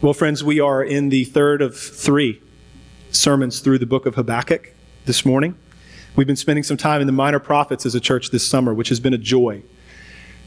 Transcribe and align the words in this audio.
Well, 0.00 0.14
friends, 0.14 0.44
we 0.44 0.60
are 0.60 0.80
in 0.80 1.08
the 1.08 1.24
third 1.24 1.60
of 1.60 1.76
three 1.76 2.40
sermons 3.10 3.58
through 3.58 3.78
the 3.78 3.86
book 3.86 4.06
of 4.06 4.14
Habakkuk 4.14 4.72
this 5.06 5.26
morning. 5.26 5.56
We've 6.14 6.24
been 6.24 6.36
spending 6.36 6.62
some 6.62 6.76
time 6.76 7.00
in 7.00 7.08
the 7.08 7.12
minor 7.12 7.40
prophets 7.40 7.84
as 7.84 7.96
a 7.96 8.00
church 8.00 8.30
this 8.30 8.46
summer, 8.46 8.72
which 8.72 8.90
has 8.90 9.00
been 9.00 9.12
a 9.12 9.18
joy. 9.18 9.60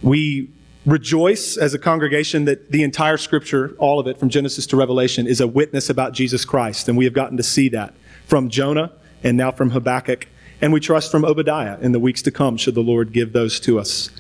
We 0.02 0.50
rejoice 0.86 1.58
as 1.58 1.74
a 1.74 1.80
congregation 1.80 2.46
that 2.46 2.72
the 2.72 2.82
entire 2.82 3.18
scripture, 3.18 3.76
all 3.78 4.00
of 4.00 4.08
it 4.08 4.18
from 4.18 4.30
Genesis 4.30 4.66
to 4.68 4.78
Revelation, 4.78 5.28
is 5.28 5.42
a 5.42 5.48
witness 5.48 5.90
about 5.90 6.14
Jesus 6.14 6.46
Christ. 6.46 6.88
And 6.88 6.98
we 6.98 7.04
have 7.04 7.14
gotten 7.14 7.36
to 7.36 7.44
see 7.44 7.68
that 7.70 7.94
from 8.28 8.50
Jonah 8.50 8.94
and 9.22 9.36
now 9.36 9.52
from 9.52 9.72
Habakkuk. 9.72 10.30
And 10.62 10.72
we 10.72 10.80
trust 10.80 11.12
from 11.12 11.26
Obadiah 11.26 11.78
in 11.82 11.92
the 11.92 12.00
weeks 12.00 12.22
to 12.22 12.32
come, 12.32 12.56
should 12.56 12.76
the 12.76 12.80
Lord 12.80 13.12
give 13.12 13.34
those 13.34 13.60
to 13.62 13.80
us. 13.80 14.12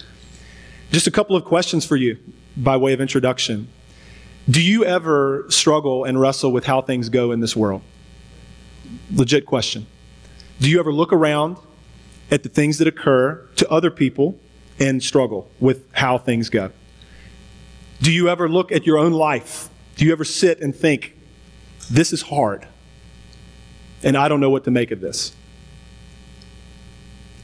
Just 0.91 1.07
a 1.07 1.11
couple 1.11 1.37
of 1.37 1.45
questions 1.45 1.85
for 1.85 1.95
you 1.95 2.17
by 2.57 2.75
way 2.75 2.91
of 2.91 2.99
introduction. 2.99 3.69
Do 4.49 4.61
you 4.61 4.83
ever 4.83 5.45
struggle 5.49 6.03
and 6.03 6.19
wrestle 6.19 6.51
with 6.51 6.65
how 6.65 6.81
things 6.81 7.09
go 7.09 7.31
in 7.31 7.39
this 7.39 7.55
world? 7.55 7.81
Legit 9.13 9.45
question. 9.45 9.85
Do 10.59 10.69
you 10.69 10.79
ever 10.79 10.91
look 10.91 11.13
around 11.13 11.57
at 12.29 12.43
the 12.43 12.49
things 12.49 12.77
that 12.79 12.87
occur 12.87 13.47
to 13.57 13.69
other 13.69 13.91
people 13.91 14.39
and 14.79 15.01
struggle 15.01 15.49
with 15.59 15.85
how 15.93 16.17
things 16.17 16.49
go? 16.49 16.71
Do 18.01 18.11
you 18.11 18.29
ever 18.29 18.49
look 18.49 18.71
at 18.71 18.85
your 18.85 18.97
own 18.97 19.13
life? 19.13 19.69
Do 19.95 20.05
you 20.05 20.11
ever 20.11 20.23
sit 20.23 20.59
and 20.59 20.75
think, 20.75 21.15
this 21.89 22.11
is 22.11 22.23
hard, 22.23 22.67
and 24.01 24.17
I 24.17 24.27
don't 24.27 24.39
know 24.39 24.49
what 24.49 24.63
to 24.63 24.71
make 24.71 24.91
of 24.91 25.01
this? 25.01 25.35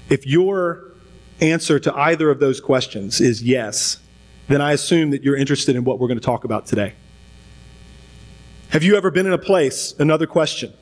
If 0.10 0.26
your 0.26 0.84
answer 1.42 1.80
to 1.80 1.96
either 1.96 2.32
of 2.32 2.40
those 2.40 2.60
questions 2.60 3.22
is 3.22 3.44
yes, 3.44 4.00
then 4.48 4.62
I 4.62 4.74
assume 4.74 5.12
that 5.12 5.24
you're 5.24 5.36
interested 5.36 5.76
in 5.76 5.84
what 5.84 6.00
we're 6.00 6.08
going 6.08 6.20
to 6.20 6.26
talk 6.26 6.44
about 6.44 6.66
today. 6.66 6.94
Have 8.70 8.84
you 8.84 8.96
ever 8.98 9.12
been 9.12 9.26
in 9.26 9.34
a 9.34 9.38
place, 9.38 9.94
another 10.00 10.28
question, 10.28 10.74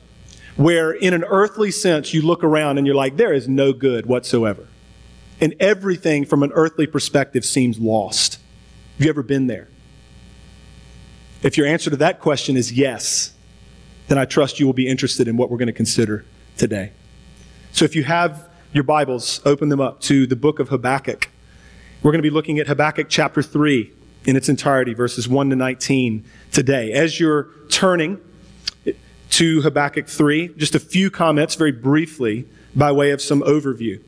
where 0.56 0.92
in 0.92 1.14
an 1.14 1.24
earthly 1.24 1.70
sense 1.70 2.14
you 2.14 2.22
look 2.22 2.42
around 2.42 2.78
and 2.78 2.86
you're 2.86 2.96
like, 2.96 3.16
there 3.16 3.32
is 3.32 3.48
no 3.48 3.72
good 3.72 4.06
whatsoever? 4.06 4.66
and 5.40 5.54
everything 5.60 6.24
from 6.24 6.42
an 6.42 6.52
earthly 6.52 6.86
perspective 6.86 7.44
seems 7.44 7.78
lost. 7.78 8.38
Have 8.96 9.04
you 9.04 9.10
ever 9.10 9.22
been 9.22 9.46
there? 9.46 9.68
If 11.42 11.56
your 11.58 11.66
answer 11.66 11.90
to 11.90 11.96
that 11.96 12.20
question 12.20 12.56
is 12.56 12.72
yes, 12.72 13.34
then 14.08 14.18
I 14.18 14.24
trust 14.24 14.58
you 14.58 14.66
will 14.66 14.72
be 14.72 14.88
interested 14.88 15.28
in 15.28 15.36
what 15.36 15.50
we're 15.50 15.58
going 15.58 15.66
to 15.66 15.72
consider 15.72 16.24
today. 16.56 16.92
So 17.72 17.84
if 17.84 17.94
you 17.94 18.04
have 18.04 18.48
your 18.72 18.84
Bibles, 18.84 19.40
open 19.44 19.68
them 19.68 19.80
up 19.80 20.00
to 20.02 20.26
the 20.26 20.36
book 20.36 20.58
of 20.58 20.70
Habakkuk. 20.70 21.28
We're 22.06 22.12
going 22.12 22.22
to 22.22 22.30
be 22.30 22.30
looking 22.30 22.60
at 22.60 22.68
Habakkuk 22.68 23.08
chapter 23.08 23.42
3 23.42 23.92
in 24.26 24.36
its 24.36 24.48
entirety, 24.48 24.94
verses 24.94 25.28
1 25.28 25.50
to 25.50 25.56
19 25.56 26.24
today. 26.52 26.92
As 26.92 27.18
you're 27.18 27.48
turning 27.68 28.20
to 29.30 29.62
Habakkuk 29.62 30.06
3, 30.06 30.54
just 30.56 30.76
a 30.76 30.78
few 30.78 31.10
comments 31.10 31.56
very 31.56 31.72
briefly 31.72 32.46
by 32.76 32.92
way 32.92 33.10
of 33.10 33.20
some 33.20 33.40
overview. 33.42 34.00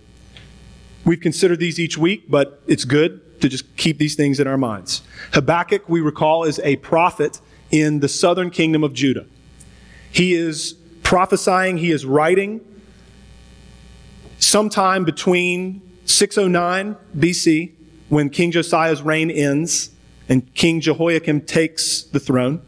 We've 1.05 1.21
considered 1.21 1.59
these 1.59 1.81
each 1.81 1.99
week, 1.99 2.31
but 2.31 2.63
it's 2.69 2.85
good 2.85 3.41
to 3.41 3.49
just 3.49 3.77
keep 3.77 3.99
these 3.99 4.15
things 4.15 4.39
in 4.39 4.47
our 4.47 4.57
minds. 4.57 5.03
Habakkuk, 5.33 5.89
we 5.89 6.01
recall, 6.01 6.45
is 6.45 6.61
a 6.63 6.77
prophet 6.77 7.41
in 7.73 7.99
the 7.99 8.09
southern 8.09 8.51
kingdom 8.51 8.85
of 8.85 8.93
Judah. 8.93 9.27
He 10.13 10.35
is 10.35 10.75
prophesying, 11.03 11.79
he 11.79 11.91
is 11.91 12.07
writing 12.07 12.61
sometime 14.39 15.03
between 15.05 15.83
609 16.05 16.95
BC, 17.17 17.73
when 18.09 18.31
King 18.31 18.51
Josiah's 18.51 19.03
reign 19.03 19.31
ends 19.31 19.91
and 20.29 20.53
King 20.55 20.81
Jehoiakim 20.81 21.43
takes 21.43 22.03
the 22.03 22.21
throne, 22.21 22.63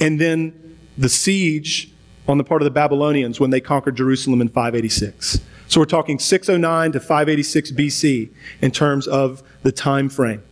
and 0.00 0.20
then 0.20 0.78
the 0.96 1.08
siege 1.08 1.90
on 2.28 2.38
the 2.38 2.44
part 2.44 2.62
of 2.62 2.64
the 2.64 2.70
Babylonians 2.70 3.40
when 3.40 3.50
they 3.50 3.60
conquered 3.60 3.96
Jerusalem 3.96 4.40
in 4.40 4.48
586. 4.48 5.40
So 5.66 5.80
we're 5.80 5.86
talking 5.86 6.18
609 6.18 6.92
to 6.92 7.00
586 7.00 7.72
BC 7.72 8.30
in 8.60 8.70
terms 8.70 9.06
of 9.06 9.42
the 9.62 9.72
time 9.72 10.08
frame. 10.08 10.42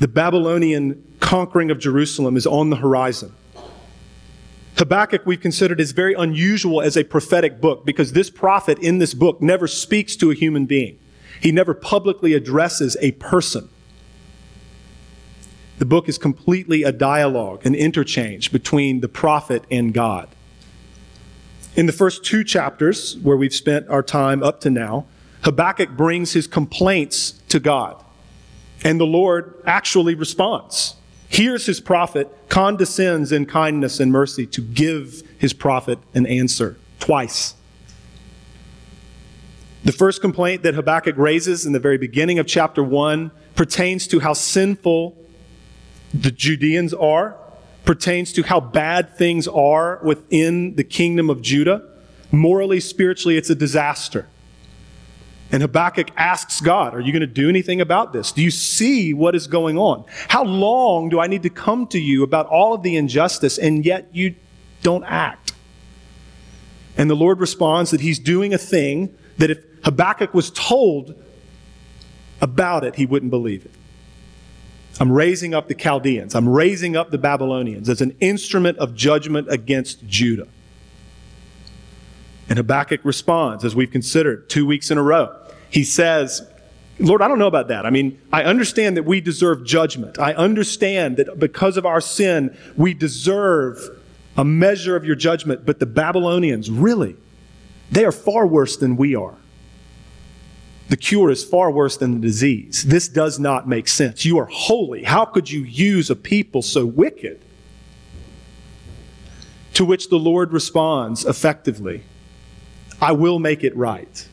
The 0.00 0.08
Babylonian 0.08 1.02
conquering 1.20 1.70
of 1.70 1.78
Jerusalem 1.78 2.36
is 2.36 2.46
on 2.46 2.70
the 2.70 2.76
horizon. 2.76 3.34
Habakkuk 4.76 5.26
we've 5.26 5.40
considered 5.40 5.80
is 5.80 5.90
very 5.90 6.14
unusual 6.14 6.80
as 6.80 6.96
a 6.96 7.02
prophetic 7.02 7.60
book 7.60 7.84
because 7.84 8.12
this 8.12 8.30
prophet 8.30 8.78
in 8.78 8.98
this 8.98 9.12
book 9.12 9.42
never 9.42 9.66
speaks 9.66 10.14
to 10.16 10.30
a 10.30 10.34
human 10.34 10.66
being. 10.66 10.98
He 11.40 11.52
never 11.52 11.74
publicly 11.74 12.34
addresses 12.34 12.96
a 13.00 13.12
person. 13.12 13.68
The 15.78 15.84
book 15.84 16.08
is 16.08 16.18
completely 16.18 16.82
a 16.82 16.90
dialogue, 16.90 17.64
an 17.64 17.74
interchange 17.74 18.50
between 18.50 19.00
the 19.00 19.08
prophet 19.08 19.64
and 19.70 19.94
God. 19.94 20.28
In 21.76 21.86
the 21.86 21.92
first 21.92 22.24
two 22.24 22.42
chapters, 22.42 23.16
where 23.18 23.36
we've 23.36 23.54
spent 23.54 23.88
our 23.88 24.02
time 24.02 24.42
up 24.42 24.60
to 24.62 24.70
now, 24.70 25.06
Habakkuk 25.42 25.90
brings 25.90 26.32
his 26.32 26.48
complaints 26.48 27.40
to 27.48 27.60
God. 27.60 28.02
And 28.82 28.98
the 28.98 29.06
Lord 29.06 29.54
actually 29.64 30.16
responds. 30.16 30.96
Hears 31.28 31.66
his 31.66 31.80
prophet, 31.80 32.28
condescends 32.48 33.30
in 33.30 33.46
kindness 33.46 34.00
and 34.00 34.10
mercy 34.10 34.46
to 34.46 34.60
give 34.60 35.22
his 35.38 35.52
prophet 35.52 35.98
an 36.14 36.26
answer 36.26 36.76
twice. 36.98 37.54
The 39.84 39.92
first 39.92 40.20
complaint 40.20 40.62
that 40.64 40.74
Habakkuk 40.74 41.16
raises 41.16 41.64
in 41.64 41.72
the 41.72 41.78
very 41.78 41.98
beginning 41.98 42.38
of 42.38 42.46
chapter 42.46 42.82
1 42.82 43.30
pertains 43.54 44.06
to 44.08 44.20
how 44.20 44.32
sinful 44.32 45.16
the 46.12 46.30
Judeans 46.30 46.92
are 46.94 47.36
pertains 47.88 48.34
to 48.34 48.42
how 48.42 48.60
bad 48.60 49.16
things 49.16 49.48
are 49.48 49.98
within 50.02 50.74
the 50.74 50.84
kingdom 50.84 51.30
of 51.30 51.40
Judah. 51.40 51.82
Morally, 52.30 52.80
spiritually, 52.80 53.38
it's 53.38 53.48
a 53.48 53.54
disaster. 53.54 54.26
And 55.50 55.62
Habakkuk 55.62 56.10
asks 56.14 56.60
God, 56.60 56.94
Are 56.94 57.00
you 57.00 57.12
going 57.12 57.20
to 57.20 57.26
do 57.26 57.48
anything 57.48 57.80
about 57.80 58.12
this? 58.12 58.30
Do 58.30 58.42
you 58.42 58.50
see 58.50 59.14
what 59.14 59.34
is 59.34 59.46
going 59.46 59.78
on? 59.78 60.04
How 60.28 60.44
long 60.44 61.08
do 61.08 61.18
I 61.18 61.28
need 61.28 61.42
to 61.44 61.48
come 61.48 61.86
to 61.86 61.98
you 61.98 62.22
about 62.22 62.44
all 62.48 62.74
of 62.74 62.82
the 62.82 62.94
injustice 62.94 63.56
and 63.56 63.86
yet 63.86 64.10
you 64.12 64.34
don't 64.82 65.04
act? 65.04 65.54
And 66.98 67.08
the 67.08 67.16
Lord 67.16 67.40
responds 67.40 67.90
that 67.92 68.02
he's 68.02 68.18
doing 68.18 68.52
a 68.52 68.58
thing 68.58 69.16
that 69.38 69.50
if 69.50 69.64
Habakkuk 69.84 70.34
was 70.34 70.50
told 70.50 71.14
about 72.40 72.84
it, 72.84 72.94
he 72.94 73.06
wouldn't 73.06 73.30
believe 73.30 73.64
it. 73.64 73.72
I'm 75.00 75.12
raising 75.12 75.54
up 75.54 75.68
the 75.68 75.74
Chaldeans. 75.74 76.34
I'm 76.34 76.48
raising 76.48 76.96
up 76.96 77.10
the 77.10 77.18
Babylonians 77.18 77.88
as 77.88 78.00
an 78.00 78.16
instrument 78.20 78.78
of 78.78 78.94
judgment 78.94 79.46
against 79.50 80.06
Judah. 80.06 80.48
And 82.48 82.56
Habakkuk 82.56 83.00
responds, 83.04 83.64
as 83.64 83.76
we've 83.76 83.90
considered 83.90 84.48
two 84.48 84.66
weeks 84.66 84.90
in 84.90 84.98
a 84.98 85.02
row. 85.02 85.36
He 85.70 85.84
says, 85.84 86.48
Lord, 86.98 87.22
I 87.22 87.28
don't 87.28 87.38
know 87.38 87.46
about 87.46 87.68
that. 87.68 87.86
I 87.86 87.90
mean, 87.90 88.20
I 88.32 88.42
understand 88.42 88.96
that 88.96 89.04
we 89.04 89.20
deserve 89.20 89.64
judgment. 89.64 90.18
I 90.18 90.32
understand 90.32 91.18
that 91.18 91.38
because 91.38 91.76
of 91.76 91.86
our 91.86 92.00
sin, 92.00 92.56
we 92.76 92.94
deserve 92.94 93.78
a 94.36 94.44
measure 94.44 94.96
of 94.96 95.04
your 95.04 95.14
judgment. 95.14 95.64
But 95.64 95.78
the 95.78 95.86
Babylonians, 95.86 96.70
really, 96.70 97.16
they 97.92 98.04
are 98.04 98.12
far 98.12 98.46
worse 98.46 98.76
than 98.76 98.96
we 98.96 99.14
are 99.14 99.36
the 100.88 100.96
cure 100.96 101.30
is 101.30 101.44
far 101.44 101.70
worse 101.70 101.96
than 101.96 102.12
the 102.12 102.20
disease. 102.20 102.84
This 102.84 103.08
does 103.08 103.38
not 103.38 103.68
make 103.68 103.88
sense. 103.88 104.24
You 104.24 104.38
are 104.38 104.46
holy. 104.46 105.04
How 105.04 105.24
could 105.26 105.50
you 105.50 105.60
use 105.60 106.08
a 106.08 106.16
people 106.16 106.62
so 106.62 106.86
wicked? 106.86 107.40
To 109.74 109.84
which 109.84 110.08
the 110.08 110.18
Lord 110.18 110.52
responds 110.52 111.24
effectively 111.24 112.02
I 113.00 113.12
will 113.12 113.38
make 113.38 113.62
it 113.62 113.76
right. 113.76 114.28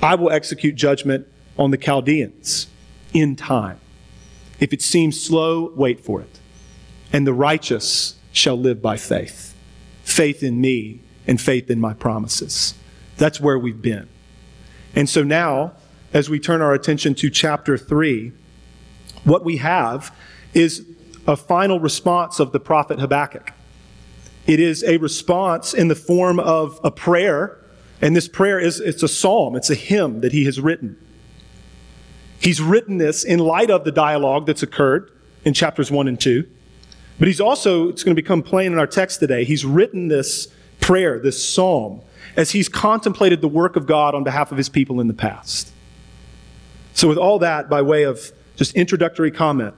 I 0.00 0.14
will 0.14 0.30
execute 0.30 0.76
judgment 0.76 1.26
on 1.58 1.72
the 1.72 1.76
Chaldeans 1.76 2.68
in 3.12 3.34
time. 3.34 3.80
If 4.60 4.72
it 4.72 4.80
seems 4.80 5.20
slow, 5.20 5.72
wait 5.74 6.00
for 6.00 6.20
it. 6.20 6.38
And 7.12 7.26
the 7.26 7.32
righteous 7.32 8.14
shall 8.32 8.56
live 8.56 8.80
by 8.80 8.96
faith 8.96 9.54
faith 10.04 10.40
in 10.44 10.60
me 10.60 11.00
and 11.26 11.40
faith 11.40 11.68
in 11.68 11.80
my 11.80 11.92
promises. 11.92 12.74
That's 13.16 13.40
where 13.40 13.58
we've 13.58 13.82
been. 13.82 14.08
And 14.94 15.10
so 15.10 15.24
now, 15.24 15.72
as 16.16 16.30
we 16.30 16.40
turn 16.40 16.62
our 16.62 16.72
attention 16.72 17.14
to 17.14 17.28
chapter 17.28 17.76
3, 17.76 18.32
what 19.24 19.44
we 19.44 19.58
have 19.58 20.16
is 20.54 20.86
a 21.26 21.36
final 21.36 21.78
response 21.78 22.40
of 22.40 22.52
the 22.52 22.58
prophet 22.58 22.98
Habakkuk. 22.98 23.52
It 24.46 24.58
is 24.58 24.82
a 24.84 24.96
response 24.96 25.74
in 25.74 25.88
the 25.88 25.94
form 25.94 26.40
of 26.40 26.80
a 26.82 26.90
prayer, 26.90 27.58
and 28.00 28.16
this 28.16 28.28
prayer 28.28 28.58
is 28.58 28.80
it's 28.80 29.02
a 29.02 29.08
psalm, 29.08 29.56
it's 29.56 29.68
a 29.68 29.74
hymn 29.74 30.22
that 30.22 30.32
he 30.32 30.46
has 30.46 30.58
written. 30.58 30.96
He's 32.40 32.62
written 32.62 32.96
this 32.96 33.22
in 33.22 33.38
light 33.38 33.68
of 33.68 33.84
the 33.84 33.92
dialogue 33.92 34.46
that's 34.46 34.62
occurred 34.62 35.10
in 35.44 35.52
chapters 35.52 35.90
1 35.90 36.08
and 36.08 36.18
2. 36.18 36.48
But 37.18 37.28
he's 37.28 37.42
also, 37.42 37.90
it's 37.90 38.02
going 38.02 38.16
to 38.16 38.22
become 38.22 38.42
plain 38.42 38.72
in 38.72 38.78
our 38.78 38.86
text 38.86 39.20
today, 39.20 39.44
he's 39.44 39.66
written 39.66 40.08
this 40.08 40.48
prayer, 40.80 41.18
this 41.18 41.46
psalm, 41.46 42.00
as 42.38 42.52
he's 42.52 42.70
contemplated 42.70 43.42
the 43.42 43.48
work 43.48 43.76
of 43.76 43.86
God 43.86 44.14
on 44.14 44.24
behalf 44.24 44.50
of 44.50 44.56
his 44.56 44.70
people 44.70 44.98
in 44.98 45.08
the 45.08 45.14
past. 45.14 45.74
So, 46.96 47.06
with 47.06 47.18
all 47.18 47.38
that 47.38 47.68
by 47.68 47.82
way 47.82 48.02
of 48.02 48.32
just 48.56 48.74
introductory 48.74 49.30
comment, 49.30 49.74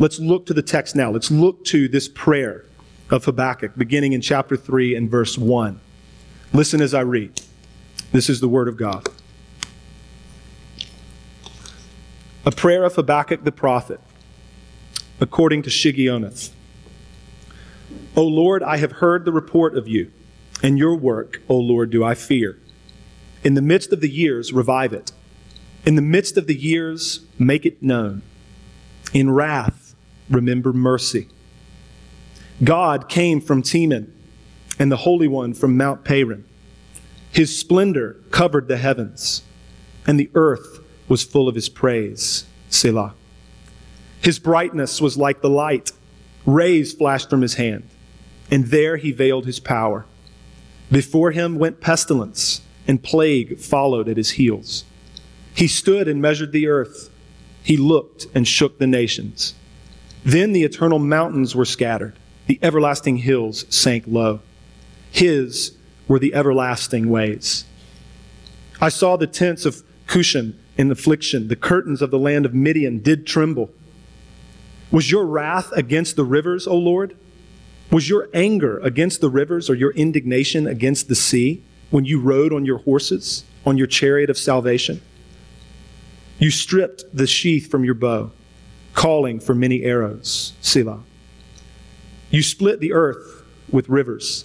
Let's 0.00 0.20
look 0.20 0.46
to 0.46 0.54
the 0.54 0.62
text 0.62 0.94
now. 0.94 1.10
Let's 1.10 1.30
look 1.30 1.64
to 1.66 1.88
this 1.88 2.06
prayer 2.06 2.64
of 3.10 3.24
Habakkuk, 3.24 3.72
beginning 3.76 4.12
in 4.12 4.20
chapter 4.20 4.56
3 4.56 4.94
and 4.94 5.10
verse 5.10 5.36
1. 5.36 5.80
Listen 6.52 6.80
as 6.80 6.94
I 6.94 7.00
read. 7.00 7.40
This 8.12 8.30
is 8.30 8.40
the 8.40 8.48
word 8.48 8.68
of 8.68 8.76
God. 8.76 9.08
A 12.46 12.52
prayer 12.52 12.84
of 12.84 12.94
Habakkuk 12.94 13.42
the 13.42 13.50
prophet, 13.50 14.00
according 15.20 15.62
to 15.62 15.70
Shigionoth. 15.70 16.52
O 18.14 18.22
Lord, 18.22 18.62
I 18.62 18.76
have 18.76 18.92
heard 18.92 19.24
the 19.24 19.32
report 19.32 19.76
of 19.76 19.88
you, 19.88 20.12
and 20.62 20.78
your 20.78 20.94
work, 20.94 21.42
O 21.48 21.56
Lord, 21.56 21.90
do 21.90 22.04
I 22.04 22.14
fear. 22.14 22.56
In 23.42 23.54
the 23.54 23.62
midst 23.62 23.92
of 23.92 24.00
the 24.00 24.08
years, 24.08 24.52
revive 24.52 24.92
it. 24.92 25.10
In 25.88 25.94
the 25.94 26.02
midst 26.02 26.36
of 26.36 26.46
the 26.46 26.54
years, 26.54 27.20
make 27.38 27.64
it 27.64 27.82
known. 27.82 28.20
In 29.14 29.30
wrath, 29.30 29.94
remember 30.28 30.74
mercy. 30.74 31.28
God 32.62 33.08
came 33.08 33.40
from 33.40 33.62
Teman, 33.62 34.12
and 34.78 34.92
the 34.92 34.98
Holy 34.98 35.28
One 35.28 35.54
from 35.54 35.78
Mount 35.78 36.04
Paran. 36.04 36.44
His 37.32 37.58
splendor 37.58 38.18
covered 38.30 38.68
the 38.68 38.76
heavens, 38.76 39.40
and 40.06 40.20
the 40.20 40.30
earth 40.34 40.78
was 41.08 41.24
full 41.24 41.48
of 41.48 41.54
his 41.54 41.70
praise. 41.70 42.44
Selah. 42.68 43.14
His 44.20 44.38
brightness 44.38 45.00
was 45.00 45.16
like 45.16 45.40
the 45.40 45.48
light. 45.48 45.92
Rays 46.44 46.92
flashed 46.92 47.30
from 47.30 47.40
his 47.40 47.54
hand, 47.54 47.88
and 48.50 48.66
there 48.66 48.98
he 48.98 49.10
veiled 49.10 49.46
his 49.46 49.58
power. 49.58 50.04
Before 50.92 51.30
him 51.30 51.58
went 51.58 51.80
pestilence, 51.80 52.60
and 52.86 53.02
plague 53.02 53.58
followed 53.58 54.06
at 54.06 54.18
his 54.18 54.32
heels. 54.32 54.84
He 55.58 55.66
stood 55.66 56.06
and 56.06 56.22
measured 56.22 56.52
the 56.52 56.68
earth. 56.68 57.10
He 57.64 57.76
looked 57.76 58.28
and 58.32 58.46
shook 58.46 58.78
the 58.78 58.86
nations. 58.86 59.56
Then 60.24 60.52
the 60.52 60.62
eternal 60.62 61.00
mountains 61.00 61.56
were 61.56 61.64
scattered, 61.64 62.14
the 62.46 62.60
everlasting 62.62 63.16
hills 63.16 63.66
sank 63.68 64.04
low. 64.06 64.38
His 65.10 65.76
were 66.06 66.20
the 66.20 66.32
everlasting 66.32 67.08
ways. 67.08 67.64
I 68.80 68.88
saw 68.88 69.16
the 69.16 69.26
tents 69.26 69.64
of 69.64 69.82
Cushan 70.06 70.56
in 70.76 70.92
affliction. 70.92 71.48
The 71.48 71.56
curtains 71.56 72.02
of 72.02 72.12
the 72.12 72.20
land 72.20 72.46
of 72.46 72.54
Midian 72.54 73.00
did 73.00 73.26
tremble. 73.26 73.70
Was 74.92 75.10
your 75.10 75.26
wrath 75.26 75.72
against 75.72 76.14
the 76.14 76.24
rivers, 76.24 76.68
O 76.68 76.76
Lord? 76.76 77.16
Was 77.90 78.08
your 78.08 78.28
anger 78.32 78.78
against 78.78 79.20
the 79.20 79.28
rivers 79.28 79.68
or 79.68 79.74
your 79.74 79.90
indignation 79.90 80.68
against 80.68 81.08
the 81.08 81.16
sea 81.16 81.64
when 81.90 82.04
you 82.04 82.20
rode 82.20 82.52
on 82.52 82.64
your 82.64 82.78
horses, 82.78 83.42
on 83.66 83.76
your 83.76 83.88
chariot 83.88 84.30
of 84.30 84.38
salvation? 84.38 85.02
You 86.38 86.50
stripped 86.50 87.04
the 87.12 87.26
sheath 87.26 87.70
from 87.70 87.84
your 87.84 87.94
bow, 87.94 88.30
calling 88.94 89.40
for 89.40 89.54
many 89.54 89.82
arrows. 89.82 90.52
Selah. 90.60 91.02
You 92.30 92.42
split 92.42 92.80
the 92.80 92.92
earth 92.92 93.42
with 93.70 93.88
rivers. 93.88 94.44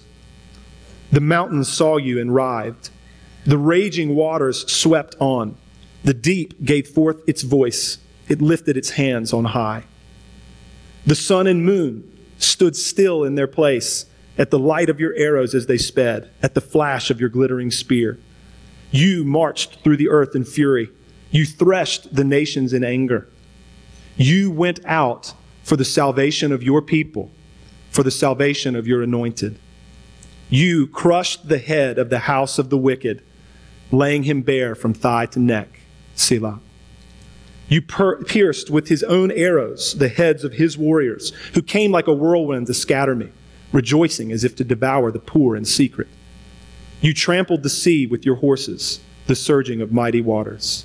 The 1.12 1.20
mountains 1.20 1.72
saw 1.72 1.96
you 1.96 2.20
and 2.20 2.34
writhed. 2.34 2.90
The 3.46 3.58
raging 3.58 4.14
waters 4.14 4.70
swept 4.70 5.14
on. 5.20 5.56
The 6.02 6.14
deep 6.14 6.64
gave 6.64 6.88
forth 6.88 7.22
its 7.26 7.42
voice. 7.42 7.98
It 8.28 8.42
lifted 8.42 8.76
its 8.76 8.90
hands 8.90 9.32
on 9.32 9.44
high. 9.46 9.84
The 11.06 11.14
sun 11.14 11.46
and 11.46 11.64
moon 11.64 12.10
stood 12.38 12.74
still 12.74 13.22
in 13.24 13.34
their 13.34 13.46
place 13.46 14.06
at 14.36 14.50
the 14.50 14.58
light 14.58 14.88
of 14.88 14.98
your 14.98 15.14
arrows 15.14 15.54
as 15.54 15.66
they 15.66 15.78
sped, 15.78 16.30
at 16.42 16.54
the 16.54 16.60
flash 16.60 17.10
of 17.10 17.20
your 17.20 17.28
glittering 17.28 17.70
spear. 17.70 18.18
You 18.90 19.24
marched 19.24 19.82
through 19.84 19.98
the 19.98 20.08
earth 20.08 20.34
in 20.34 20.44
fury. 20.44 20.90
You 21.34 21.44
threshed 21.44 22.14
the 22.14 22.22
nations 22.22 22.72
in 22.72 22.84
anger. 22.84 23.26
You 24.16 24.52
went 24.52 24.78
out 24.86 25.34
for 25.64 25.76
the 25.76 25.84
salvation 25.84 26.52
of 26.52 26.62
your 26.62 26.80
people, 26.80 27.32
for 27.90 28.04
the 28.04 28.12
salvation 28.12 28.76
of 28.76 28.86
your 28.86 29.02
anointed. 29.02 29.58
You 30.48 30.86
crushed 30.86 31.48
the 31.48 31.58
head 31.58 31.98
of 31.98 32.08
the 32.08 32.20
house 32.20 32.60
of 32.60 32.70
the 32.70 32.78
wicked, 32.78 33.20
laying 33.90 34.22
him 34.22 34.42
bare 34.42 34.76
from 34.76 34.94
thigh 34.94 35.26
to 35.26 35.40
neck. 35.40 35.80
Selah. 36.14 36.60
You 37.68 37.82
per- 37.82 38.22
pierced 38.22 38.70
with 38.70 38.86
his 38.86 39.02
own 39.02 39.32
arrows 39.32 39.94
the 39.98 40.10
heads 40.10 40.44
of 40.44 40.52
his 40.52 40.78
warriors, 40.78 41.30
who 41.54 41.62
came 41.62 41.90
like 41.90 42.06
a 42.06 42.12
whirlwind 42.12 42.68
to 42.68 42.74
scatter 42.74 43.16
me, 43.16 43.30
rejoicing 43.72 44.30
as 44.30 44.44
if 44.44 44.54
to 44.54 44.62
devour 44.62 45.10
the 45.10 45.18
poor 45.18 45.56
in 45.56 45.64
secret. 45.64 46.06
You 47.00 47.12
trampled 47.12 47.64
the 47.64 47.70
sea 47.70 48.06
with 48.06 48.24
your 48.24 48.36
horses, 48.36 49.00
the 49.26 49.34
surging 49.34 49.80
of 49.80 49.90
mighty 49.90 50.20
waters. 50.20 50.84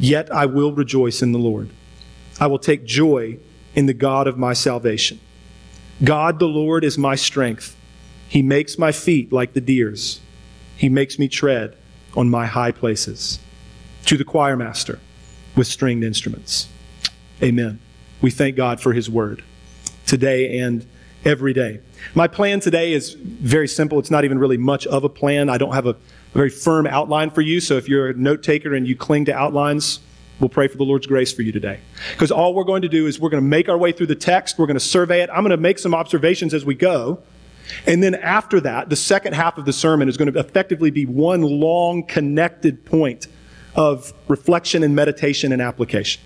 yet 0.00 0.32
I 0.34 0.46
will 0.46 0.72
rejoice 0.72 1.22
in 1.22 1.32
the 1.32 1.38
Lord. 1.38 1.70
I 2.40 2.46
will 2.46 2.58
take 2.58 2.84
joy 2.84 3.38
in 3.74 3.86
the 3.86 3.94
God 3.94 4.26
of 4.26 4.38
my 4.38 4.54
salvation. 4.54 5.20
God 6.02 6.38
the 6.38 6.48
Lord 6.48 6.82
is 6.82 6.96
my 6.96 7.14
strength. 7.14 7.76
He 8.28 8.42
makes 8.42 8.78
my 8.78 8.92
feet 8.92 9.32
like 9.32 9.52
the 9.52 9.60
deer's. 9.60 10.20
He 10.76 10.88
makes 10.88 11.18
me 11.18 11.28
tread 11.28 11.76
on 12.16 12.30
my 12.30 12.46
high 12.46 12.72
places. 12.72 13.38
To 14.06 14.16
the 14.16 14.24
choir 14.24 14.56
master 14.56 14.98
with 15.54 15.66
stringed 15.66 16.02
instruments. 16.02 16.68
Amen. 17.42 17.78
We 18.22 18.30
thank 18.30 18.56
God 18.56 18.80
for 18.80 18.94
his 18.94 19.10
word 19.10 19.44
today 20.06 20.58
and 20.58 20.86
every 21.24 21.52
day. 21.52 21.80
My 22.14 22.26
plan 22.26 22.60
today 22.60 22.92
is 22.92 23.12
very 23.12 23.68
simple. 23.68 23.98
It's 23.98 24.10
not 24.10 24.24
even 24.24 24.38
really 24.38 24.56
much 24.56 24.86
of 24.86 25.04
a 25.04 25.08
plan. 25.08 25.50
I 25.50 25.58
don't 25.58 25.74
have 25.74 25.86
a, 25.86 25.96
a 26.34 26.38
very 26.38 26.50
firm 26.50 26.86
outline 26.86 27.30
for 27.30 27.40
you. 27.40 27.60
So 27.60 27.76
if 27.76 27.88
you're 27.88 28.08
a 28.08 28.14
note 28.14 28.42
taker 28.42 28.74
and 28.74 28.86
you 28.86 28.96
cling 28.96 29.26
to 29.26 29.34
outlines, 29.34 30.00
We'll 30.40 30.48
pray 30.48 30.68
for 30.68 30.78
the 30.78 30.84
Lord's 30.84 31.06
grace 31.06 31.32
for 31.32 31.42
you 31.42 31.52
today. 31.52 31.80
Because 32.12 32.30
all 32.30 32.54
we're 32.54 32.64
going 32.64 32.82
to 32.82 32.88
do 32.88 33.06
is 33.06 33.20
we're 33.20 33.28
going 33.28 33.42
to 33.42 33.48
make 33.48 33.68
our 33.68 33.76
way 33.76 33.92
through 33.92 34.06
the 34.06 34.14
text, 34.14 34.58
we're 34.58 34.66
going 34.66 34.74
to 34.74 34.80
survey 34.80 35.22
it. 35.22 35.28
I'm 35.30 35.42
going 35.42 35.50
to 35.50 35.58
make 35.58 35.78
some 35.78 35.94
observations 35.94 36.54
as 36.54 36.64
we 36.64 36.74
go. 36.74 37.22
And 37.86 38.02
then 38.02 38.14
after 38.14 38.58
that, 38.62 38.88
the 38.88 38.96
second 38.96 39.34
half 39.34 39.58
of 39.58 39.66
the 39.66 39.72
sermon 39.72 40.08
is 40.08 40.16
going 40.16 40.32
to 40.32 40.40
effectively 40.40 40.90
be 40.90 41.04
one 41.04 41.42
long 41.42 42.04
connected 42.04 42.84
point 42.84 43.26
of 43.74 44.12
reflection 44.28 44.82
and 44.82 44.96
meditation 44.96 45.52
and 45.52 45.60
application. 45.60 46.22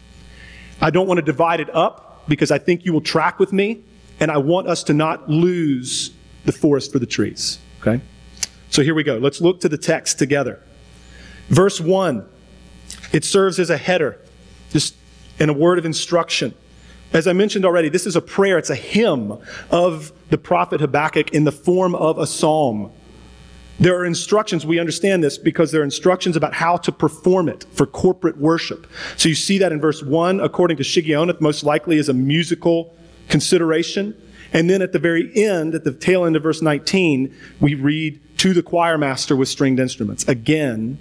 I 0.80 0.90
don't 0.90 1.06
want 1.06 1.18
to 1.18 1.24
divide 1.24 1.60
it 1.60 1.74
up 1.74 2.24
because 2.28 2.50
I 2.50 2.58
think 2.58 2.84
you 2.84 2.92
will 2.92 3.02
track 3.02 3.38
with 3.38 3.52
me, 3.52 3.82
and 4.20 4.30
I 4.30 4.38
want 4.38 4.68
us 4.68 4.84
to 4.84 4.94
not 4.94 5.28
lose 5.28 6.12
the 6.44 6.52
forest 6.52 6.92
for 6.92 6.98
the 6.98 7.06
trees. 7.06 7.58
Okay? 7.80 8.00
So 8.74 8.82
here 8.82 8.96
we 8.96 9.04
go. 9.04 9.18
Let's 9.18 9.40
look 9.40 9.60
to 9.60 9.68
the 9.68 9.78
text 9.78 10.18
together. 10.18 10.60
Verse 11.48 11.80
1 11.80 12.26
it 13.12 13.24
serves 13.24 13.60
as 13.60 13.70
a 13.70 13.76
header, 13.76 14.18
just 14.72 14.96
in 15.38 15.48
a 15.48 15.52
word 15.52 15.78
of 15.78 15.86
instruction. 15.86 16.52
As 17.12 17.28
I 17.28 17.34
mentioned 17.34 17.64
already, 17.64 17.88
this 17.88 18.04
is 18.04 18.16
a 18.16 18.20
prayer, 18.20 18.58
it's 18.58 18.70
a 18.70 18.74
hymn 18.74 19.38
of 19.70 20.10
the 20.30 20.38
prophet 20.38 20.80
Habakkuk 20.80 21.30
in 21.30 21.44
the 21.44 21.52
form 21.52 21.94
of 21.94 22.18
a 22.18 22.26
psalm. 22.26 22.90
There 23.78 23.96
are 23.96 24.04
instructions, 24.04 24.66
we 24.66 24.80
understand 24.80 25.22
this 25.22 25.38
because 25.38 25.70
there 25.70 25.82
are 25.82 25.84
instructions 25.84 26.34
about 26.34 26.54
how 26.54 26.76
to 26.78 26.90
perform 26.90 27.48
it 27.48 27.66
for 27.74 27.86
corporate 27.86 28.38
worship. 28.38 28.88
So 29.16 29.28
you 29.28 29.36
see 29.36 29.58
that 29.58 29.70
in 29.70 29.80
verse 29.80 30.02
1, 30.02 30.40
according 30.40 30.78
to 30.78 30.82
Shigionoth, 30.82 31.40
most 31.40 31.62
likely 31.62 31.96
is 31.96 32.08
a 32.08 32.14
musical 32.14 32.92
consideration. 33.28 34.20
And 34.52 34.68
then 34.68 34.82
at 34.82 34.92
the 34.92 34.98
very 34.98 35.30
end, 35.36 35.76
at 35.76 35.84
the 35.84 35.92
tail 35.92 36.24
end 36.24 36.34
of 36.34 36.42
verse 36.42 36.60
19, 36.60 37.32
we 37.60 37.76
read 37.76 38.20
to 38.44 38.52
the 38.52 38.62
choir 38.62 38.98
master 38.98 39.34
with 39.34 39.48
stringed 39.48 39.80
instruments. 39.80 40.28
Again, 40.28 40.98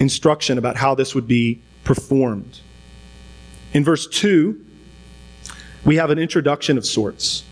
instruction 0.00 0.58
about 0.58 0.74
how 0.74 0.92
this 0.96 1.14
would 1.14 1.28
be 1.28 1.62
performed. 1.84 2.58
In 3.72 3.84
verse 3.84 4.04
2, 4.08 4.60
we 5.84 5.94
have 5.94 6.10
an 6.10 6.18
introduction 6.18 6.76
of 6.76 6.84
sorts, 6.84 7.44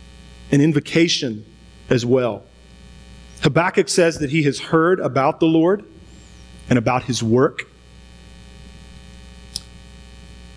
an 0.50 0.60
invocation 0.60 1.46
as 1.90 2.04
well. 2.04 2.42
Habakkuk 3.42 3.88
says 3.88 4.18
that 4.18 4.30
he 4.30 4.42
has 4.42 4.58
heard 4.58 4.98
about 4.98 5.38
the 5.38 5.46
Lord 5.46 5.84
and 6.68 6.76
about 6.76 7.04
his 7.04 7.22
work. 7.22 7.68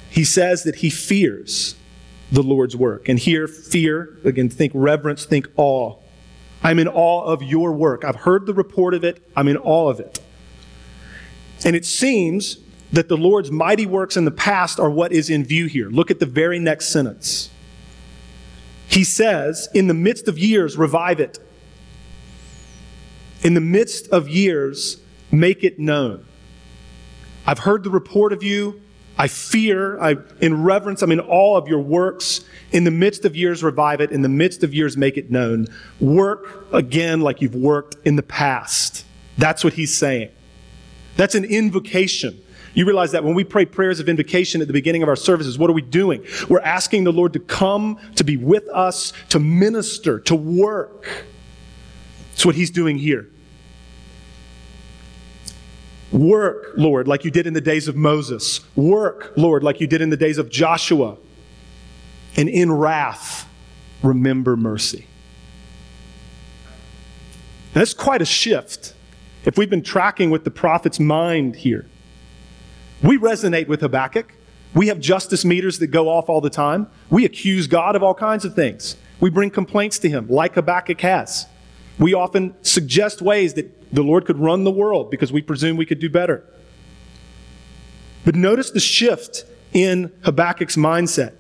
He 0.09 0.23
says 0.23 0.63
that 0.63 0.77
he 0.77 0.89
fears 0.89 1.75
the 2.31 2.41
Lord's 2.41 2.75
work. 2.75 3.07
And 3.07 3.19
here, 3.19 3.47
fear, 3.47 4.17
again, 4.23 4.49
think 4.49 4.71
reverence, 4.73 5.25
think 5.25 5.47
awe. 5.57 5.97
I'm 6.61 6.79
in 6.79 6.87
awe 6.87 7.23
of 7.23 7.41
your 7.41 7.71
work. 7.71 8.03
I've 8.03 8.17
heard 8.17 8.45
the 8.45 8.53
report 8.53 8.93
of 8.93 9.03
it, 9.03 9.23
I'm 9.35 9.47
in 9.47 9.57
awe 9.57 9.89
of 9.89 9.99
it. 9.99 10.19
And 11.65 11.75
it 11.75 11.85
seems 11.85 12.57
that 12.91 13.07
the 13.07 13.17
Lord's 13.17 13.51
mighty 13.51 13.85
works 13.85 14.17
in 14.17 14.25
the 14.25 14.31
past 14.31 14.79
are 14.79 14.89
what 14.89 15.11
is 15.11 15.29
in 15.29 15.43
view 15.43 15.67
here. 15.67 15.89
Look 15.89 16.09
at 16.09 16.19
the 16.19 16.25
very 16.25 16.59
next 16.59 16.89
sentence. 16.89 17.49
He 18.87 19.03
says, 19.03 19.69
In 19.73 19.87
the 19.87 19.93
midst 19.93 20.27
of 20.27 20.39
years, 20.39 20.77
revive 20.77 21.19
it. 21.19 21.39
In 23.43 23.53
the 23.53 23.61
midst 23.61 24.07
of 24.09 24.27
years, 24.27 24.99
make 25.31 25.63
it 25.63 25.79
known. 25.79 26.25
I've 27.45 27.59
heard 27.59 27.83
the 27.83 27.89
report 27.89 28.33
of 28.33 28.43
you. 28.43 28.81
I 29.19 29.27
fear, 29.27 29.99
I, 29.99 30.15
in 30.39 30.63
reverence, 30.63 31.01
I'm 31.01 31.11
in 31.11 31.19
awe 31.19 31.57
of 31.57 31.67
your 31.67 31.81
works. 31.81 32.45
In 32.71 32.85
the 32.85 32.91
midst 32.91 33.25
of 33.25 33.35
years, 33.35 33.61
revive 33.61 33.99
it. 33.99 34.11
In 34.11 34.21
the 34.21 34.29
midst 34.29 34.63
of 34.63 34.73
years, 34.73 34.95
make 34.95 35.17
it 35.17 35.29
known. 35.29 35.67
Work 35.99 36.65
again 36.71 37.19
like 37.19 37.41
you've 37.41 37.53
worked 37.53 37.97
in 38.05 38.15
the 38.15 38.23
past. 38.23 39.05
That's 39.37 39.61
what 39.61 39.73
he's 39.73 39.95
saying. 39.95 40.29
That's 41.17 41.35
an 41.35 41.43
invocation. 41.43 42.41
You 42.73 42.85
realize 42.85 43.11
that 43.11 43.25
when 43.25 43.33
we 43.33 43.43
pray 43.43 43.65
prayers 43.65 43.99
of 43.99 44.07
invocation 44.07 44.61
at 44.61 44.67
the 44.67 44.73
beginning 44.73 45.03
of 45.03 45.09
our 45.09 45.17
services, 45.17 45.59
what 45.59 45.69
are 45.69 45.73
we 45.73 45.81
doing? 45.81 46.25
We're 46.47 46.61
asking 46.61 47.03
the 47.03 47.11
Lord 47.11 47.33
to 47.33 47.39
come, 47.39 47.99
to 48.15 48.23
be 48.23 48.37
with 48.37 48.69
us, 48.69 49.11
to 49.29 49.39
minister, 49.39 50.21
to 50.21 50.35
work. 50.35 51.25
That's 52.29 52.45
what 52.45 52.55
he's 52.55 52.71
doing 52.71 52.97
here. 52.97 53.27
Work, 56.11 56.73
Lord, 56.75 57.07
like 57.07 57.23
you 57.23 57.31
did 57.31 57.45
in 57.45 57.53
the 57.53 57.61
days 57.61 57.87
of 57.87 57.95
Moses. 57.95 58.61
Work, 58.75 59.33
Lord, 59.35 59.63
like 59.63 59.79
you 59.79 59.87
did 59.87 60.01
in 60.01 60.09
the 60.09 60.17
days 60.17 60.37
of 60.37 60.49
Joshua. 60.49 61.17
And 62.35 62.49
in 62.49 62.71
wrath, 62.71 63.47
remember 64.01 64.57
mercy. 64.57 65.05
Now, 67.75 67.81
that's 67.81 67.93
quite 67.93 68.21
a 68.21 68.25
shift 68.25 68.93
if 69.45 69.57
we've 69.57 69.69
been 69.69 69.83
tracking 69.83 70.31
with 70.31 70.43
the 70.43 70.51
prophet's 70.51 70.99
mind 70.99 71.57
here. 71.57 71.85
We 73.03 73.17
resonate 73.17 73.67
with 73.67 73.81
Habakkuk. 73.81 74.33
We 74.73 74.87
have 74.87 74.99
justice 74.99 75.45
meters 75.45 75.79
that 75.79 75.87
go 75.87 76.09
off 76.09 76.29
all 76.29 76.41
the 76.41 76.49
time. 76.49 76.87
We 77.09 77.25
accuse 77.25 77.67
God 77.67 77.95
of 77.95 78.03
all 78.03 78.13
kinds 78.13 78.45
of 78.45 78.55
things. 78.55 78.97
We 79.19 79.29
bring 79.29 79.49
complaints 79.49 79.99
to 79.99 80.09
him, 80.09 80.27
like 80.27 80.55
Habakkuk 80.55 81.01
has. 81.01 81.45
We 81.97 82.13
often 82.13 82.55
suggest 82.61 83.21
ways 83.21 83.53
that 83.55 83.78
the 83.91 84.03
Lord 84.03 84.25
could 84.25 84.37
run 84.37 84.63
the 84.63 84.71
world 84.71 85.09
because 85.09 85.31
we 85.31 85.41
presume 85.41 85.77
we 85.77 85.85
could 85.85 85.99
do 85.99 86.09
better. 86.09 86.43
But 88.25 88.35
notice 88.35 88.71
the 88.71 88.79
shift 88.79 89.45
in 89.73 90.11
Habakkuk's 90.23 90.75
mindset. 90.75 91.33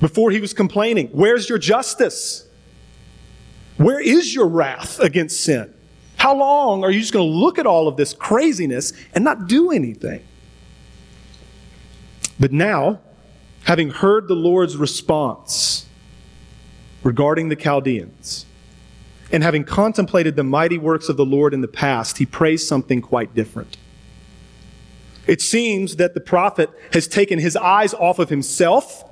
Before 0.00 0.30
he 0.30 0.40
was 0.40 0.52
complaining, 0.52 1.08
Where's 1.08 1.48
your 1.48 1.58
justice? 1.58 2.46
Where 3.76 4.00
is 4.00 4.34
your 4.34 4.46
wrath 4.46 5.00
against 5.00 5.40
sin? 5.42 5.72
How 6.16 6.36
long 6.36 6.84
are 6.84 6.90
you 6.90 7.00
just 7.00 7.12
going 7.12 7.28
to 7.28 7.36
look 7.36 7.58
at 7.58 7.66
all 7.66 7.88
of 7.88 7.96
this 7.96 8.12
craziness 8.12 8.92
and 9.14 9.24
not 9.24 9.48
do 9.48 9.72
anything? 9.72 10.22
But 12.38 12.52
now, 12.52 13.00
having 13.64 13.90
heard 13.90 14.28
the 14.28 14.34
Lord's 14.34 14.76
response 14.76 15.86
regarding 17.02 17.48
the 17.48 17.56
Chaldeans, 17.56 18.46
and 19.32 19.42
having 19.42 19.64
contemplated 19.64 20.36
the 20.36 20.44
mighty 20.44 20.76
works 20.76 21.08
of 21.08 21.16
the 21.16 21.24
Lord 21.24 21.54
in 21.54 21.62
the 21.62 21.68
past, 21.68 22.18
he 22.18 22.26
prays 22.26 22.66
something 22.66 23.00
quite 23.00 23.34
different. 23.34 23.78
It 25.26 25.40
seems 25.40 25.96
that 25.96 26.14
the 26.14 26.20
prophet 26.20 26.68
has 26.92 27.08
taken 27.08 27.38
his 27.38 27.56
eyes 27.56 27.94
off 27.94 28.18
of 28.18 28.28
himself, 28.28 29.04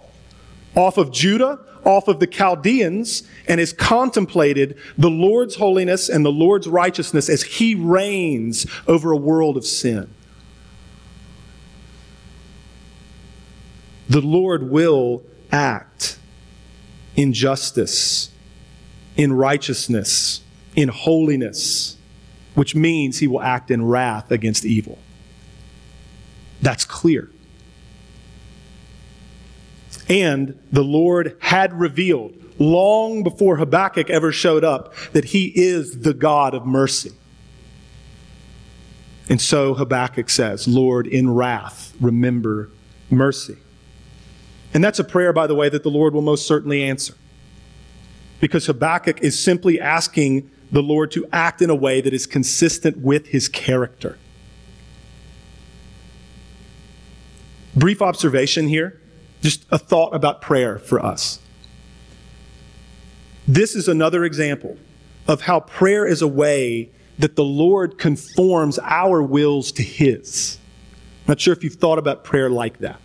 off 0.76 0.98
of 0.98 1.10
Judah, 1.10 1.58
off 1.84 2.08
of 2.08 2.20
the 2.20 2.26
Chaldeans, 2.26 3.22
and 3.48 3.58
has 3.58 3.72
contemplated 3.72 4.76
the 4.98 5.08
Lord's 5.08 5.56
holiness 5.56 6.10
and 6.10 6.24
the 6.24 6.32
Lord's 6.32 6.68
righteousness 6.68 7.30
as 7.30 7.42
he 7.42 7.74
reigns 7.74 8.66
over 8.86 9.12
a 9.12 9.16
world 9.16 9.56
of 9.56 9.64
sin. 9.64 10.12
The 14.08 14.20
Lord 14.20 14.70
will 14.70 15.22
act 15.52 16.18
in 17.16 17.32
justice 17.32 18.30
in 19.20 19.34
righteousness, 19.34 20.40
in 20.74 20.88
holiness, 20.88 21.98
which 22.54 22.74
means 22.74 23.18
he 23.18 23.28
will 23.28 23.42
act 23.42 23.70
in 23.70 23.84
wrath 23.84 24.30
against 24.30 24.64
evil. 24.64 24.98
That's 26.62 26.86
clear. 26.86 27.30
And 30.08 30.58
the 30.72 30.82
Lord 30.82 31.36
had 31.40 31.78
revealed 31.78 32.32
long 32.58 33.22
before 33.22 33.56
Habakkuk 33.56 34.08
ever 34.08 34.32
showed 34.32 34.64
up 34.64 34.94
that 35.12 35.26
he 35.26 35.52
is 35.54 36.00
the 36.00 36.14
God 36.14 36.54
of 36.54 36.64
mercy. 36.64 37.12
And 39.28 39.38
so 39.38 39.74
Habakkuk 39.74 40.30
says, 40.30 40.66
Lord, 40.66 41.06
in 41.06 41.28
wrath, 41.34 41.94
remember 42.00 42.70
mercy. 43.10 43.58
And 44.72 44.82
that's 44.82 44.98
a 44.98 45.04
prayer, 45.04 45.34
by 45.34 45.46
the 45.46 45.54
way, 45.54 45.68
that 45.68 45.82
the 45.82 45.90
Lord 45.90 46.14
will 46.14 46.22
most 46.22 46.46
certainly 46.46 46.82
answer 46.82 47.14
because 48.40 48.66
Habakkuk 48.66 49.20
is 49.22 49.38
simply 49.38 49.80
asking 49.80 50.50
the 50.72 50.82
Lord 50.82 51.10
to 51.12 51.26
act 51.32 51.62
in 51.62 51.70
a 51.70 51.74
way 51.74 52.00
that 52.00 52.12
is 52.12 52.26
consistent 52.26 52.98
with 52.98 53.28
his 53.28 53.48
character. 53.48 54.18
Brief 57.74 58.02
observation 58.02 58.68
here, 58.68 59.00
just 59.42 59.64
a 59.70 59.78
thought 59.78 60.14
about 60.14 60.40
prayer 60.40 60.78
for 60.78 61.04
us. 61.04 61.38
This 63.46 63.74
is 63.74 63.88
another 63.88 64.24
example 64.24 64.76
of 65.26 65.42
how 65.42 65.60
prayer 65.60 66.06
is 66.06 66.22
a 66.22 66.28
way 66.28 66.90
that 67.18 67.36
the 67.36 67.44
Lord 67.44 67.98
conforms 67.98 68.78
our 68.82 69.22
wills 69.22 69.72
to 69.72 69.82
his. 69.82 70.58
Not 71.26 71.40
sure 71.40 71.52
if 71.52 71.62
you've 71.62 71.74
thought 71.74 71.98
about 71.98 72.24
prayer 72.24 72.48
like 72.48 72.78
that. 72.78 73.00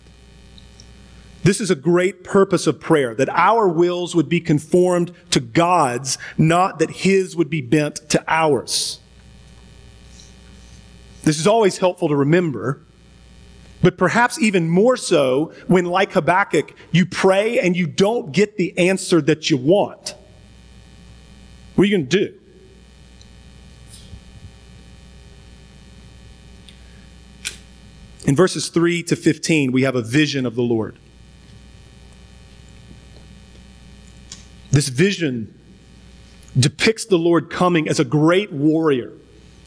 This 1.46 1.60
is 1.60 1.70
a 1.70 1.76
great 1.76 2.24
purpose 2.24 2.66
of 2.66 2.80
prayer, 2.80 3.14
that 3.14 3.28
our 3.28 3.68
wills 3.68 4.16
would 4.16 4.28
be 4.28 4.40
conformed 4.40 5.12
to 5.30 5.38
God's, 5.38 6.18
not 6.36 6.80
that 6.80 6.90
His 6.90 7.36
would 7.36 7.48
be 7.48 7.60
bent 7.60 8.10
to 8.10 8.24
ours. 8.26 8.98
This 11.22 11.38
is 11.38 11.46
always 11.46 11.78
helpful 11.78 12.08
to 12.08 12.16
remember, 12.16 12.80
but 13.80 13.96
perhaps 13.96 14.40
even 14.40 14.68
more 14.68 14.96
so 14.96 15.52
when, 15.68 15.84
like 15.84 16.14
Habakkuk, 16.14 16.74
you 16.90 17.06
pray 17.06 17.60
and 17.60 17.76
you 17.76 17.86
don't 17.86 18.32
get 18.32 18.56
the 18.56 18.76
answer 18.76 19.20
that 19.20 19.48
you 19.48 19.56
want. 19.56 20.16
What 21.76 21.84
are 21.84 21.86
you 21.86 21.96
going 21.96 22.08
to 22.08 22.26
do? 22.26 22.40
In 28.24 28.34
verses 28.34 28.68
3 28.68 29.04
to 29.04 29.14
15, 29.14 29.70
we 29.70 29.82
have 29.82 29.94
a 29.94 30.02
vision 30.02 30.44
of 30.44 30.56
the 30.56 30.62
Lord. 30.62 30.98
This 34.76 34.90
vision 34.90 35.58
depicts 36.54 37.06
the 37.06 37.16
Lord 37.16 37.48
coming 37.48 37.88
as 37.88 37.98
a 37.98 38.04
great 38.04 38.52
warrior 38.52 39.10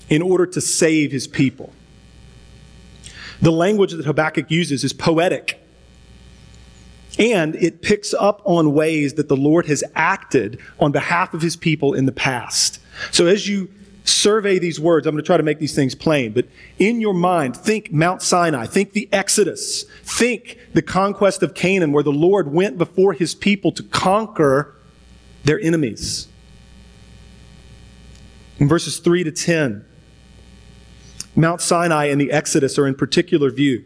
in 0.08 0.22
order 0.22 0.46
to 0.46 0.62
save 0.62 1.12
his 1.12 1.26
people. 1.26 1.74
The 3.42 3.50
language 3.50 3.92
that 3.94 4.06
Habakkuk 4.06 4.52
uses 4.52 4.84
is 4.84 4.94
poetic. 4.94 5.60
And 7.18 7.56
it 7.56 7.82
picks 7.82 8.14
up 8.14 8.44
on 8.46 8.76
ways 8.76 9.16
that 9.16 9.30
the 9.30 9.36
Lord 9.36 9.66
has 9.66 9.84
acted 9.96 10.60
on 10.80 10.92
behalf 10.92 11.34
of 11.34 11.42
his 11.42 11.56
people 11.56 11.96
in 11.96 12.06
the 12.06 12.12
past. 12.12 12.80
So 13.10 13.26
as 13.26 13.48
you 13.48 13.68
survey 14.04 14.60
these 14.60 14.80
words, 14.80 15.08
I'm 15.08 15.16
going 15.16 15.24
to 15.24 15.26
try 15.26 15.38
to 15.38 15.44
make 15.44 15.58
these 15.58 15.74
things 15.74 15.96
plain, 15.96 16.34
but 16.34 16.46
in 16.78 17.02
your 17.02 17.16
mind, 17.16 17.58
think 17.58 17.92
Mount 17.92 18.22
Sinai, 18.22 18.68
think 18.68 18.94
the 18.94 19.10
Exodus, 19.12 19.86
think 20.04 20.60
the 20.74 20.84
conquest 20.84 21.42
of 21.42 21.56
Canaan, 21.56 21.94
where 21.94 22.04
the 22.04 22.12
Lord 22.12 22.54
went 22.54 22.78
before 22.78 23.14
his 23.14 23.34
people 23.34 23.72
to 23.72 23.82
conquer 23.82 24.76
their 25.44 25.60
enemies. 25.60 26.28
In 28.60 28.68
verses 28.68 29.00
3 29.00 29.24
to 29.24 29.32
10, 29.32 29.86
Mount 31.36 31.62
Sinai 31.62 32.06
and 32.06 32.20
the 32.20 32.32
Exodus 32.32 32.78
are 32.78 32.86
in 32.86 32.96
particular 32.96 33.50
view. 33.50 33.86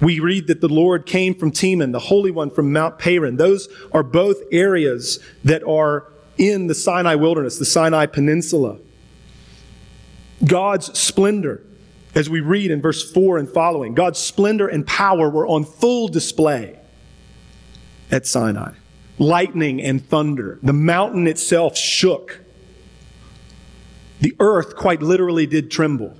We 0.00 0.20
read 0.20 0.46
that 0.48 0.60
the 0.60 0.68
Lord 0.68 1.06
came 1.06 1.34
from 1.34 1.50
Teman, 1.50 1.92
the 1.92 1.98
Holy 1.98 2.30
One 2.30 2.50
from 2.50 2.72
Mount 2.72 2.98
Paran. 2.98 3.36
Those 3.36 3.68
are 3.92 4.02
both 4.02 4.36
areas 4.50 5.18
that 5.44 5.62
are 5.64 6.06
in 6.38 6.66
the 6.66 6.74
Sinai 6.74 7.14
wilderness, 7.14 7.58
the 7.58 7.64
Sinai 7.64 8.06
Peninsula. 8.06 8.78
God's 10.44 10.98
splendor, 10.98 11.62
as 12.14 12.28
we 12.28 12.40
read 12.40 12.70
in 12.70 12.80
verse 12.80 13.10
4 13.12 13.38
and 13.38 13.48
following, 13.48 13.94
God's 13.94 14.18
splendor 14.18 14.66
and 14.66 14.86
power 14.86 15.30
were 15.30 15.46
on 15.46 15.64
full 15.64 16.08
display 16.08 16.78
at 18.10 18.26
Sinai 18.26 18.72
lightning 19.22 19.80
and 19.80 20.06
thunder. 20.06 20.58
The 20.62 20.72
mountain 20.72 21.26
itself 21.26 21.76
shook. 21.76 22.40
The 24.20 24.34
earth 24.40 24.76
quite 24.76 25.00
literally 25.00 25.46
did 25.46 25.70
tremble. 25.70 26.16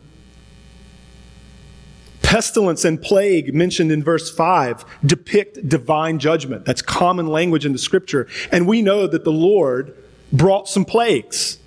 Pestilence 2.22 2.84
and 2.84 3.02
plague, 3.02 3.52
mentioned 3.52 3.92
in 3.92 4.02
verse 4.02 4.34
5, 4.34 4.84
depict 5.04 5.68
divine 5.68 6.18
judgment. 6.18 6.64
That's 6.64 6.80
common 6.80 7.26
language 7.26 7.66
in 7.66 7.72
the 7.72 7.78
scripture. 7.78 8.28
And 8.50 8.66
we 8.66 8.80
know 8.80 9.06
that 9.06 9.24
the 9.24 9.32
Lord 9.32 9.94
brought 10.32 10.68
some 10.68 10.84
plagues, 10.84 11.58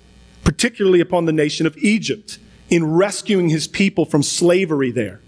particularly 0.42 1.00
upon 1.00 1.26
the 1.26 1.32
nation 1.32 1.66
of 1.66 1.76
Egypt, 1.76 2.38
in 2.68 2.84
rescuing 2.84 3.48
his 3.48 3.68
people 3.68 4.04
from 4.04 4.22
slavery 4.24 4.90
there. 4.90 5.20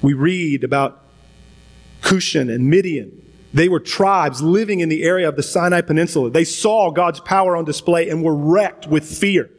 We 0.00 0.14
read 0.14 0.64
about 0.64 0.99
Cushan 2.00 2.52
and 2.52 2.68
Midian. 2.68 3.16
They 3.52 3.68
were 3.68 3.80
tribes 3.80 4.42
living 4.42 4.80
in 4.80 4.88
the 4.88 5.02
area 5.02 5.28
of 5.28 5.36
the 5.36 5.42
Sinai 5.42 5.80
Peninsula. 5.80 6.30
They 6.30 6.44
saw 6.44 6.90
God's 6.90 7.20
power 7.20 7.56
on 7.56 7.64
display 7.64 8.08
and 8.08 8.22
were 8.22 8.34
wrecked 8.34 8.86
with 8.86 9.04
fear. 9.04 9.50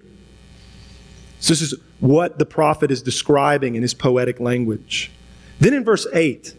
So, 1.40 1.52
this 1.52 1.62
is 1.62 1.76
what 2.00 2.40
the 2.40 2.46
prophet 2.46 2.92
is 2.92 3.02
describing 3.02 3.76
in 3.76 3.82
his 3.82 3.94
poetic 3.94 4.40
language. 4.40 5.12
Then 5.60 5.74
in 5.74 5.84
verse 5.84 6.08
8, 6.14 6.56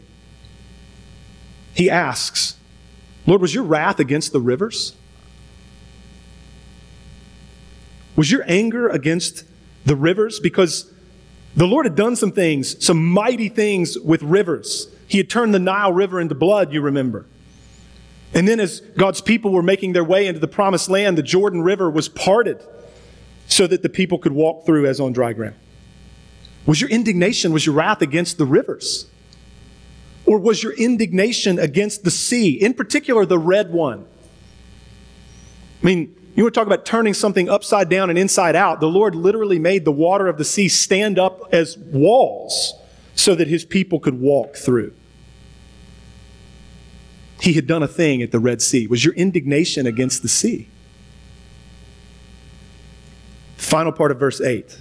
he 1.74 1.88
asks, 1.88 2.56
Lord, 3.26 3.40
was 3.40 3.54
your 3.54 3.64
wrath 3.64 3.98
against 3.98 4.32
the 4.32 4.40
rivers? 4.40 4.94
Was 8.16 8.30
your 8.30 8.44
anger 8.46 8.88
against 8.88 9.44
the 9.84 9.96
rivers? 9.96 10.38
Because 10.38 10.92
the 11.56 11.66
Lord 11.66 11.86
had 11.86 11.94
done 11.94 12.16
some 12.16 12.32
things, 12.32 12.84
some 12.84 13.04
mighty 13.04 13.48
things 13.48 13.98
with 13.98 14.22
rivers. 14.22 14.88
He 15.12 15.18
had 15.18 15.28
turned 15.28 15.52
the 15.52 15.58
Nile 15.58 15.92
River 15.92 16.22
into 16.22 16.34
blood, 16.34 16.72
you 16.72 16.80
remember. 16.80 17.26
And 18.32 18.48
then, 18.48 18.60
as 18.60 18.80
God's 18.80 19.20
people 19.20 19.50
were 19.50 19.62
making 19.62 19.92
their 19.92 20.02
way 20.02 20.26
into 20.26 20.40
the 20.40 20.48
promised 20.48 20.88
land, 20.88 21.18
the 21.18 21.22
Jordan 21.22 21.60
River 21.60 21.90
was 21.90 22.08
parted 22.08 22.64
so 23.46 23.66
that 23.66 23.82
the 23.82 23.90
people 23.90 24.16
could 24.16 24.32
walk 24.32 24.64
through 24.64 24.86
as 24.86 25.00
on 25.00 25.12
dry 25.12 25.34
ground. 25.34 25.56
Was 26.64 26.80
your 26.80 26.88
indignation, 26.88 27.52
was 27.52 27.66
your 27.66 27.74
wrath 27.74 28.00
against 28.00 28.38
the 28.38 28.46
rivers? 28.46 29.04
Or 30.24 30.38
was 30.38 30.62
your 30.62 30.72
indignation 30.72 31.58
against 31.58 32.04
the 32.04 32.10
sea, 32.10 32.54
in 32.54 32.72
particular 32.72 33.26
the 33.26 33.38
red 33.38 33.70
one? 33.70 34.06
I 35.82 35.84
mean, 35.84 36.16
you 36.34 36.44
want 36.44 36.54
to 36.54 36.58
talk 36.58 36.66
about 36.66 36.86
turning 36.86 37.12
something 37.12 37.50
upside 37.50 37.90
down 37.90 38.08
and 38.08 38.18
inside 38.18 38.56
out. 38.56 38.80
The 38.80 38.88
Lord 38.88 39.14
literally 39.14 39.58
made 39.58 39.84
the 39.84 39.92
water 39.92 40.26
of 40.26 40.38
the 40.38 40.44
sea 40.46 40.68
stand 40.68 41.18
up 41.18 41.52
as 41.52 41.76
walls 41.76 42.72
so 43.14 43.34
that 43.34 43.48
his 43.48 43.66
people 43.66 44.00
could 44.00 44.18
walk 44.18 44.56
through. 44.56 44.94
He 47.42 47.54
had 47.54 47.66
done 47.66 47.82
a 47.82 47.88
thing 47.88 48.22
at 48.22 48.30
the 48.30 48.38
Red 48.38 48.62
Sea. 48.62 48.86
Was 48.86 49.04
your 49.04 49.14
indignation 49.14 49.84
against 49.84 50.22
the 50.22 50.28
sea? 50.28 50.68
Final 53.56 53.90
part 53.90 54.12
of 54.12 54.20
verse 54.20 54.40
8. 54.40 54.80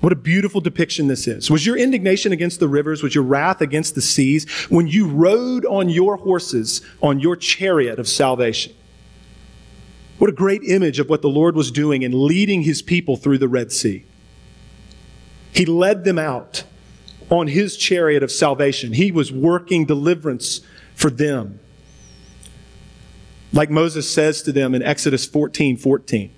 What 0.00 0.14
a 0.14 0.16
beautiful 0.16 0.62
depiction 0.62 1.08
this 1.08 1.28
is. 1.28 1.50
Was 1.50 1.66
your 1.66 1.76
indignation 1.76 2.32
against 2.32 2.60
the 2.60 2.68
rivers? 2.68 3.02
Was 3.02 3.14
your 3.14 3.24
wrath 3.24 3.60
against 3.60 3.94
the 3.94 4.00
seas 4.00 4.48
when 4.70 4.86
you 4.86 5.06
rode 5.06 5.66
on 5.66 5.90
your 5.90 6.16
horses 6.16 6.80
on 7.02 7.20
your 7.20 7.36
chariot 7.36 7.98
of 7.98 8.08
salvation? 8.08 8.72
What 10.16 10.30
a 10.30 10.32
great 10.32 10.62
image 10.64 10.98
of 10.98 11.10
what 11.10 11.20
the 11.20 11.28
Lord 11.28 11.56
was 11.56 11.70
doing 11.70 12.00
in 12.00 12.26
leading 12.26 12.62
his 12.62 12.80
people 12.80 13.18
through 13.18 13.36
the 13.36 13.48
Red 13.48 13.70
Sea. 13.70 14.06
He 15.52 15.66
led 15.66 16.04
them 16.04 16.18
out 16.18 16.64
on 17.28 17.48
his 17.48 17.76
chariot 17.76 18.22
of 18.22 18.32
salvation. 18.32 18.94
He 18.94 19.12
was 19.12 19.30
working 19.30 19.84
deliverance 19.84 20.62
for 20.94 21.10
them. 21.10 21.60
Like 23.52 23.70
Moses 23.70 24.10
says 24.10 24.42
to 24.42 24.52
them 24.52 24.74
in 24.74 24.82
Exodus 24.82 25.26
14 25.26 25.76
14. 25.76 26.30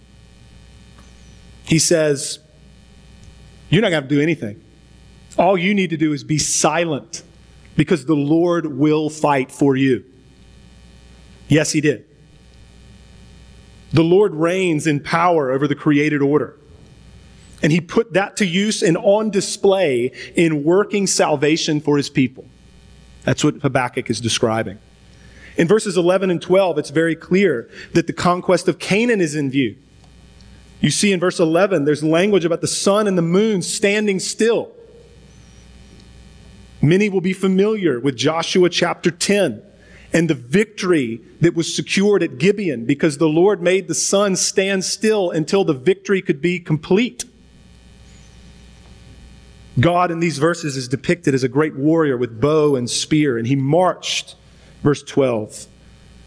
He 1.65 1.79
says, 1.79 2.39
You're 3.69 3.83
not 3.83 3.91
going 3.91 4.03
to 4.03 4.09
do 4.09 4.21
anything. 4.21 4.63
All 5.39 5.57
you 5.57 5.75
need 5.75 5.91
to 5.91 5.97
do 5.97 6.13
is 6.13 6.25
be 6.25 6.39
silent 6.39 7.23
because 7.77 8.05
the 8.05 8.17
Lord 8.17 8.67
will 8.67 9.09
fight 9.09 9.51
for 9.53 9.77
you. 9.77 10.05
Yes, 11.49 11.73
he 11.73 11.81
did. 11.81 12.07
The 13.93 14.03
Lord 14.03 14.35
reigns 14.35 14.87
in 14.87 15.01
power 15.01 15.51
over 15.51 15.67
the 15.67 15.75
created 15.75 16.23
order. 16.23 16.57
And 17.63 17.73
he 17.73 17.81
put 17.81 18.15
that 18.15 18.37
to 18.39 18.47
use 18.47 18.83
and 18.83 18.97
on 18.97 19.31
display 19.31 20.13
in 20.35 20.65
working 20.65 21.07
salvation 21.07 21.81
for 21.81 21.97
his 21.97 22.09
people. 22.09 22.47
That's 23.25 23.45
what 23.45 23.57
Habakkuk 23.57 24.09
is 24.09 24.21
describing. 24.21 24.79
In 25.57 25.67
verses 25.69 25.97
11 25.97 26.31
and 26.31 26.41
12, 26.41 26.79
it's 26.79 26.91
very 26.91 27.17
clear 27.17 27.69
that 27.93 28.07
the 28.07 28.13
conquest 28.13 28.69
of 28.69 28.79
Canaan 28.79 29.21
is 29.21 29.35
in 29.35 29.51
view. 29.51 29.77
You 30.81 30.91
see 30.91 31.13
in 31.13 31.21
verse 31.21 31.39
11, 31.39 31.85
there's 31.85 32.03
language 32.03 32.45
about 32.45 32.61
the 32.61 32.67
sun 32.67 33.07
and 33.07 33.19
the 33.19 33.23
moon 33.23 33.63
standing 33.63 34.19
still. 34.19 34.73
Many 36.81 37.09
will 37.09 37.21
be 37.21 37.35
familiar 37.35 38.01
with 38.01 38.17
Joshua 38.17 38.71
chapter 38.71 39.11
10 39.11 39.63
and 40.13 40.29
the 40.29 40.35
victory 40.35 41.21
that 41.41 41.55
was 41.55 41.75
secured 41.75 42.23
at 42.23 42.39
Gibeon 42.39 42.87
because 42.87 43.19
the 43.19 43.29
Lord 43.29 43.63
made 43.63 43.87
the 43.87 43.95
sun 43.95 44.37
stand 44.37 44.85
still 44.85 45.31
until 45.31 45.65
the 45.65 45.75
victory 45.75 46.23
could 46.23 46.41
be 46.41 46.59
complete. 46.59 47.25
God 49.79 50.11
in 50.11 50.21
these 50.21 50.39
verses 50.39 50.77
is 50.77 50.89
depicted 50.89 51.35
as 51.35 51.45
a 51.45 51.49
great 51.49 51.77
warrior 51.77 52.17
with 52.17 52.41
bow 52.41 52.75
and 52.75 52.91
spear, 52.91 53.39
and 53.39 53.47
he 53.47 53.55
marched, 53.55 54.35
verse 54.83 55.03
12, 55.03 55.67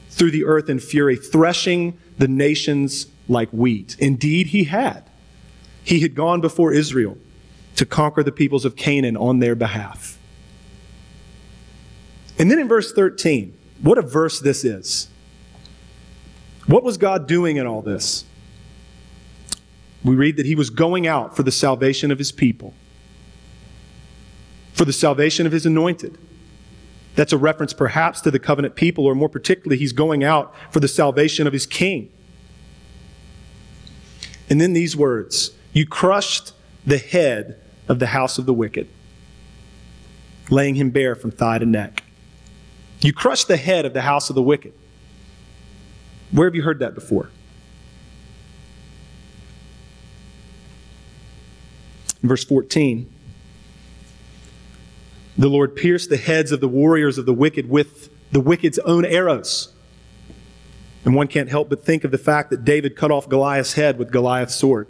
through 0.10 0.32
the 0.32 0.46
earth 0.46 0.70
in 0.70 0.80
fury, 0.80 1.16
threshing 1.16 1.98
the 2.18 2.28
nations 2.28 3.08
like 3.28 3.50
wheat. 3.50 3.96
Indeed, 4.00 4.48
he 4.48 4.66
had. 4.66 5.10
He 5.84 6.00
had 6.00 6.16
gone 6.16 6.42
before 6.42 6.72
Israel 6.72 7.18
to 7.76 7.86
conquer 7.86 8.24
the 8.24 8.32
peoples 8.32 8.66
of 8.66 8.76
Canaan 8.76 9.18
on 9.18 9.40
their 9.40 9.56
behalf. 9.56 10.18
And 12.38 12.50
then 12.50 12.60
in 12.60 12.68
verse 12.68 12.94
13, 12.94 13.58
what 13.82 13.98
a 13.98 14.02
verse 14.02 14.40
this 14.40 14.64
is. 14.64 15.08
What 16.68 16.84
was 16.84 16.98
God 16.98 17.28
doing 17.28 17.58
in 17.58 17.68
all 17.68 17.82
this? 17.82 18.26
We 20.04 20.16
read 20.16 20.38
that 20.38 20.46
he 20.46 20.56
was 20.56 20.70
going 20.70 21.08
out 21.08 21.36
for 21.36 21.44
the 21.44 21.52
salvation 21.52 22.12
of 22.12 22.18
his 22.18 22.32
people, 22.32 22.74
for 24.74 24.86
the 24.86 24.94
salvation 24.94 25.46
of 25.46 25.52
his 25.52 25.66
anointed. 25.66 26.18
That's 27.16 27.34
a 27.34 27.38
reference 27.38 27.74
perhaps 27.74 28.22
to 28.22 28.32
the 28.32 28.40
covenant 28.40 28.76
people, 28.76 29.06
or 29.06 29.14
more 29.14 29.30
particularly, 29.30 29.78
he's 29.78 29.94
going 29.94 30.24
out 30.24 30.54
for 30.72 30.80
the 30.80 30.88
salvation 30.88 31.46
of 31.46 31.54
his 31.54 31.66
king. 31.66 32.12
And 34.50 34.60
then 34.60 34.74
these 34.74 34.96
words 34.96 35.52
You 35.74 35.86
crushed 35.86 36.54
the 36.86 36.98
head 36.98 37.60
of 37.88 38.00
the 38.00 38.08
house 38.08 38.38
of 38.38 38.46
the 38.46 38.54
wicked, 38.54 38.88
laying 40.50 40.76
him 40.76 40.90
bare 40.90 41.16
from 41.16 41.32
thigh 41.32 41.60
to 41.60 41.66
neck. 41.66 42.04
You 43.02 43.14
crushed 43.14 43.48
the 43.48 43.58
head 43.58 43.86
of 43.86 43.94
the 43.94 44.02
house 44.02 44.30
of 44.30 44.36
the 44.36 44.42
wicked. 44.42 44.74
Where 46.32 46.48
have 46.48 46.56
you 46.56 46.64
heard 46.64 46.80
that 46.80 46.96
before? 46.96 47.30
Verse 52.24 52.44
14, 52.46 53.12
the 55.38 55.50
Lord 55.50 55.76
pierced 55.76 56.10
the 56.10 56.18
heads 56.18 56.52
of 56.52 56.60
the 56.60 56.68
warriors 56.68 57.18
of 57.18 57.26
the 57.26 57.34
wicked 57.34 57.70
with 57.70 58.10
the 58.32 58.40
wicked's 58.40 58.80
own 58.80 59.06
arrows. 59.06 59.74
And 61.06 61.16
one 61.16 61.28
can't 61.28 61.50
help 61.50 61.70
but 61.70 61.84
think 61.84 62.04
of 62.04 62.12
the 62.12 62.18
fact 62.18 62.50
that 62.52 62.64
David 62.64 62.96
cut 62.96 63.12
off 63.12 63.28
Goliath's 63.28 63.74
head 63.74 63.98
with 63.98 64.12
Goliath's 64.12 64.56
sword. 64.56 64.88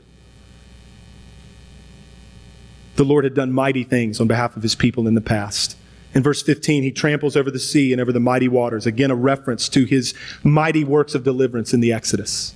The 2.96 3.04
Lord 3.04 3.24
had 3.24 3.34
done 3.34 3.52
mighty 3.52 3.84
things 3.84 4.20
on 4.20 4.28
behalf 4.28 4.56
of 4.56 4.62
his 4.62 4.76
people 4.76 5.08
in 5.08 5.16
the 5.16 5.22
past. 5.22 5.76
In 6.14 6.22
verse 6.22 6.44
15, 6.44 6.84
he 6.84 6.92
tramples 6.92 7.36
over 7.36 7.50
the 7.50 7.58
sea 7.60 7.92
and 7.92 8.00
over 8.00 8.12
the 8.12 8.20
mighty 8.20 8.48
waters. 8.48 8.86
Again, 8.86 9.10
a 9.10 9.16
reference 9.16 9.68
to 9.70 9.86
his 9.86 10.14
mighty 10.44 10.84
works 10.84 11.16
of 11.16 11.24
deliverance 11.24 11.74
in 11.74 11.80
the 11.80 11.92
Exodus. 11.92 12.54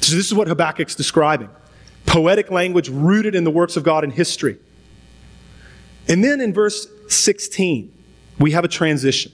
So, 0.00 0.14
this 0.14 0.26
is 0.26 0.34
what 0.34 0.46
Habakkuk's 0.46 0.94
describing 0.94 1.50
poetic 2.04 2.52
language 2.52 2.88
rooted 2.88 3.34
in 3.34 3.42
the 3.42 3.50
works 3.50 3.76
of 3.76 3.82
God 3.82 4.04
in 4.04 4.12
history. 4.12 4.58
And 6.08 6.22
then 6.22 6.40
in 6.40 6.52
verse 6.52 6.86
16, 7.08 7.92
we 8.38 8.52
have 8.52 8.64
a 8.64 8.68
transition. 8.68 9.32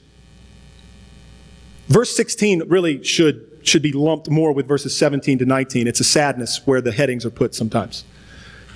Verse 1.88 2.14
16 2.16 2.68
really 2.68 3.02
should, 3.04 3.60
should 3.62 3.82
be 3.82 3.92
lumped 3.92 4.30
more 4.30 4.52
with 4.52 4.66
verses 4.66 4.96
17 4.96 5.38
to 5.38 5.44
19. 5.44 5.86
It's 5.86 6.00
a 6.00 6.04
sadness 6.04 6.66
where 6.66 6.80
the 6.80 6.92
headings 6.92 7.26
are 7.26 7.30
put 7.30 7.54
sometimes 7.54 8.04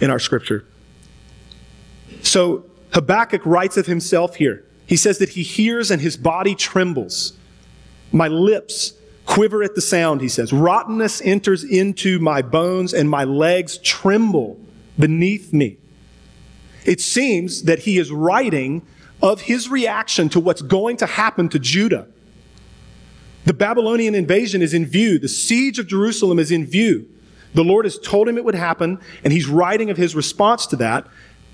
in 0.01 0.11
our 0.11 0.19
scripture. 0.19 0.67
So, 2.23 2.65
Habakkuk 2.93 3.45
writes 3.45 3.77
of 3.77 3.87
himself 3.87 4.37
here. 4.37 4.65
He 4.87 4.97
says 4.97 5.19
that 5.19 5.31
he 5.31 5.43
hears 5.43 5.91
and 5.91 6.01
his 6.01 6.17
body 6.17 6.55
trembles. 6.55 7.33
My 8.13 8.29
lips 8.29 8.95
quiver 9.27 9.63
at 9.63 9.75
the 9.75 9.81
sound, 9.81 10.21
he 10.21 10.29
says. 10.29 10.53
Rottenness 10.53 11.21
enters 11.23 11.65
into 11.65 12.19
my 12.19 12.43
bones 12.43 12.95
and 12.95 13.11
my 13.11 13.25
legs 13.25 13.79
tremble 13.79 14.59
beneath 14.99 15.53
me. 15.53 15.79
It 16.87 17.01
seems 17.01 17.65
that 17.65 17.81
he 17.81 17.99
is 17.99 18.11
writing 18.13 18.87
of 19.21 19.43
his 19.43 19.69
reaction 19.69 20.29
to 20.31 20.41
what's 20.41 20.63
going 20.63 20.97
to 20.99 21.07
happen 21.07 21.49
to 21.51 21.59
Judah. 21.59 22.07
The 23.45 23.55
Babylonian 23.55 24.15
invasion 24.15 24.63
is 24.63 24.73
in 24.73 24.87
view. 24.87 25.19
The 25.19 25.29
siege 25.29 25.79
of 25.79 25.87
Jerusalem 25.87 26.39
is 26.39 26.51
in 26.51 26.67
view. 26.67 27.09
The 27.55 27.65
Lord 27.65 27.85
has 27.85 27.99
told 27.99 28.29
him 28.29 28.37
it 28.37 28.45
would 28.45 28.55
happen, 28.55 28.99
and 29.25 29.33
he's 29.33 29.49
writing 29.49 29.91
of 29.91 29.97
his 29.97 30.15
response 30.15 30.67
to 30.69 30.77
that. 30.77 31.07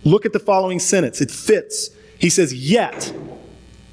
Look 0.05 0.27
at 0.27 0.33
the 0.33 0.38
following 0.38 0.79
sentence. 0.79 1.21
It 1.21 1.31
fits. 1.31 1.90
He 2.18 2.29
says, 2.29 2.53
Yet 2.53 3.14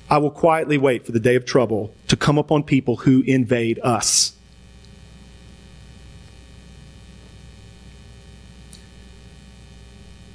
I 0.10 0.17
will 0.17 0.32
quietly 0.32 0.78
wait 0.78 1.06
for 1.06 1.12
the 1.12 1.19
day 1.19 1.36
of 1.36 1.45
trouble 1.45 1.93
to 2.08 2.17
come 2.17 2.38
upon 2.38 2.63
people 2.63 2.97
who 2.97 3.21
invade 3.21 3.80
us. 3.84 4.34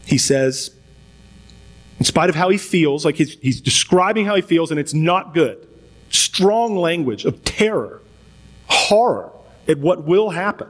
He 0.07 0.19
says, 0.19 0.74
in 1.99 2.05
spite 2.05 2.29
of 2.29 2.35
how 2.35 2.49
he 2.49 2.59
feels, 2.59 3.05
like 3.05 3.17
he's, 3.17 3.35
he's 3.41 3.61
describing 3.61 4.27
how 4.27 4.35
he 4.35 4.43
feels, 4.43 4.71
and 4.71 4.81
it's 4.81 4.95
not 4.95 5.35
good. 5.35 5.67
Strong 6.11 6.77
language 6.77 7.25
of 7.25 7.45
terror, 7.45 8.01
horror 8.67 9.31
at 9.69 9.79
what 9.79 10.05
will 10.05 10.31
happen. 10.31 10.69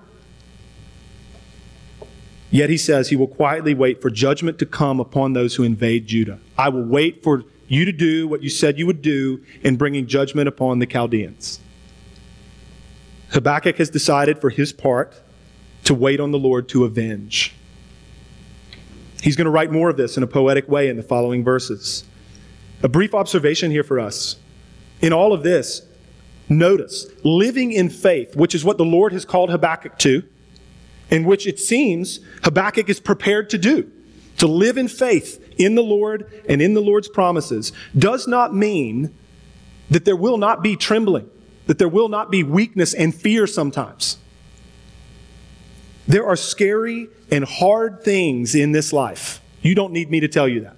Yet 2.50 2.70
he 2.70 2.76
says 2.76 3.08
he 3.08 3.16
will 3.16 3.26
quietly 3.26 3.74
wait 3.74 4.00
for 4.00 4.10
judgment 4.10 4.58
to 4.60 4.66
come 4.66 5.00
upon 5.00 5.32
those 5.32 5.56
who 5.56 5.64
invade 5.64 6.06
Judah. 6.06 6.38
I 6.56 6.68
will 6.68 6.84
wait 6.84 7.22
for 7.22 7.42
you 7.66 7.84
to 7.84 7.92
do 7.92 8.28
what 8.28 8.42
you 8.42 8.48
said 8.48 8.78
you 8.78 8.86
would 8.86 9.02
do 9.02 9.42
in 9.62 9.76
bringing 9.76 10.06
judgment 10.06 10.46
upon 10.46 10.78
the 10.78 10.86
Chaldeans. 10.86 11.58
Habakkuk 13.30 13.76
has 13.78 13.90
decided 13.90 14.40
for 14.40 14.50
his 14.50 14.72
part 14.72 15.14
to 15.82 15.94
wait 15.94 16.20
on 16.20 16.30
the 16.30 16.38
Lord 16.38 16.68
to 16.68 16.84
avenge. 16.84 17.54
He's 19.24 19.36
going 19.36 19.46
to 19.46 19.50
write 19.50 19.72
more 19.72 19.88
of 19.88 19.96
this 19.96 20.18
in 20.18 20.22
a 20.22 20.26
poetic 20.26 20.68
way 20.68 20.90
in 20.90 20.98
the 20.98 21.02
following 21.02 21.42
verses. 21.42 22.04
A 22.82 22.90
brief 22.90 23.14
observation 23.14 23.70
here 23.70 23.82
for 23.82 23.98
us. 23.98 24.36
In 25.00 25.14
all 25.14 25.32
of 25.32 25.42
this, 25.42 25.80
notice 26.46 27.06
living 27.24 27.72
in 27.72 27.88
faith, 27.88 28.36
which 28.36 28.54
is 28.54 28.66
what 28.66 28.76
the 28.76 28.84
Lord 28.84 29.14
has 29.14 29.24
called 29.24 29.48
Habakkuk 29.48 29.98
to, 30.00 30.24
in 31.08 31.24
which 31.24 31.46
it 31.46 31.58
seems 31.58 32.20
Habakkuk 32.42 32.90
is 32.90 33.00
prepared 33.00 33.48
to 33.48 33.56
do. 33.56 33.90
To 34.38 34.46
live 34.46 34.76
in 34.76 34.88
faith 34.88 35.42
in 35.56 35.74
the 35.74 35.82
Lord 35.82 36.30
and 36.46 36.60
in 36.60 36.74
the 36.74 36.82
Lord's 36.82 37.08
promises 37.08 37.72
does 37.96 38.28
not 38.28 38.54
mean 38.54 39.14
that 39.88 40.04
there 40.04 40.16
will 40.16 40.36
not 40.36 40.62
be 40.62 40.76
trembling, 40.76 41.30
that 41.66 41.78
there 41.78 41.88
will 41.88 42.10
not 42.10 42.30
be 42.30 42.42
weakness 42.42 42.92
and 42.92 43.14
fear 43.14 43.46
sometimes. 43.46 44.18
There 46.06 46.26
are 46.26 46.36
scary 46.36 47.08
and 47.30 47.44
hard 47.44 48.02
things 48.02 48.54
in 48.54 48.72
this 48.72 48.92
life. 48.92 49.40
You 49.62 49.74
don't 49.74 49.92
need 49.92 50.10
me 50.10 50.20
to 50.20 50.28
tell 50.28 50.46
you 50.46 50.60
that. 50.60 50.76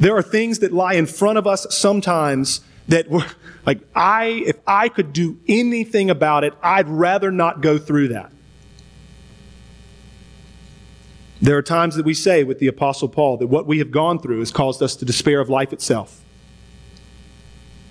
There 0.00 0.16
are 0.16 0.22
things 0.22 0.60
that 0.60 0.72
lie 0.72 0.94
in 0.94 1.06
front 1.06 1.38
of 1.38 1.46
us 1.46 1.66
sometimes 1.70 2.60
that 2.88 3.08
were 3.08 3.24
like 3.66 3.80
I 3.94 4.42
if 4.46 4.56
I 4.66 4.88
could 4.88 5.12
do 5.12 5.38
anything 5.46 6.10
about 6.10 6.44
it, 6.44 6.54
I'd 6.62 6.88
rather 6.88 7.30
not 7.30 7.60
go 7.60 7.78
through 7.78 8.08
that. 8.08 8.32
There 11.40 11.56
are 11.58 11.62
times 11.62 11.96
that 11.96 12.06
we 12.06 12.14
say 12.14 12.42
with 12.42 12.58
the 12.58 12.68
Apostle 12.68 13.08
Paul 13.08 13.36
that 13.36 13.48
what 13.48 13.66
we 13.66 13.78
have 13.78 13.90
gone 13.90 14.18
through 14.18 14.38
has 14.38 14.50
caused 14.50 14.82
us 14.82 14.96
to 14.96 15.04
despair 15.04 15.40
of 15.40 15.50
life 15.50 15.72
itself. 15.74 16.22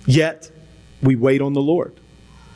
Yet, 0.06 0.50
we 1.00 1.14
wait 1.14 1.40
on 1.40 1.52
the 1.52 1.62
Lord. 1.62 1.94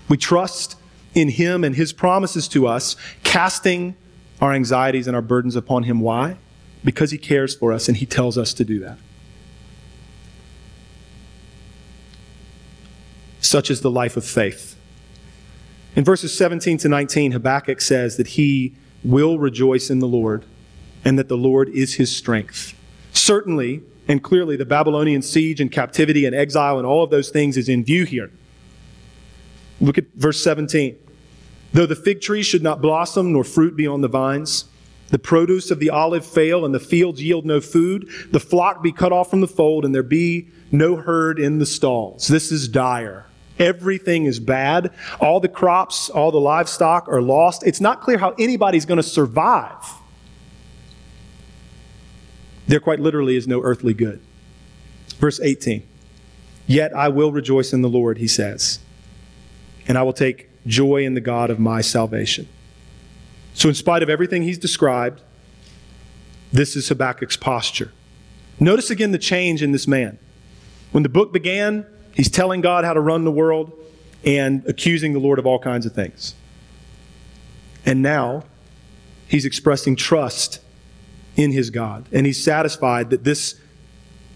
We 0.08 0.16
trust 0.16 0.76
in 1.14 1.28
Him 1.30 1.64
and 1.64 1.74
His 1.74 1.92
promises 1.92 2.48
to 2.48 2.66
us, 2.66 2.96
casting 3.22 3.96
our 4.40 4.52
anxieties 4.52 5.06
and 5.06 5.16
our 5.16 5.22
burdens 5.22 5.56
upon 5.56 5.84
Him. 5.84 6.00
Why? 6.00 6.36
Because 6.84 7.10
He 7.10 7.18
cares 7.18 7.54
for 7.54 7.72
us 7.72 7.88
and 7.88 7.96
He 7.96 8.06
tells 8.06 8.38
us 8.38 8.52
to 8.54 8.64
do 8.64 8.78
that. 8.80 8.98
Such 13.40 13.70
is 13.70 13.80
the 13.80 13.90
life 13.90 14.16
of 14.16 14.24
faith. 14.24 14.76
In 15.96 16.04
verses 16.04 16.36
17 16.36 16.78
to 16.78 16.88
19, 16.88 17.32
Habakkuk 17.32 17.80
says 17.80 18.16
that 18.18 18.28
he 18.28 18.74
will 19.02 19.38
rejoice 19.38 19.90
in 19.90 20.00
the 20.00 20.06
Lord 20.06 20.44
and 21.04 21.18
that 21.18 21.28
the 21.28 21.36
Lord 21.36 21.68
is 21.70 21.94
his 21.94 22.14
strength. 22.14 22.74
Certainly 23.12 23.82
and 24.06 24.22
clearly, 24.22 24.56
the 24.56 24.64
Babylonian 24.64 25.20
siege 25.20 25.60
and 25.60 25.70
captivity 25.70 26.24
and 26.24 26.34
exile 26.34 26.78
and 26.78 26.86
all 26.86 27.04
of 27.04 27.10
those 27.10 27.28
things 27.28 27.56
is 27.56 27.68
in 27.68 27.84
view 27.84 28.04
here. 28.04 28.30
Look 29.80 29.98
at 29.98 30.06
verse 30.14 30.42
17. 30.42 30.96
Though 31.72 31.86
the 31.86 31.96
fig 31.96 32.20
tree 32.20 32.42
should 32.42 32.62
not 32.62 32.80
blossom, 32.80 33.32
nor 33.32 33.44
fruit 33.44 33.76
be 33.76 33.86
on 33.86 34.00
the 34.00 34.08
vines, 34.08 34.64
the 35.08 35.18
produce 35.18 35.70
of 35.70 35.80
the 35.80 35.90
olive 35.90 36.24
fail, 36.24 36.64
and 36.64 36.74
the 36.74 36.80
fields 36.80 37.22
yield 37.22 37.46
no 37.46 37.60
food, 37.60 38.08
the 38.30 38.40
flock 38.40 38.82
be 38.82 38.92
cut 38.92 39.12
off 39.12 39.30
from 39.30 39.40
the 39.40 39.46
fold, 39.46 39.84
and 39.84 39.94
there 39.94 40.02
be 40.02 40.48
no 40.72 40.96
herd 40.96 41.38
in 41.38 41.58
the 41.58 41.66
stalls. 41.66 42.28
This 42.28 42.50
is 42.50 42.68
dire. 42.68 43.26
Everything 43.58 44.24
is 44.24 44.38
bad. 44.38 44.92
All 45.20 45.40
the 45.40 45.48
crops, 45.48 46.10
all 46.10 46.30
the 46.30 46.40
livestock 46.40 47.08
are 47.08 47.22
lost. 47.22 47.66
It's 47.66 47.80
not 47.80 48.00
clear 48.00 48.18
how 48.18 48.34
anybody's 48.38 48.86
going 48.86 48.98
to 48.98 49.02
survive 49.02 49.82
there 52.68 52.80
quite 52.80 53.00
literally 53.00 53.34
is 53.34 53.48
no 53.48 53.62
earthly 53.62 53.94
good. 53.94 54.20
Verse 55.16 55.40
18 55.40 55.82
Yet 56.66 56.94
I 56.94 57.08
will 57.08 57.32
rejoice 57.32 57.72
in 57.72 57.80
the 57.80 57.88
Lord, 57.88 58.18
he 58.18 58.28
says, 58.28 58.78
and 59.88 59.98
I 59.98 60.02
will 60.02 60.12
take 60.12 60.48
joy 60.66 61.04
in 61.04 61.14
the 61.14 61.20
God 61.20 61.50
of 61.50 61.58
my 61.58 61.80
salvation. 61.80 62.46
So, 63.54 63.68
in 63.68 63.74
spite 63.74 64.02
of 64.02 64.10
everything 64.10 64.42
he's 64.42 64.58
described, 64.58 65.22
this 66.52 66.76
is 66.76 66.88
Habakkuk's 66.88 67.36
posture. 67.36 67.90
Notice 68.60 68.90
again 68.90 69.12
the 69.12 69.18
change 69.18 69.62
in 69.62 69.72
this 69.72 69.88
man. 69.88 70.18
When 70.92 71.02
the 71.02 71.08
book 71.08 71.32
began, 71.32 71.86
he's 72.14 72.30
telling 72.30 72.60
God 72.60 72.84
how 72.84 72.92
to 72.92 73.00
run 73.00 73.24
the 73.24 73.32
world 73.32 73.72
and 74.24 74.64
accusing 74.66 75.12
the 75.12 75.18
Lord 75.18 75.38
of 75.38 75.46
all 75.46 75.58
kinds 75.58 75.86
of 75.86 75.92
things. 75.92 76.34
And 77.84 78.02
now 78.02 78.44
he's 79.28 79.44
expressing 79.44 79.96
trust 79.96 80.60
in 81.36 81.52
his 81.52 81.70
God. 81.70 82.06
And 82.12 82.26
he's 82.26 82.42
satisfied 82.42 83.10
that 83.10 83.24
this 83.24 83.54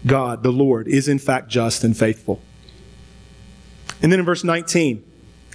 God, 0.05 0.43
the 0.43 0.51
Lord, 0.51 0.87
is 0.87 1.07
in 1.07 1.19
fact 1.19 1.49
just 1.49 1.83
and 1.83 1.95
faithful. 1.95 2.41
And 4.01 4.11
then 4.11 4.19
in 4.19 4.25
verse 4.25 4.43
19, 4.43 5.03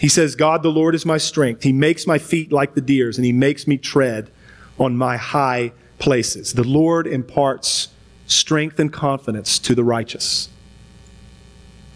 he 0.00 0.08
says, 0.08 0.34
God 0.34 0.62
the 0.62 0.70
Lord 0.70 0.94
is 0.94 1.04
my 1.04 1.18
strength. 1.18 1.62
He 1.62 1.72
makes 1.72 2.06
my 2.06 2.18
feet 2.18 2.52
like 2.52 2.74
the 2.74 2.80
deer's, 2.80 3.18
and 3.18 3.24
he 3.24 3.32
makes 3.32 3.66
me 3.66 3.76
tread 3.78 4.30
on 4.78 4.96
my 4.96 5.16
high 5.16 5.72
places. 5.98 6.52
The 6.52 6.64
Lord 6.64 7.06
imparts 7.06 7.88
strength 8.26 8.78
and 8.78 8.92
confidence 8.92 9.58
to 9.58 9.74
the 9.74 9.82
righteous, 9.82 10.48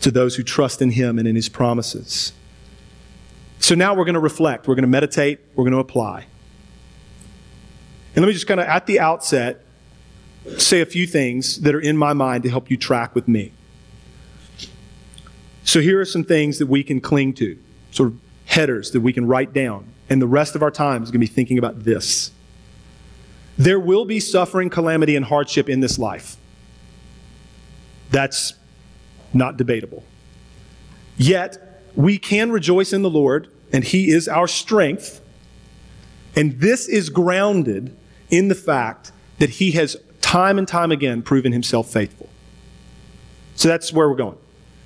to 0.00 0.10
those 0.10 0.36
who 0.36 0.42
trust 0.42 0.82
in 0.82 0.90
him 0.90 1.18
and 1.18 1.28
in 1.28 1.36
his 1.36 1.48
promises. 1.48 2.32
So 3.60 3.76
now 3.76 3.94
we're 3.94 4.04
going 4.04 4.14
to 4.14 4.20
reflect, 4.20 4.66
we're 4.66 4.74
going 4.74 4.82
to 4.82 4.88
meditate, 4.88 5.38
we're 5.54 5.64
going 5.64 5.72
to 5.72 5.78
apply. 5.78 6.26
And 8.14 8.22
let 8.22 8.26
me 8.26 8.32
just 8.32 8.48
kind 8.48 8.58
of, 8.58 8.66
at 8.66 8.86
the 8.86 8.98
outset, 8.98 9.64
say 10.58 10.80
a 10.80 10.86
few 10.86 11.06
things 11.06 11.60
that 11.60 11.74
are 11.74 11.80
in 11.80 11.96
my 11.96 12.12
mind 12.12 12.42
to 12.42 12.50
help 12.50 12.70
you 12.70 12.76
track 12.76 13.14
with 13.14 13.28
me. 13.28 13.52
So 15.62 15.80
here 15.80 16.00
are 16.00 16.04
some 16.04 16.24
things 16.24 16.58
that 16.58 16.66
we 16.66 16.82
can 16.82 17.00
cling 17.00 17.34
to, 17.34 17.56
sort 17.92 18.08
of 18.08 18.18
headers 18.46 18.90
that 18.90 19.00
we 19.00 19.12
can 19.12 19.26
write 19.26 19.52
down. 19.52 19.86
And 20.10 20.20
the 20.20 20.26
rest 20.26 20.56
of 20.56 20.62
our 20.62 20.70
time 20.70 21.02
is 21.02 21.10
going 21.10 21.20
to 21.20 21.26
be 21.26 21.32
thinking 21.32 21.58
about 21.58 21.84
this. 21.84 22.32
There 23.56 23.78
will 23.78 24.04
be 24.04 24.18
suffering, 24.18 24.68
calamity, 24.68 25.14
and 25.14 25.24
hardship 25.24 25.68
in 25.68 25.80
this 25.80 25.98
life. 25.98 26.36
That's 28.10 28.54
not 29.32 29.56
debatable. 29.56 30.04
Yet, 31.16 31.82
we 31.94 32.18
can 32.18 32.50
rejoice 32.50 32.92
in 32.92 33.02
the 33.02 33.10
Lord, 33.10 33.48
and 33.72 33.84
He 33.84 34.10
is 34.10 34.26
our 34.26 34.48
strength. 34.48 35.20
And 36.34 36.58
this 36.60 36.88
is 36.88 37.10
grounded 37.10 37.96
in 38.30 38.48
the 38.48 38.54
fact 38.54 39.12
that 39.38 39.50
he 39.50 39.72
has 39.72 39.96
time 40.20 40.58
and 40.58 40.66
time 40.66 40.90
again 40.90 41.22
proven 41.22 41.52
himself 41.52 41.92
faithful. 41.92 42.28
So 43.54 43.68
that's 43.68 43.92
where 43.92 44.08
we're 44.08 44.16
going. 44.16 44.38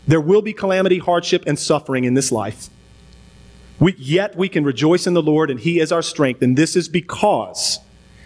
There 0.06 0.20
will 0.20 0.42
be 0.42 0.52
calamity, 0.52 0.98
hardship, 0.98 1.44
and 1.46 1.58
suffering 1.58 2.04
in 2.04 2.14
this 2.14 2.32
life. 2.32 2.68
We, 3.78 3.94
yet 3.98 4.36
we 4.36 4.48
can 4.48 4.64
rejoice 4.64 5.06
in 5.06 5.14
the 5.14 5.22
Lord, 5.22 5.50
and 5.50 5.60
He 5.60 5.80
is 5.80 5.92
our 5.92 6.02
strength. 6.02 6.42
And 6.42 6.56
this 6.56 6.76
is 6.76 6.88
because 6.88 7.78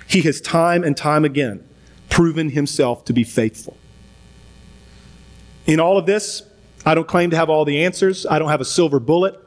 He 0.06 0.22
has 0.22 0.40
time 0.40 0.84
and 0.84 0.96
time 0.96 1.24
again 1.24 1.66
proven 2.08 2.50
Himself 2.50 3.04
to 3.06 3.12
be 3.12 3.24
faithful. 3.24 3.76
In 5.66 5.80
all 5.80 5.98
of 5.98 6.06
this, 6.06 6.42
I 6.84 6.94
don't 6.94 7.06
claim 7.06 7.30
to 7.30 7.36
have 7.36 7.50
all 7.50 7.64
the 7.64 7.84
answers. 7.84 8.26
I 8.26 8.38
don't 8.38 8.48
have 8.48 8.60
a 8.60 8.64
silver 8.64 9.00
bullet, 9.00 9.38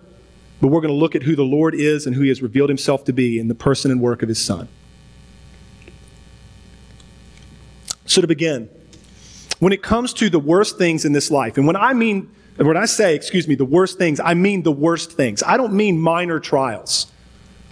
but 0.61 0.67
we're 0.67 0.81
going 0.81 0.93
to 0.93 0.99
look 0.99 1.15
at 1.15 1.23
who 1.23 1.35
the 1.35 1.43
Lord 1.43 1.73
is 1.73 2.05
and 2.05 2.15
who 2.15 2.21
He 2.21 2.29
has 2.29 2.41
revealed 2.41 2.69
Himself 2.69 3.05
to 3.05 3.13
be 3.13 3.39
in 3.39 3.47
the 3.47 3.55
person 3.55 3.91
and 3.91 4.01
work 4.01 4.21
of 4.21 4.29
His 4.29 4.43
Son. 4.43 4.67
So, 8.05 8.21
to 8.21 8.27
begin, 8.27 8.69
when 9.59 9.71
it 9.73 9.81
comes 9.81 10.13
to 10.15 10.29
the 10.29 10.39
worst 10.39 10.77
things 10.77 11.05
in 11.05 11.13
this 11.13 11.31
life, 11.31 11.57
and 11.57 11.65
when 11.65 11.77
I 11.77 11.93
mean, 11.93 12.29
when 12.57 12.77
I 12.77 12.85
say, 12.85 13.15
excuse 13.15 13.47
me, 13.47 13.55
the 13.55 13.65
worst 13.65 13.97
things, 13.97 14.19
I 14.19 14.33
mean 14.33 14.63
the 14.63 14.71
worst 14.71 15.13
things. 15.13 15.41
I 15.43 15.57
don't 15.57 15.73
mean 15.73 15.99
minor 15.99 16.39
trials. 16.39 17.11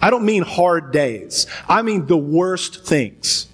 I 0.00 0.10
don't 0.10 0.24
mean 0.24 0.42
hard 0.42 0.92
days. 0.92 1.46
I 1.68 1.82
mean 1.82 2.06
the 2.06 2.16
worst 2.16 2.84
things. 2.84 3.46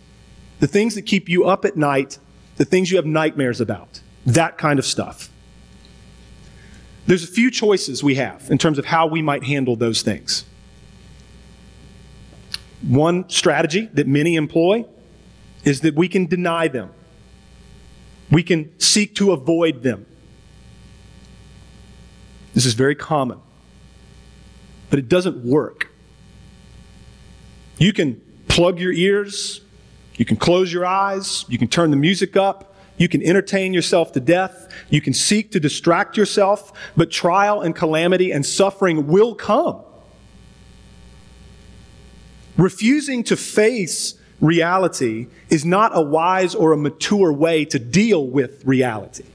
The 0.61 0.67
things 0.67 0.95
that 0.95 1.03
keep 1.03 1.29
you 1.29 1.45
up 1.45 1.64
at 1.64 1.77
night, 1.77 2.19
the 2.57 2.64
things 2.64 2.91
you 2.91 2.97
have 2.97 3.07
nightmares 3.07 3.61
about, 3.61 4.01
that 4.25 4.57
kind 4.57 4.79
of 4.79 4.87
stuff. 4.87 5.31
There's 7.07 7.25
a 7.25 7.29
few 7.29 7.51
choices 7.51 8.03
we 8.03 8.17
have 8.17 8.51
in 8.51 8.59
terms 8.59 8.79
of 8.79 8.87
how 8.87 9.07
we 9.07 9.23
might 9.23 9.45
handle 9.45 9.77
those 9.77 10.03
things. 10.03 10.45
One 12.83 13.29
strategy 13.29 13.88
that 13.95 14.07
many 14.07 14.37
employ 14.37 14.85
is 15.64 15.81
that 15.83 15.95
we 15.95 16.09
can 16.09 16.27
deny 16.27 16.69
them. 16.69 16.91
We 18.31 18.43
can 18.43 18.79
seek 18.79 19.14
to 19.17 19.33
avoid 19.33 19.83
them. 19.83 20.07
This 22.59 22.66
is 22.66 22.75
very 22.75 22.97
common, 22.97 23.38
but 24.90 24.99
it 24.99 25.09
doesn't 25.09 25.44
work. 25.44 25.92
You 27.79 27.92
can 27.92 28.21
plug 28.49 28.81
your 28.81 28.92
ears, 28.92 29.61
You 30.16 30.25
can 30.25 30.37
close 30.37 30.73
your 30.73 30.85
eyes, 30.85 31.44
you 31.49 31.57
can 31.57 31.68
turn 31.68 31.92
the 31.92 31.97
music 31.97 32.37
up, 32.37 32.75
you 32.97 33.09
can 33.09 33.23
entertain 33.23 33.73
yourself 33.73 34.11
to 34.14 34.21
death, 34.21 34.68
you 34.90 35.01
can 35.01 35.14
seek 35.14 35.53
to 35.53 35.61
distract 35.61 36.16
yourself, 36.16 36.73
but 36.97 37.12
trial 37.12 37.61
and 37.61 37.77
calamity 37.77 38.33
and 38.33 38.44
suffering 38.44 39.07
will 39.07 39.37
come. 39.37 39.81
Refusing 42.57 43.23
to 43.23 43.37
face 43.37 44.14
reality 44.40 45.29
is 45.49 45.64
not 45.64 45.97
a 45.97 46.03
wise 46.03 46.57
or 46.57 46.73
a 46.73 46.77
mature 46.77 47.33
way 47.33 47.64
to 47.66 47.79
deal 47.79 48.27
with 48.27 48.64
reality. 48.64 49.27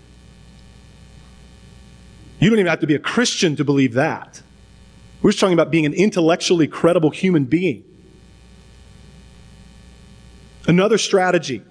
You 2.44 2.50
don't 2.50 2.60
even 2.60 2.70
have 2.70 2.82
to 2.82 2.88
be 2.88 2.96
a 2.96 3.00
Christian 3.00 3.56
to 3.56 3.64
believe 3.64 3.94
that. 3.94 4.42
We're 5.22 5.32
just 5.32 5.40
talking 5.40 5.54
about 5.54 5.72
being 5.72 5.86
an 5.86 5.94
intellectually 5.94 6.68
credible 6.68 7.10
human 7.10 7.46
being. 7.46 7.86
Another 10.68 10.98
strategy, 10.98 11.62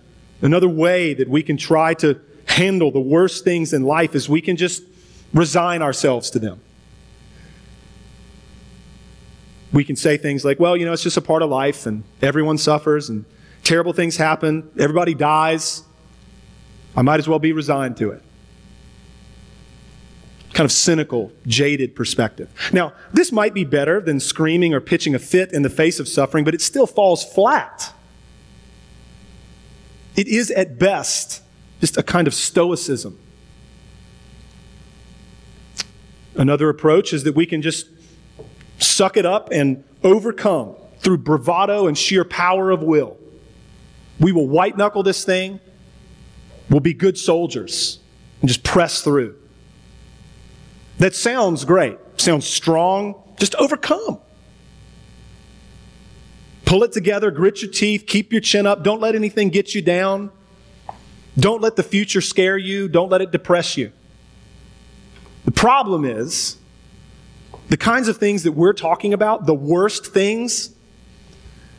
another 0.41 0.71
way 0.71 1.13
that 1.13 1.29
we 1.29 1.43
can 1.43 1.59
try 1.59 1.93
to 1.95 2.19
handle 2.47 2.91
the 2.91 3.01
worst 3.01 3.45
things 3.45 3.75
in 3.75 3.83
life 3.83 4.15
is 4.15 4.31
we 4.31 4.41
can 4.41 4.57
just 4.57 4.83
resign 5.35 5.83
ourselves 5.83 6.31
to 6.31 6.39
them. 6.39 6.59
We 9.75 9.85
can 9.85 9.97
say 9.97 10.17
things 10.17 10.43
like, 10.43 10.59
well, 10.59 10.75
you 10.75 10.87
know, 10.87 10.95
it's 10.95 11.03
just 11.03 11.19
a 11.19 11.23
part 11.23 11.43
of 11.43 11.51
life 11.51 11.85
and 11.85 12.03
everyone 12.23 12.57
suffers 12.57 13.11
and 13.11 13.27
terrible 13.63 13.93
things 13.93 14.17
happen, 14.17 14.71
everybody 14.79 15.13
dies. 15.13 15.83
I 16.97 17.03
might 17.03 17.21
as 17.21 17.29
well 17.29 17.39
be 17.39 17.53
resigned 17.53 17.99
to 17.99 18.13
it. 18.13 18.23
Kind 20.53 20.65
of 20.67 20.73
cynical, 20.73 21.33
jaded 21.47 21.97
perspective. 21.97 22.51
Now, 22.73 22.93
this 23.13 23.33
might 23.33 23.55
be 23.55 23.65
better 23.65 24.01
than 24.01 24.21
screaming 24.21 24.75
or 24.75 24.81
pitching 24.81 25.15
a 25.15 25.19
fit 25.19 25.53
in 25.53 25.63
the 25.63 25.71
face 25.71 25.99
of 25.99 26.09
suffering, 26.09 26.45
but 26.45 26.55
it 26.55 26.61
still 26.61 26.87
falls 26.87 27.25
flat. 27.25 27.95
It 30.15 30.29
is 30.29 30.51
at 30.51 30.79
best 30.79 31.43
just 31.81 31.97
a 31.97 32.03
kind 32.03 32.29
of 32.29 32.35
stoicism. 32.35 33.19
Another 36.37 36.69
approach 36.69 37.13
is 37.13 37.25
that 37.25 37.35
we 37.35 37.45
can 37.45 37.61
just 37.61 37.89
suck 38.79 39.17
it 39.17 39.27
up 39.27 39.49
and 39.51 39.83
overcome 40.05 40.77
through 40.99 41.19
bravado 41.19 41.87
and 41.87 41.99
sheer 41.99 42.25
power 42.25 42.71
of 42.71 42.83
will. 42.83 43.17
We 44.21 44.33
will 44.33 44.47
white 44.47 44.77
knuckle 44.77 45.03
this 45.03 45.25
thing. 45.25 45.61
We'll 46.71 46.81
be 46.81 46.95
good 46.95 47.19
soldiers 47.19 47.99
and 48.41 48.49
just 48.49 48.63
press 48.63 49.03
through. 49.03 49.37
That 51.03 51.17
sounds 51.17 51.65
great, 51.65 51.99
sounds 52.17 52.47
strong. 52.47 53.21
Just 53.37 53.57
overcome. 53.57 54.21
Pull 56.65 56.85
it 56.85 56.93
together, 56.93 57.33
grit 57.33 57.61
your 57.61 57.73
teeth, 57.73 58.05
keep 58.07 58.31
your 58.31 58.41
chin 58.41 58.69
up. 58.69 58.85
Don't 58.85 59.01
let 59.01 59.17
anything 59.17 59.49
get 59.49 59.75
you 59.75 59.83
down. 59.83 60.31
Don't 61.37 61.61
let 61.61 61.75
the 61.75 61.83
future 61.83 62.21
scare 62.21 62.57
you. 62.57 62.87
Don't 62.87 63.11
let 63.11 63.21
it 63.21 63.33
depress 63.33 63.77
you. 63.77 63.91
The 65.45 65.51
problem 65.51 66.05
is 66.05 66.59
the 67.69 67.77
kinds 67.77 68.07
of 68.07 68.19
things 68.19 68.45
that 68.45 68.53
we're 68.53 68.73
talking 68.73 69.13
about, 69.13 69.45
the 69.45 69.55
worst 69.55 70.07
things, 70.07 70.71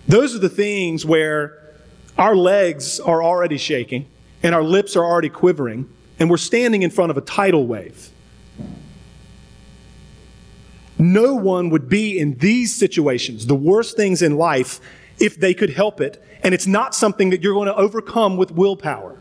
those 0.05 0.35
are 0.35 0.39
the 0.39 0.49
things 0.49 1.05
where 1.05 1.77
our 2.17 2.35
legs 2.35 2.99
are 2.99 3.23
already 3.23 3.57
shaking 3.57 4.05
and 4.43 4.53
our 4.53 4.63
lips 4.63 4.97
are 4.97 5.05
already 5.05 5.29
quivering 5.29 5.89
and 6.19 6.29
we're 6.29 6.35
standing 6.35 6.83
in 6.83 6.89
front 6.89 7.09
of 7.09 7.15
a 7.15 7.21
tidal 7.21 7.65
wave. 7.65 8.09
No 11.03 11.35
one 11.35 11.69
would 11.69 11.89
be 11.89 12.17
in 12.17 12.37
these 12.37 12.73
situations, 12.73 13.47
the 13.47 13.55
worst 13.55 13.97
things 13.97 14.21
in 14.21 14.37
life, 14.37 14.79
if 15.19 15.37
they 15.37 15.53
could 15.53 15.71
help 15.71 15.99
it. 15.99 16.23
And 16.43 16.53
it's 16.53 16.65
not 16.65 16.95
something 16.95 17.29
that 17.31 17.41
you're 17.43 17.53
going 17.53 17.67
to 17.67 17.75
overcome 17.75 18.37
with 18.37 18.51
willpower. 18.51 19.19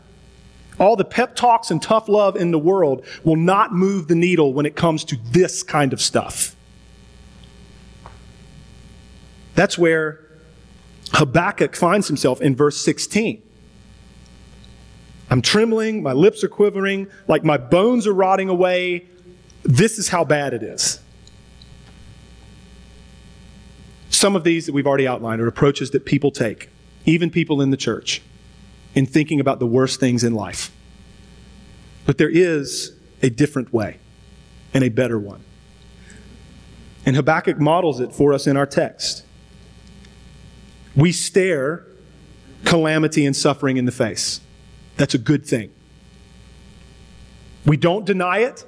All 0.79 0.95
the 0.95 1.03
pep 1.03 1.35
talks 1.35 1.71
and 1.71 1.81
tough 1.81 2.07
love 2.07 2.37
in 2.37 2.51
the 2.51 2.57
world 2.57 3.05
will 3.25 3.35
not 3.35 3.73
move 3.73 4.07
the 4.07 4.15
needle 4.15 4.53
when 4.53 4.65
it 4.65 4.77
comes 4.77 5.03
to 5.05 5.17
this 5.31 5.61
kind 5.61 5.91
of 5.91 6.01
stuff. 6.01 6.55
That's 9.55 9.77
where 9.77 10.21
Habakkuk 11.11 11.75
finds 11.75 12.07
himself 12.07 12.39
in 12.39 12.55
verse 12.55 12.77
16. 12.77 13.41
I'm 15.29 15.41
trembling, 15.41 16.01
my 16.01 16.13
lips 16.13 16.45
are 16.45 16.49
quivering, 16.49 17.07
like 17.27 17.43
my 17.43 17.57
bones 17.57 18.07
are 18.07 18.13
rotting 18.13 18.47
away. 18.47 19.05
This 19.63 19.99
is 19.99 20.07
how 20.07 20.23
bad 20.23 20.53
it 20.53 20.63
is. 20.63 21.02
Some 24.13 24.35
of 24.35 24.43
these 24.43 24.67
that 24.67 24.73
we've 24.73 24.85
already 24.85 25.07
outlined 25.07 25.41
are 25.41 25.47
approaches 25.47 25.89
that 25.89 26.05
people 26.05 26.29
take, 26.29 26.69
even 27.03 27.31
people 27.31 27.61
in 27.61 27.71
the 27.71 27.77
church, 27.77 28.21
in 28.93 29.07
thinking 29.07 29.39
about 29.39 29.57
the 29.57 29.65
worst 29.65 29.99
things 29.99 30.23
in 30.23 30.35
life. 30.35 30.71
But 32.05 32.19
there 32.19 32.29
is 32.29 32.93
a 33.23 33.31
different 33.31 33.73
way 33.73 33.97
and 34.71 34.83
a 34.83 34.89
better 34.89 35.17
one. 35.17 35.43
And 37.07 37.15
Habakkuk 37.15 37.59
models 37.59 37.99
it 37.99 38.13
for 38.13 38.33
us 38.33 38.45
in 38.45 38.55
our 38.55 38.67
text. 38.67 39.25
We 40.95 41.11
stare 41.11 41.83
calamity 42.65 43.25
and 43.25 43.35
suffering 43.35 43.77
in 43.77 43.85
the 43.85 43.91
face. 43.91 44.41
That's 44.95 45.15
a 45.15 45.17
good 45.17 45.43
thing. 45.43 45.71
We 47.65 47.77
don't 47.77 48.05
deny 48.05 48.39
it. 48.39 48.63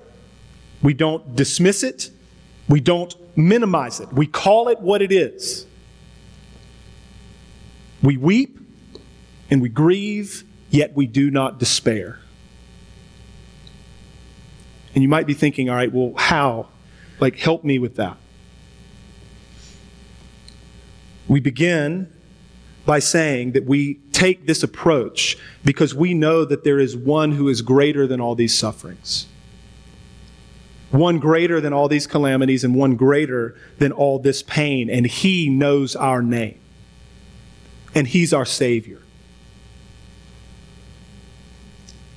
We 0.81 0.95
don't 0.95 1.36
dismiss 1.36 1.84
it. 1.84 2.10
We 2.67 2.80
don't 2.80 3.15
minimize 3.38 3.99
it. 3.99 4.12
We 4.12 4.28
call 4.28 4.69
it 4.69 4.80
what 4.80 5.01
it 5.01 5.12
is. 5.12 5.65
We 8.01 8.17
weep 8.17 8.58
and 9.49 9.62
we 9.62 9.69
grieve, 9.69 10.43
yet 10.69 10.95
we 10.95 11.06
do 11.06 11.30
not 11.30 11.60
despair. 11.60 12.19
And 14.93 15.04
you 15.04 15.10
might 15.10 15.28
be 15.28 15.34
thinking, 15.34 15.69
all 15.69 15.75
right, 15.75 15.91
well, 15.91 16.13
how? 16.15 16.67
Like, 17.19 17.38
help 17.38 17.63
me 17.63 17.80
with 17.80 17.95
that. 17.97 18.17
We 21.28 21.39
begin 21.39 22.12
by 22.86 22.99
saying 22.99 23.54
that 23.54 23.65
we 23.65 23.95
take 24.12 24.45
this 24.45 24.63
approach 24.63 25.38
because 25.63 25.93
we 25.93 26.13
know 26.13 26.45
that 26.45 26.63
there 26.63 26.80
is 26.80 26.95
one 26.95 27.34
who 27.34 27.49
is 27.49 27.62
greater 27.62 28.06
than 28.08 28.21
all 28.21 28.36
these 28.36 28.58
sufferings 28.58 29.28
one 30.95 31.19
greater 31.19 31.60
than 31.62 31.73
all 31.73 31.88
these 31.88 32.08
calamities 32.08 32.63
and 32.63 32.75
one 32.75 32.95
greater 32.95 33.55
than 33.77 33.91
all 33.91 34.19
this 34.19 34.41
pain. 34.41 34.89
And 34.89 35.05
He 35.05 35.49
knows 35.49 35.95
our 35.95 36.21
name. 36.21 36.60
And 37.93 38.08
He's 38.08 38.34
our 38.34 38.45
Savior. 38.45 39.01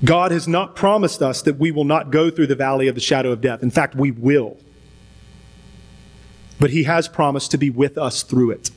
God 0.05 0.31
has 0.31 0.47
not 0.47 0.77
promised 0.77 1.23
us 1.23 1.43
that 1.43 1.59
we 1.59 1.73
will 1.73 1.85
not 1.85 2.11
go 2.11 2.31
through 2.31 2.47
the 2.47 2.55
valley 2.55 2.89
of 2.89 2.95
the 2.95 3.01
shadow 3.01 3.33
of 3.33 3.41
death. 3.41 3.63
In 3.63 3.71
fact, 3.71 3.95
we 3.95 4.11
will. 4.11 4.57
But 6.61 6.71
He 6.71 6.85
has 6.85 7.09
promised 7.09 7.51
to 7.51 7.59
be 7.59 7.71
with 7.71 7.99
us 7.99 8.23
through 8.23 8.53
it. 8.53 8.71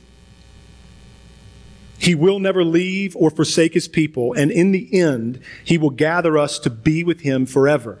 He 1.98 2.16
will 2.16 2.40
never 2.40 2.64
leave 2.64 3.14
or 3.14 3.30
forsake 3.30 3.74
His 3.74 3.86
people, 3.86 4.32
and 4.32 4.50
in 4.50 4.72
the 4.72 4.98
end, 4.98 5.40
He 5.64 5.78
will 5.78 5.90
gather 5.90 6.36
us 6.36 6.58
to 6.60 6.70
be 6.70 7.04
with 7.04 7.20
Him 7.20 7.46
forever. 7.46 8.00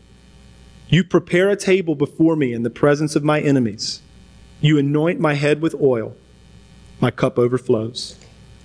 You 0.91 1.05
prepare 1.05 1.49
a 1.49 1.55
table 1.55 1.95
before 1.95 2.35
me 2.35 2.51
in 2.51 2.63
the 2.63 2.69
presence 2.69 3.15
of 3.15 3.23
my 3.23 3.39
enemies. 3.39 4.01
You 4.59 4.77
anoint 4.77 5.21
my 5.21 5.35
head 5.35 5.61
with 5.61 5.73
oil. 5.81 6.17
My 6.99 7.11
cup 7.11 7.39
overflows. 7.39 8.17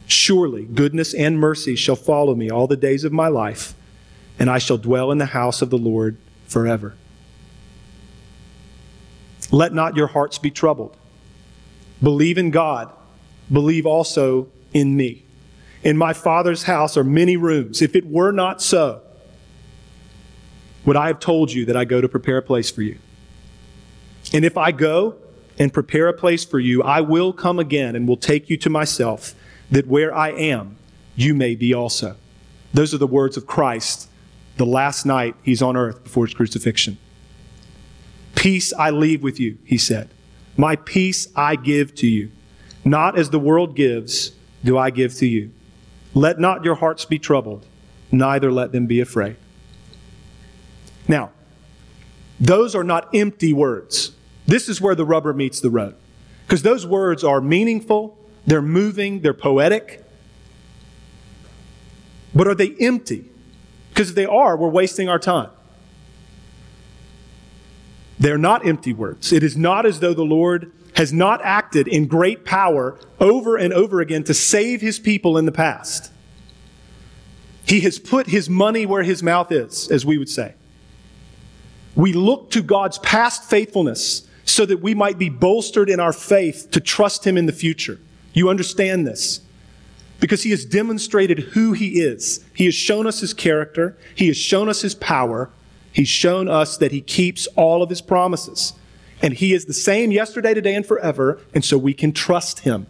Surely 0.09 0.65
goodness 0.65 1.15
and 1.15 1.39
mercy 1.39 1.77
shall 1.77 1.95
follow 1.95 2.35
me 2.35 2.51
all 2.51 2.67
the 2.67 2.77
days 2.77 3.05
of 3.05 3.13
my 3.13 3.29
life, 3.29 3.75
and 4.41 4.51
I 4.51 4.59
shall 4.59 4.77
dwell 4.77 5.13
in 5.13 5.19
the 5.19 5.27
house 5.27 5.63
of 5.63 5.71
the 5.71 5.79
Lord 5.79 6.17
forever. 6.49 6.97
Let 9.53 9.73
not 9.73 9.97
your 9.97 10.09
hearts 10.09 10.39
be 10.39 10.51
troubled. 10.51 10.97
Believe 12.03 12.39
in 12.39 12.51
God. 12.51 12.93
Believe 13.53 13.87
also 13.87 14.49
in 14.75 14.97
me. 14.97 15.25
In 15.85 15.97
my 15.97 16.13
Father's 16.13 16.65
house 16.65 16.97
are 16.97 17.05
many 17.05 17.37
rooms. 17.37 17.81
If 17.81 17.95
it 17.95 18.07
were 18.07 18.33
not 18.33 18.61
so, 18.61 19.01
would 20.87 20.97
I 20.97 21.09
have 21.09 21.21
told 21.21 21.53
you 21.53 21.67
that 21.67 21.77
I 21.77 21.85
go 21.85 22.01
to 22.01 22.09
prepare 22.09 22.39
a 22.39 22.43
place 22.43 22.71
for 22.71 22.81
you? 22.81 22.99
And 24.33 24.45
if 24.45 24.57
I 24.57 24.73
go 24.73 25.17
and 25.59 25.73
prepare 25.73 26.09
a 26.09 26.13
place 26.13 26.45
for 26.45 26.59
you, 26.59 26.83
I 26.83 27.01
will 27.01 27.33
come 27.33 27.59
again 27.59 27.95
and 27.95 28.09
will 28.09 28.17
take 28.17 28.49
you 28.49 28.57
to 28.59 28.71
myself, 28.71 29.35
that 29.71 29.87
where 29.87 30.15
I 30.15 30.31
am, 30.31 30.77
you 31.17 31.35
may 31.35 31.55
be 31.55 31.75
also. 31.75 32.17
Those 32.73 32.95
are 32.95 32.99
the 32.99 33.07
words 33.07 33.37
of 33.37 33.47
Christ 33.47 34.09
the 34.57 34.67
last 34.67 35.05
night 35.05 35.35
he's 35.43 35.61
on 35.61 35.77
earth 35.77 36.03
before 36.03 36.27
his 36.27 36.35
crucifixion. 36.35 36.99
Peace 38.35 38.73
I 38.73 38.91
leave 38.91 39.23
with 39.23 39.41
you, 39.41 39.59
he 39.65 39.79
said. 39.79 40.11
My 40.57 40.77
peace 40.77 41.29
I 41.35 41.57
give 41.57 41.95
to 41.97 42.07
you. 42.07 42.31
Not 42.85 43.19
as 43.19 43.31
the 43.31 43.39
world 43.39 43.75
gives, 43.75 44.33
do 44.65 44.79
I 44.79 44.91
give 44.91 45.15
to 45.17 45.27
you. 45.27 45.53
Let 46.15 46.39
not 46.39 46.65
your 46.65 46.77
hearts 46.77 47.05
be 47.05 47.19
troubled, 47.19 47.67
neither 48.11 48.53
let 48.53 48.73
them 48.73 48.87
be 48.87 49.01
afraid. 49.01 49.37
Now, 51.09 51.31
those 52.39 52.75
are 52.75 52.85
not 52.85 53.15
empty 53.15 53.53
words. 53.53 54.13
This 54.47 54.69
is 54.69 54.81
where 54.81 54.95
the 54.95 55.05
rubber 55.05 55.33
meets 55.33 55.61
the 55.61 55.71
road. 55.71 55.95
Because 56.47 56.63
those 56.63 56.87
words 56.87 57.25
are 57.25 57.41
meaningful, 57.41 58.17
they're 58.47 58.63
moving, 58.63 59.21
they're 59.21 59.35
poetic. 59.35 60.05
But 62.35 62.47
are 62.47 62.55
they 62.55 62.75
empty? 62.79 63.31
Because 63.91 64.11
if 64.11 64.15
they 64.15 64.27
are, 64.27 64.57
we're 64.57 64.69
wasting 64.69 65.09
our 65.09 65.19
time. 65.19 65.51
They're 68.19 68.39
not 68.39 68.67
empty 68.67 68.93
words. 68.93 69.33
It 69.33 69.43
is 69.43 69.57
not 69.57 69.87
as 69.87 70.01
though 70.01 70.15
the 70.15 70.23
Lord 70.23 70.71
has 70.95 71.13
not 71.13 71.43
acted 71.43 71.89
in 71.89 72.07
great 72.07 72.45
power 72.45 72.99
over 73.21 73.57
and 73.57 73.73
over 73.73 74.01
again 74.01 74.25
to 74.25 74.35
save 74.35 74.81
his 74.81 74.99
people 74.99 75.37
in 75.37 75.45
the 75.45 75.53
past. 75.53 76.11
He 77.67 77.81
has 77.81 77.99
put 77.99 78.29
his 78.29 78.49
money 78.49 78.87
where 78.87 79.03
his 79.03 79.23
mouth 79.23 79.51
is, 79.51 79.91
as 79.91 80.07
we 80.07 80.17
would 80.17 80.29
say. 80.29 80.55
We 81.97 82.13
look 82.13 82.51
to 82.53 82.63
God's 82.63 82.99
past 82.99 83.45
faithfulness 83.45 84.29
so 84.45 84.65
that 84.67 84.81
we 84.81 84.95
might 84.95 85.19
be 85.19 85.29
bolstered 85.29 85.91
in 85.91 85.99
our 85.99 86.13
faith 86.13 86.69
to 86.71 86.81
trust 86.81 87.27
him 87.27 87.37
in 87.37 87.47
the 87.47 87.53
future. 87.53 87.99
You 88.33 88.49
understand 88.49 89.07
this? 89.07 89.41
Because 90.21 90.43
he 90.43 90.51
has 90.51 90.65
demonstrated 90.65 91.41
who 91.41 91.73
he 91.73 92.01
is. 92.01 92.45
He 92.55 92.67
has 92.67 92.75
shown 92.75 93.07
us 93.07 93.21
his 93.21 93.35
character. 93.35 93.97
He 94.15 94.29
has 94.29 94.37
shown 94.37 94.69
us 94.69 94.83
his 94.83 94.95
power. 94.95 95.51
He's 95.93 96.09
shown 96.09 96.49
us 96.49 96.77
that 96.77 96.93
he 96.93 97.01
keeps 97.01 97.47
all 97.57 97.83
of 97.83 97.89
his 97.89 98.03
promises. 98.03 98.75
And 99.23 99.33
he 99.35 99.55
is 99.55 99.65
the 99.65 99.73
same 99.73 100.13
yesterday, 100.13 100.53
today, 100.53 100.75
and 100.75 100.85
forever, 100.85 101.41
and 101.55 101.65
so 101.65 101.79
we 101.79 101.95
can 101.95 102.13
trust 102.13 102.61
him. 102.61 102.87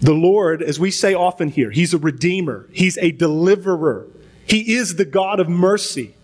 The 0.00 0.12
Lord, 0.12 0.62
as 0.62 0.78
we 0.78 0.90
say 0.90 1.14
often 1.14 1.48
here, 1.48 1.70
he's 1.70 1.94
a 1.94 1.98
redeemer, 1.98 2.68
he's 2.72 2.98
a 2.98 3.12
deliverer, 3.12 4.06
he 4.46 4.74
is 4.74 4.96
the 4.96 5.04
God 5.04 5.40
of 5.40 5.48
mercy. 5.48 6.14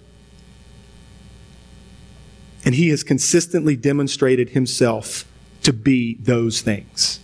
And 2.64 2.74
he 2.74 2.88
has 2.90 3.02
consistently 3.02 3.76
demonstrated 3.76 4.50
himself 4.50 5.24
to 5.62 5.72
be 5.72 6.14
those 6.20 6.60
things. 6.60 7.20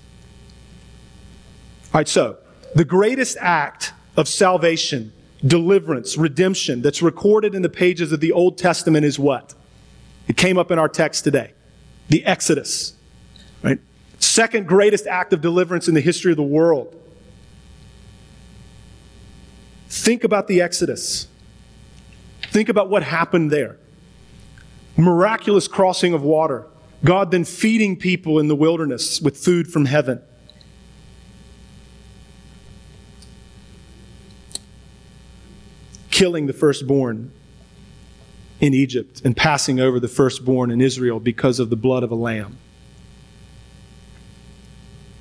All 1.92 2.00
right, 2.00 2.09
so 2.09 2.38
the 2.74 2.85
greatest 2.85 3.37
act 3.40 3.92
of 4.16 4.28
salvation 4.28 5.12
deliverance, 5.46 6.16
redemption 6.16 6.82
that's 6.82 7.02
recorded 7.02 7.54
in 7.54 7.62
the 7.62 7.68
pages 7.68 8.12
of 8.12 8.20
the 8.20 8.32
Old 8.32 8.59
Testament 8.59 9.04
is 9.04 9.18
what? 9.18 9.54
It 10.28 10.37
came 10.37 10.59
up 10.59 10.70
in 10.70 10.78
our 10.78 10.88
text 10.88 11.24
today. 11.24 11.52
The 12.09 12.24
Exodus, 12.24 12.94
right? 13.62 13.78
Second 14.18 14.66
greatest 14.66 15.06
act 15.06 15.32
of 15.32 15.40
deliverance 15.40 15.88
in 15.88 15.94
the 15.94 16.00
history 16.00 16.32
of 16.32 16.37
the 16.37 16.42
world. 16.42 16.94
Think 19.96 20.24
about 20.24 20.46
the 20.46 20.61
Exodus. 20.61 21.26
Think 22.50 22.68
about 22.68 22.88
what 22.88 23.02
happened 23.02 23.50
there. 23.50 23.76
Miraculous 24.96 25.68
crossing 25.68 26.14
of 26.14 26.22
water. 26.22 26.66
God 27.04 27.30
then 27.30 27.44
feeding 27.44 27.96
people 27.96 28.38
in 28.38 28.48
the 28.48 28.56
wilderness 28.56 29.20
with 29.20 29.37
food 29.37 29.68
from 29.68 29.87
heaven. 29.87 30.22
killing 36.16 36.46
the 36.46 36.52
firstborn 36.54 37.30
in 38.59 38.72
Egypt 38.72 39.20
and 39.22 39.37
passing 39.37 39.78
over 39.78 40.00
the 40.00 40.09
firstborn 40.09 40.70
in 40.70 40.80
Israel 40.80 41.20
because 41.20 41.61
of 41.61 41.68
the 41.68 41.76
blood 41.76 42.02
of 42.02 42.11
a 42.11 42.14
lamb. 42.14 42.56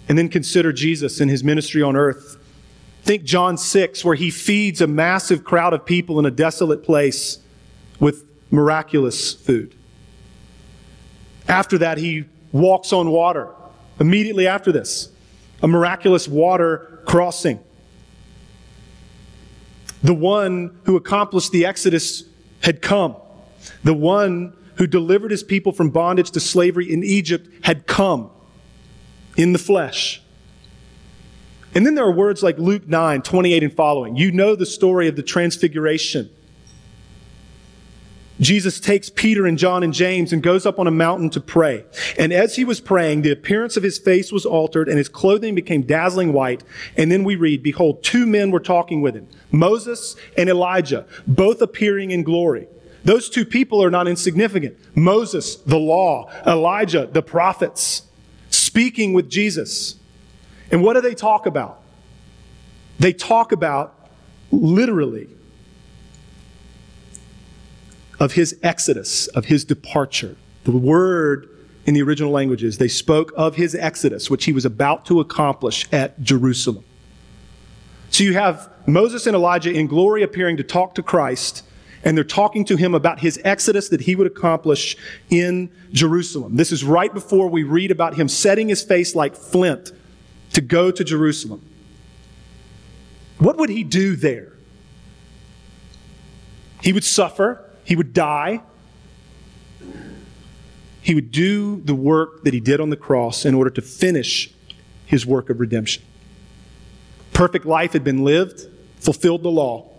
And 0.07 0.17
then 0.17 0.29
consider 0.29 0.71
Jesus 0.71 1.19
and 1.19 1.29
his 1.29 1.43
ministry 1.43 1.81
on 1.81 1.97
earth. 1.97 2.38
Think 3.05 3.23
John 3.23 3.55
6, 3.55 4.03
where 4.03 4.15
he 4.15 4.31
feeds 4.31 4.81
a 4.81 4.87
massive 4.87 5.43
crowd 5.43 5.73
of 5.73 5.85
people 5.85 6.17
in 6.17 6.25
a 6.25 6.31
desolate 6.31 6.83
place 6.83 7.37
with 7.99 8.23
miraculous 8.49 9.31
food. 9.31 9.75
After 11.47 11.77
that, 11.77 11.99
he 11.99 12.25
walks 12.51 12.91
on 12.91 13.11
water. 13.11 13.49
Immediately 13.99 14.47
after 14.47 14.71
this, 14.71 15.09
a 15.61 15.67
miraculous 15.67 16.27
water 16.27 17.03
crossing. 17.05 17.59
The 20.01 20.15
one 20.15 20.75
who 20.85 20.95
accomplished 20.95 21.51
the 21.51 21.67
Exodus 21.67 22.23
had 22.61 22.81
come. 22.81 23.15
The 23.83 23.93
one 23.93 24.57
who 24.77 24.87
delivered 24.87 25.29
his 25.29 25.43
people 25.43 25.71
from 25.71 25.91
bondage 25.91 26.31
to 26.31 26.39
slavery 26.39 26.91
in 26.91 27.03
Egypt 27.03 27.65
had 27.65 27.85
come 27.85 28.31
in 29.37 29.53
the 29.53 29.59
flesh. 29.59 30.23
And 31.75 31.85
then 31.85 31.95
there 31.95 32.05
are 32.05 32.11
words 32.11 32.41
like 32.41 32.57
Luke 32.57 32.88
9, 32.88 33.21
28 33.21 33.63
and 33.63 33.73
following. 33.73 34.15
You 34.15 34.31
know 34.31 34.55
the 34.55 34.65
story 34.65 35.09
of 35.09 35.17
the 35.17 35.23
transfiguration. 35.23 36.29
Jesus 38.39 38.79
takes 38.79 39.09
Peter 39.09 39.45
and 39.45 39.57
John 39.57 39.83
and 39.83 39.93
James 39.93 40.33
and 40.33 40.43
goes 40.43 40.65
up 40.65 40.77
on 40.77 40.88
a 40.88 40.91
mountain 40.91 41.29
to 41.31 41.41
pray. 41.41 41.85
And 42.17 42.33
as 42.33 42.55
he 42.55 42.65
was 42.65 42.81
praying, 42.81 43.21
the 43.21 43.31
appearance 43.31 43.77
of 43.77 43.83
his 43.83 43.97
face 43.97 44.31
was 44.31 44.45
altered 44.45 44.89
and 44.89 44.97
his 44.97 45.07
clothing 45.07 45.55
became 45.55 45.83
dazzling 45.83 46.33
white. 46.33 46.63
And 46.97 47.11
then 47.11 47.23
we 47.23 47.35
read, 47.35 47.63
behold, 47.63 48.03
two 48.03 48.25
men 48.25 48.51
were 48.51 48.59
talking 48.59 49.01
with 49.01 49.15
him, 49.15 49.27
Moses 49.51 50.15
and 50.38 50.49
Elijah, 50.49 51.05
both 51.27 51.61
appearing 51.61 52.11
in 52.11 52.23
glory. 52.23 52.67
Those 53.05 53.29
two 53.29 53.45
people 53.45 53.83
are 53.83 53.91
not 53.91 54.07
insignificant. 54.07 54.77
Moses, 54.95 55.57
the 55.57 55.77
law, 55.77 56.29
Elijah, 56.45 57.05
the 57.05 57.21
prophets, 57.21 58.03
speaking 58.49 59.13
with 59.13 59.29
Jesus. 59.29 59.97
And 60.71 60.84
what 60.84 60.93
do 60.93 61.01
they 61.01 61.15
talk 61.15 61.45
about? 61.45 61.82
They 62.99 63.13
talk 63.13 63.51
about 63.51 64.10
literally 64.51 65.28
of 68.19 68.34
his 68.34 68.58
exodus, 68.63 69.28
of 69.28 69.45
his 69.45 69.65
departure. 69.65 70.38
The 70.63 70.71
word 70.71 71.49
in 71.86 71.93
the 71.93 72.01
original 72.01 72.32
languages, 72.32 72.78
they 72.78 72.88
spoke 72.88 73.32
of 73.36 73.56
his 73.56 73.75
exodus, 73.75 74.30
which 74.30 74.45
he 74.45 74.54
was 74.54 74.65
about 74.65 75.06
to 75.06 75.19
accomplish 75.19 75.88
at 75.91 76.21
Jerusalem. 76.21 76.84
So 78.10 78.23
you 78.23 78.34
have 78.34 78.71
Moses 78.88 79.28
and 79.28 79.36
Elijah 79.36 79.71
in 79.71 79.88
glory 79.88 80.23
appearing 80.23 80.58
to 80.58 80.63
talk 80.63 80.95
to 80.95 81.04
Christ, 81.04 81.63
and 82.04 82.15
they're 82.15 82.23
talking 82.23 82.65
to 82.65 82.75
him 82.78 82.95
about 82.95 83.19
his 83.19 83.39
exodus 83.43 83.89
that 83.89 84.01
he 84.01 84.15
would 84.15 84.28
accomplish 84.28 84.95
in 85.30 85.69
Jerusalem. 85.91 86.56
This 86.56 86.71
is 86.71 86.84
right 86.84 87.13
before 87.13 87.49
we 87.49 87.63
read 87.63 87.91
about 87.91 88.15
him 88.15 88.28
setting 88.28 88.69
his 88.69 88.82
face 88.82 89.15
like 89.15 89.36
flint 89.36 89.91
to 90.55 90.61
go 90.61 90.89
to 90.89 91.03
Jerusalem. 91.03 91.61
What 93.39 93.57
would 93.57 93.69
he 93.69 93.83
do 93.83 94.15
there? 94.15 94.53
He 96.81 96.93
would 96.93 97.03
suffer. 97.03 97.61
He 97.83 97.97
would 97.97 98.13
die. 98.13 98.61
He 101.01 101.13
would 101.13 101.31
do 101.33 101.81
the 101.81 101.93
work 101.93 102.45
that 102.45 102.53
he 102.53 102.61
did 102.61 102.79
on 102.79 102.89
the 102.89 102.95
cross 102.95 103.43
in 103.43 103.53
order 103.53 103.69
to 103.71 103.81
finish 103.81 104.49
his 105.05 105.25
work 105.25 105.49
of 105.49 105.59
redemption. 105.59 106.03
Perfect 107.33 107.65
life 107.65 107.91
had 107.91 108.05
been 108.05 108.23
lived, 108.23 108.61
fulfilled 109.01 109.43
the 109.43 109.51
law. 109.51 109.89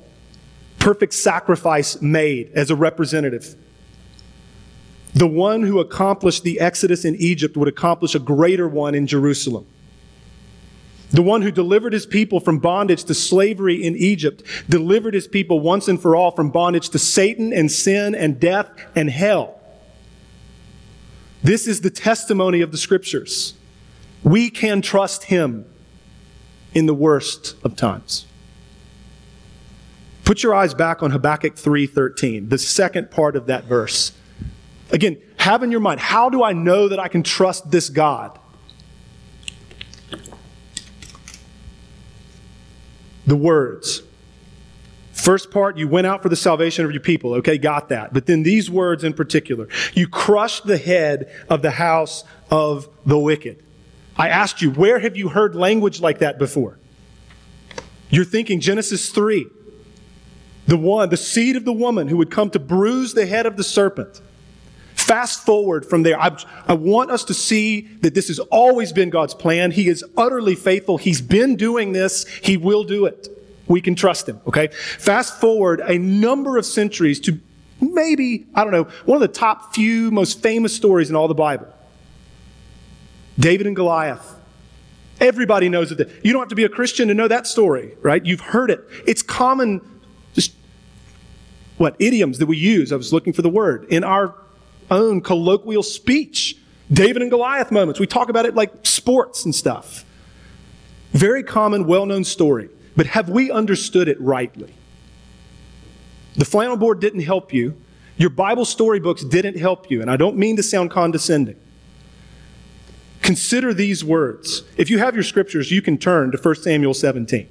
Perfect 0.79 1.13
sacrifice 1.13 2.01
made 2.01 2.51
as 2.55 2.71
a 2.71 2.75
representative. 2.75 3.57
The 5.13 5.27
one 5.27 5.65
who 5.65 5.81
accomplished 5.81 6.45
the 6.45 6.61
exodus 6.61 7.05
in 7.05 7.15
Egypt 7.17 7.59
would 7.59 7.69
accomplish 7.69 8.15
a 8.15 8.19
greater 8.19 8.67
one 8.67 8.95
in 8.95 9.07
Jerusalem. 9.07 9.67
The 11.11 11.23
one 11.23 11.43
who 11.43 11.51
delivered 11.51 11.93
his 11.93 12.07
people 12.07 12.41
from 12.41 12.59
bondage 12.59 13.05
to 13.05 13.15
slavery 13.15 13.83
in 13.83 13.97
Egypt 13.97 14.43
delivered 14.69 15.15
his 15.15 15.29
people 15.29 15.61
once 15.61 15.89
and 15.89 16.01
for 16.01 16.17
all 16.17 16.33
from 16.33 16.51
bondage 16.51 16.89
to 16.91 16.99
Satan 16.99 17.53
and 17.53 17.71
sin 17.71 18.15
and 18.15 18.41
death 18.41 18.69
and 18.95 19.09
hell. 19.09 19.61
This 21.43 21.69
is 21.69 21.81
the 21.81 21.91
testimony 21.91 22.61
of 22.61 22.73
the 22.73 22.79
scriptures. 22.79 23.55
We 24.25 24.51
can 24.51 24.83
trust 24.83 25.25
him 25.25 25.65
in 26.75 26.87
the 26.87 26.95
worst 26.95 27.55
of 27.63 27.77
times. 27.77 28.27
Put 30.25 30.43
your 30.43 30.55
eyes 30.55 30.75
back 30.75 31.05
on 31.05 31.13
Habakkuk 31.13 31.55
3:13, 31.55 32.49
the 32.49 32.59
second 32.59 33.13
part 33.13 33.37
of 33.37 33.47
that 33.47 33.67
verse. 33.67 34.11
Again, 34.91 35.19
have 35.37 35.63
in 35.63 35.71
your 35.71 35.81
mind, 35.81 36.01
how 36.01 36.29
do 36.29 36.43
I 36.43 36.53
know 36.53 36.89
that 36.89 36.99
I 36.99 37.07
can 37.07 37.23
trust 37.23 37.71
this 37.71 37.89
God? 37.89 38.37
The 43.27 43.37
words. 43.37 44.03
First 45.13 45.51
part, 45.51 45.79
you 45.79 45.89
went 45.89 46.07
out 46.07 46.23
for 46.23 46.29
the 46.29 46.37
salvation 46.37 46.85
of 46.85 46.93
your 46.93 47.01
people. 47.01 47.35
Okay, 47.35 47.59
got 47.59 47.89
that. 47.89 48.13
But 48.13 48.27
then 48.27 48.43
these 48.43 48.71
words 48.71 49.03
in 49.03 49.15
particular. 49.15 49.67
You 49.95 50.09
crushed 50.09 50.67
the 50.67 50.77
head 50.77 51.33
of 51.49 51.63
the 51.63 51.71
house 51.71 52.23
of 52.51 52.89
the 53.07 53.19
wicked. 53.19 53.63
I 54.17 54.29
asked 54.29 54.63
you, 54.63 54.71
where 54.71 54.99
have 54.99 55.17
you 55.17 55.29
heard 55.29 55.55
language 55.55 56.01
like 56.01 56.19
that 56.19 56.39
before? 56.39 56.79
You're 58.11 58.25
thinking 58.25 58.61
Genesis 58.61 59.11
3. 59.11 59.47
The 60.67 60.77
one, 60.77 61.09
the 61.11 61.17
seed 61.17 61.57
of 61.57 61.65
the 61.65 61.73
woman 61.73 62.09
who 62.09 62.17
would 62.19 62.31
come 62.31 62.51
to 62.51 62.59
bruise 62.59 63.15
the 63.15 63.27
head 63.27 63.47
of 63.47 63.57
the 63.57 63.65
serpent. 63.65 64.21
Fast 65.07 65.47
forward 65.47 65.87
from 65.87 66.03
there. 66.03 66.21
I, 66.21 66.37
I, 66.67 66.75
want 66.75 67.13
us 67.13 67.23
to 67.27 67.35
see 67.35 67.83
that 68.01 68.13
this 68.13 68.27
has 68.27 68.41
always 68.41 68.93
been 68.93 69.09
God's 69.09 69.35
plan. 69.35 69.71
He 69.71 69.87
is 69.87 70.05
utterly 70.17 70.57
faithful. 70.57 70.99
He's 70.99 71.21
been 71.21 71.55
doing 71.55 71.93
this. 71.93 72.27
He 72.43 72.57
will 72.57 72.83
do 72.83 73.07
it. 73.07 73.29
We 73.69 73.81
can 73.81 73.95
trust 73.95 74.29
him, 74.29 74.41
okay? 74.49 74.67
Fast 74.67 75.41
forward 75.41 75.79
a 75.79 75.97
number 75.97 76.57
of 76.57 76.67
centuries 76.67 77.21
to 77.21 77.39
maybe, 77.81 78.47
I 78.53 78.65
don't 78.65 78.73
know, 78.73 78.89
one 79.05 79.15
of 79.15 79.21
the 79.21 79.29
top 79.29 79.77
few 79.77 80.11
most 80.11 80.43
famous 80.43 80.75
stories 80.75 81.09
in 81.09 81.15
all 81.15 81.29
the 81.29 81.35
Bible. 81.35 81.69
David 83.39 83.69
and 83.69 83.77
Goliath. 83.77 84.35
Everybody 85.21 85.69
knows 85.69 85.93
it. 85.93 86.11
You 86.25 86.33
don't 86.33 86.43
have 86.43 86.49
to 86.49 86.57
be 86.57 86.65
a 86.65 86.69
Christian 86.69 87.07
to 87.07 87.15
know 87.15 87.29
that 87.29 87.47
story, 87.47 87.95
right? 88.03 88.27
You've 88.27 88.41
heard 88.41 88.73
it. 88.73 88.81
It's 89.07 89.23
common, 89.23 89.83
just 90.35 90.53
what 91.77 91.95
idioms 92.01 92.39
that 92.39 92.47
we 92.47 92.57
use. 92.57 92.93
I 92.93 92.97
was 92.97 93.13
looking 93.13 93.33
for 93.33 93.43
the 93.43 93.49
word 93.49 93.85
in 93.89 94.03
our 94.03 94.35
own 94.91 95.21
colloquial 95.21 95.83
speech. 95.83 96.57
David 96.93 97.23
and 97.23 97.31
Goliath 97.31 97.73
moments. 97.73 97.99
We 97.99 98.07
talk 98.07 98.29
about 98.29 98.47
it 98.47 98.55
like 98.55 98.87
sports 98.87 99.45
and 99.45 99.55
stuff. 99.55 100.05
Very 101.13 101.43
common, 101.43 101.87
well 101.87 102.07
known 102.07 102.25
story. 102.25 102.69
But 102.97 103.07
have 103.07 103.29
we 103.29 103.51
understood 103.51 104.09
it 104.09 104.21
rightly? 104.21 104.73
The 106.37 106.45
flannel 106.45 106.77
board 106.77 107.01
didn't 107.01 107.21
help 107.21 107.53
you. 107.53 107.77
Your 108.17 108.31
Bible 108.31 108.65
storybooks 108.65 109.25
didn't 109.25 109.59
help 109.59 109.91
you. 109.91 110.01
And 110.01 110.11
I 110.11 110.17
don't 110.17 110.37
mean 110.37 110.57
to 110.57 110.63
sound 110.63 110.91
condescending. 110.91 111.57
Consider 113.21 113.75
these 113.75 114.05
words. 114.05 114.63
If 114.77 114.89
you 114.89 114.99
have 114.99 115.15
your 115.15 115.25
scriptures, 115.25 115.71
you 115.71 115.83
can 115.83 115.99
turn 115.99 116.31
to 116.31 116.39
1 116.39 116.55
Samuel 116.57 116.95
17. 116.95 117.49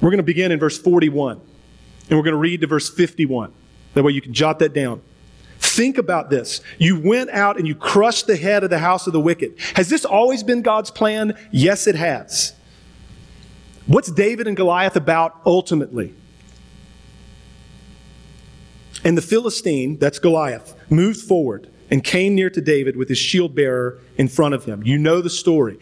We're 0.00 0.10
going 0.10 0.18
to 0.18 0.24
begin 0.24 0.52
in 0.52 0.58
verse 0.58 0.78
41, 0.78 1.40
and 2.10 2.18
we're 2.18 2.24
going 2.24 2.32
to 2.32 2.38
read 2.38 2.60
to 2.60 2.66
verse 2.66 2.90
51. 2.90 3.52
That 3.94 4.02
way 4.02 4.12
you 4.12 4.20
can 4.20 4.34
jot 4.34 4.58
that 4.58 4.74
down. 4.74 5.00
Think 5.58 5.98
about 5.98 6.30
this. 6.30 6.60
You 6.78 7.00
went 7.00 7.30
out 7.30 7.56
and 7.58 7.66
you 7.66 7.74
crushed 7.74 8.26
the 8.26 8.36
head 8.36 8.64
of 8.64 8.70
the 8.70 8.78
house 8.78 9.06
of 9.06 9.12
the 9.12 9.20
wicked. 9.20 9.54
Has 9.74 9.88
this 9.88 10.04
always 10.04 10.42
been 10.42 10.62
God's 10.62 10.90
plan? 10.90 11.36
Yes, 11.50 11.86
it 11.86 11.94
has. 11.94 12.54
What's 13.86 14.10
David 14.10 14.46
and 14.48 14.56
Goliath 14.56 14.96
about 14.96 15.40
ultimately? 15.46 16.14
And 19.04 19.16
the 19.16 19.22
Philistine, 19.22 19.98
that's 19.98 20.18
Goliath, 20.18 20.74
moved 20.90 21.20
forward 21.20 21.70
and 21.90 22.02
came 22.02 22.34
near 22.34 22.50
to 22.50 22.60
David 22.60 22.96
with 22.96 23.08
his 23.08 23.18
shield 23.18 23.54
bearer 23.54 23.98
in 24.16 24.26
front 24.28 24.54
of 24.54 24.64
him. 24.64 24.82
You 24.82 24.98
know 24.98 25.20
the 25.20 25.30
story. 25.30 25.78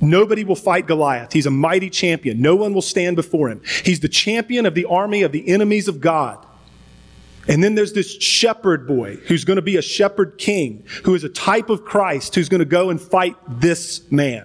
Nobody 0.00 0.44
will 0.44 0.54
fight 0.54 0.86
Goliath. 0.86 1.32
He's 1.32 1.46
a 1.46 1.50
mighty 1.50 1.90
champion. 1.90 2.40
No 2.40 2.54
one 2.54 2.74
will 2.74 2.82
stand 2.82 3.16
before 3.16 3.48
him. 3.48 3.60
He's 3.84 3.98
the 4.00 4.08
champion 4.08 4.66
of 4.66 4.74
the 4.74 4.84
army 4.84 5.22
of 5.22 5.32
the 5.32 5.48
enemies 5.48 5.88
of 5.88 6.00
God. 6.00 6.44
And 7.48 7.64
then 7.64 7.74
there's 7.74 7.94
this 7.94 8.10
shepherd 8.22 8.86
boy 8.86 9.16
who's 9.26 9.44
going 9.44 9.56
to 9.56 9.62
be 9.62 9.78
a 9.78 9.82
shepherd 9.82 10.36
king, 10.36 10.84
who 11.04 11.14
is 11.14 11.24
a 11.24 11.30
type 11.30 11.70
of 11.70 11.84
Christ, 11.84 12.34
who's 12.34 12.50
going 12.50 12.60
to 12.60 12.66
go 12.66 12.90
and 12.90 13.00
fight 13.00 13.36
this 13.48 14.10
man. 14.12 14.44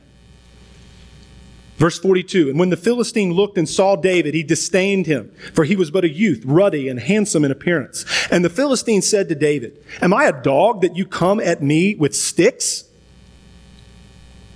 Verse 1.76 2.00
42 2.00 2.50
And 2.50 2.58
when 2.58 2.70
the 2.70 2.78
Philistine 2.78 3.34
looked 3.34 3.58
and 3.58 3.68
saw 3.68 3.98
David, 3.98 4.34
he 4.34 4.42
disdained 4.42 5.06
him, 5.06 5.34
for 5.54 5.66
he 5.66 5.76
was 5.76 5.92
but 5.92 6.06
a 6.06 6.10
youth, 6.10 6.44
ruddy 6.46 6.88
and 6.88 6.98
handsome 6.98 7.44
in 7.44 7.52
appearance. 7.52 8.06
And 8.32 8.46
the 8.46 8.50
Philistine 8.50 9.02
said 9.02 9.28
to 9.30 9.36
David, 9.36 9.84
Am 10.02 10.14
I 10.14 10.26
a 10.26 10.42
dog 10.42 10.82
that 10.82 10.96
you 10.96 11.06
come 11.06 11.42
at 11.42 11.62
me 11.62 11.96
with 11.96 12.16
sticks? 12.16 12.86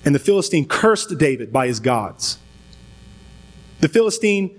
And 0.06 0.14
the 0.14 0.20
Philistine 0.20 0.66
cursed 0.66 1.18
David 1.18 1.52
by 1.52 1.66
his 1.66 1.80
gods. 1.80 2.38
The 3.80 3.88
Philistine 3.88 4.58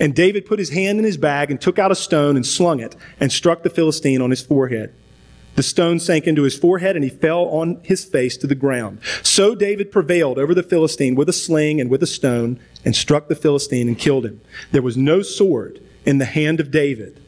And 0.00 0.14
David 0.14 0.46
put 0.46 0.58
his 0.58 0.70
hand 0.70 0.98
in 0.98 1.04
his 1.04 1.16
bag 1.16 1.50
and 1.50 1.60
took 1.60 1.78
out 1.78 1.90
a 1.90 1.96
stone 1.96 2.36
and 2.36 2.46
slung 2.46 2.80
it 2.80 2.94
and 3.18 3.32
struck 3.32 3.62
the 3.62 3.70
Philistine 3.70 4.22
on 4.22 4.30
his 4.30 4.42
forehead. 4.42 4.94
The 5.56 5.62
stone 5.64 5.98
sank 5.98 6.28
into 6.28 6.44
his 6.44 6.56
forehead 6.56 6.94
and 6.94 7.02
he 7.02 7.10
fell 7.10 7.46
on 7.46 7.80
his 7.82 8.04
face 8.04 8.36
to 8.36 8.46
the 8.46 8.54
ground. 8.54 9.00
So 9.24 9.56
David 9.56 9.90
prevailed 9.90 10.38
over 10.38 10.54
the 10.54 10.62
Philistine 10.62 11.16
with 11.16 11.28
a 11.28 11.32
sling 11.32 11.80
and 11.80 11.90
with 11.90 12.02
a 12.02 12.06
stone 12.06 12.60
and 12.84 12.94
struck 12.94 13.26
the 13.26 13.34
Philistine 13.34 13.88
and 13.88 13.98
killed 13.98 14.24
him. 14.24 14.40
There 14.70 14.82
was 14.82 14.96
no 14.96 15.20
sword 15.22 15.80
in 16.06 16.18
the 16.18 16.26
hand 16.26 16.60
of 16.60 16.70
David. 16.70 17.20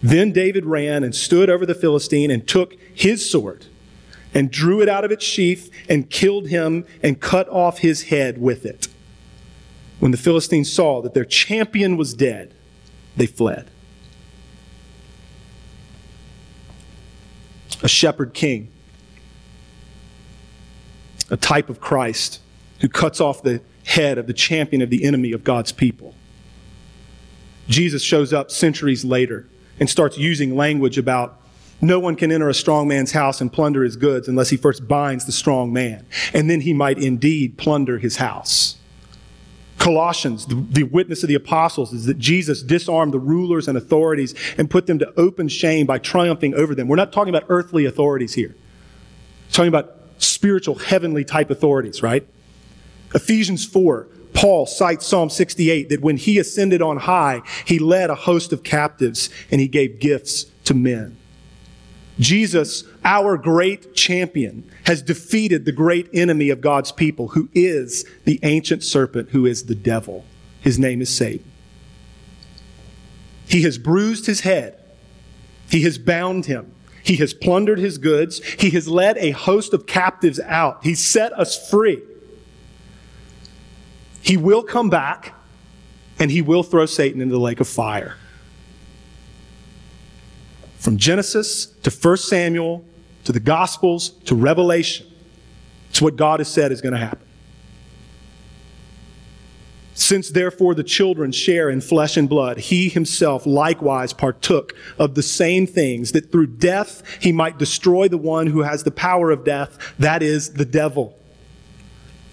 Then 0.00 0.30
David 0.30 0.66
ran 0.66 1.02
and 1.02 1.14
stood 1.14 1.50
over 1.50 1.66
the 1.66 1.74
Philistine 1.74 2.30
and 2.30 2.46
took 2.46 2.74
his 2.94 3.28
sword 3.28 3.66
and 4.34 4.50
drew 4.50 4.80
it 4.80 4.88
out 4.88 5.04
of 5.04 5.10
its 5.10 5.24
sheath 5.24 5.70
and 5.88 6.10
killed 6.10 6.48
him 6.48 6.84
and 7.02 7.20
cut 7.20 7.48
off 7.48 7.78
his 7.78 8.04
head 8.04 8.38
with 8.38 8.64
it. 8.64 8.87
When 10.00 10.12
the 10.12 10.18
Philistines 10.18 10.72
saw 10.72 11.02
that 11.02 11.14
their 11.14 11.24
champion 11.24 11.96
was 11.96 12.14
dead, 12.14 12.54
they 13.16 13.26
fled. 13.26 13.70
A 17.82 17.88
shepherd 17.88 18.34
king, 18.34 18.70
a 21.30 21.36
type 21.36 21.68
of 21.68 21.80
Christ 21.80 22.40
who 22.80 22.88
cuts 22.88 23.20
off 23.20 23.42
the 23.42 23.60
head 23.84 24.18
of 24.18 24.26
the 24.26 24.32
champion 24.32 24.82
of 24.82 24.90
the 24.90 25.04
enemy 25.04 25.32
of 25.32 25.44
God's 25.44 25.72
people. 25.72 26.14
Jesus 27.68 28.02
shows 28.02 28.32
up 28.32 28.50
centuries 28.50 29.04
later 29.04 29.46
and 29.80 29.88
starts 29.88 30.16
using 30.16 30.56
language 30.56 30.98
about 30.98 31.40
no 31.80 32.00
one 32.00 32.16
can 32.16 32.32
enter 32.32 32.48
a 32.48 32.54
strong 32.54 32.88
man's 32.88 33.12
house 33.12 33.40
and 33.40 33.52
plunder 33.52 33.84
his 33.84 33.96
goods 33.96 34.26
unless 34.26 34.50
he 34.50 34.56
first 34.56 34.88
binds 34.88 35.26
the 35.26 35.32
strong 35.32 35.72
man, 35.72 36.06
and 36.34 36.50
then 36.50 36.62
he 36.62 36.72
might 36.72 36.98
indeed 36.98 37.56
plunder 37.56 37.98
his 37.98 38.16
house. 38.16 38.76
Colossians, 39.78 40.46
the, 40.46 40.54
the, 40.54 40.82
witness 40.82 41.22
of 41.22 41.28
the 41.28 41.36
apostles, 41.36 41.92
is 41.92 42.04
that 42.06 42.18
Jesus 42.18 42.62
disarmed 42.62 43.14
the 43.14 43.18
rulers 43.18 43.68
and 43.68 43.78
authorities 43.78 44.34
and 44.58 44.68
put 44.68 44.86
them 44.86 44.98
to 44.98 45.12
open 45.16 45.48
shame 45.48 45.86
by 45.86 45.98
triumphing 45.98 46.52
over 46.54 46.74
them. 46.74 46.88
We're 46.88 46.96
not 46.96 47.12
talking 47.12 47.34
about 47.34 47.46
earthly 47.48 47.84
authorities 47.84 48.34
here. 48.34 48.54
We're 49.48 49.52
talking 49.52 49.68
about 49.68 49.94
spiritual, 50.18 50.74
heavenly 50.74 51.24
type 51.24 51.50
authorities, 51.50 52.02
right? 52.02 52.26
Ephesians 53.14 53.64
4, 53.64 54.08
Paul 54.34 54.66
cites 54.66 55.06
Psalm 55.06 55.30
68 55.30 55.88
that 55.88 56.00
when 56.00 56.16
he 56.16 56.38
ascended 56.38 56.82
on 56.82 56.98
high, 56.98 57.42
he 57.64 57.78
led 57.78 58.10
a 58.10 58.14
host 58.14 58.52
of 58.52 58.62
captives 58.62 59.30
and 59.50 59.60
he 59.60 59.68
gave 59.68 60.00
gifts 60.00 60.44
to 60.64 60.74
men. 60.74 61.16
Jesus, 62.18 62.82
our 63.08 63.38
great 63.38 63.94
champion, 63.94 64.70
has 64.84 65.00
defeated 65.00 65.64
the 65.64 65.72
great 65.72 66.10
enemy 66.12 66.50
of 66.50 66.60
God's 66.60 66.92
people, 66.92 67.28
who 67.28 67.48
is 67.54 68.04
the 68.26 68.38
ancient 68.42 68.84
serpent, 68.84 69.30
who 69.30 69.46
is 69.46 69.64
the 69.64 69.74
devil. 69.74 70.26
His 70.60 70.78
name 70.78 71.00
is 71.00 71.08
Satan. 71.08 71.50
He 73.46 73.62
has 73.62 73.78
bruised 73.78 74.26
his 74.26 74.40
head. 74.40 74.78
He 75.70 75.84
has 75.84 75.96
bound 75.96 76.44
him. 76.44 76.70
He 77.02 77.16
has 77.16 77.32
plundered 77.32 77.78
his 77.78 77.96
goods. 77.96 78.44
He 78.44 78.68
has 78.70 78.88
led 78.88 79.16
a 79.16 79.30
host 79.30 79.72
of 79.72 79.86
captives 79.86 80.38
out. 80.40 80.84
He 80.84 80.94
set 80.94 81.32
us 81.32 81.70
free. 81.70 82.02
He 84.20 84.36
will 84.36 84.62
come 84.62 84.90
back 84.90 85.34
and 86.18 86.30
he 86.30 86.42
will 86.42 86.62
throw 86.62 86.84
Satan 86.84 87.22
into 87.22 87.32
the 87.32 87.40
lake 87.40 87.60
of 87.60 87.68
fire. 87.68 88.16
From 90.76 90.98
Genesis 90.98 91.68
to 91.84 91.90
1 91.90 92.18
Samuel 92.18 92.84
to 93.28 93.32
the 93.32 93.40
Gospels 93.40 94.08
to 94.24 94.34
Revelation, 94.34 95.06
it's 95.90 96.00
what 96.00 96.16
God 96.16 96.40
has 96.40 96.48
said 96.48 96.72
is 96.72 96.80
going 96.80 96.94
to 96.94 96.98
happen. 96.98 97.28
Since 99.92 100.30
therefore 100.30 100.74
the 100.74 100.82
children 100.82 101.30
share 101.32 101.68
in 101.68 101.82
flesh 101.82 102.16
and 102.16 102.26
blood, 102.26 102.56
he 102.56 102.88
himself 102.88 103.44
likewise 103.44 104.14
partook 104.14 104.72
of 104.98 105.14
the 105.14 105.22
same 105.22 105.66
things, 105.66 106.12
that 106.12 106.32
through 106.32 106.46
death 106.46 107.02
he 107.20 107.30
might 107.30 107.58
destroy 107.58 108.08
the 108.08 108.16
one 108.16 108.46
who 108.46 108.62
has 108.62 108.84
the 108.84 108.90
power 108.90 109.30
of 109.30 109.44
death, 109.44 109.76
that 109.98 110.22
is, 110.22 110.54
the 110.54 110.64
devil. 110.64 111.14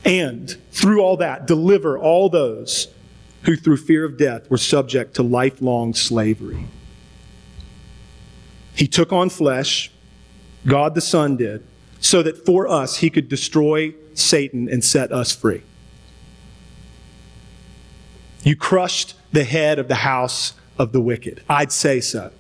And 0.06 0.50
through 0.72 1.02
all 1.02 1.18
that, 1.18 1.46
deliver 1.46 1.98
all 1.98 2.30
those 2.30 2.88
who 3.42 3.58
through 3.58 3.78
fear 3.78 4.06
of 4.06 4.18
death 4.18 4.50
were 4.50 4.58
subject 4.58 5.16
to 5.16 5.24
lifelong 5.24 5.94
slavery. 5.94 6.68
He 8.78 8.88
took 8.88 9.12
on 9.12 9.30
flesh, 9.30 9.92
God 10.68 10.96
the 10.96 11.02
Son 11.02 11.38
did, 11.38 11.64
so 12.00 12.24
that 12.24 12.46
for 12.46 12.68
us 12.68 12.98
he 12.98 13.10
could 13.10 13.30
destroy 13.30 13.94
Satan 14.14 14.70
and 14.70 14.84
set 14.84 15.12
us 15.12 15.36
free. 15.36 15.62
You 18.44 18.56
crushed 18.56 19.16
the 19.32 19.44
head 19.44 19.80
of 19.80 19.88
the 19.88 19.96
house 19.96 20.54
of 20.78 20.92
the 20.92 21.02
wicked. 21.02 21.44
I'd 21.50 21.72
say 21.72 22.00
so. 22.00 22.32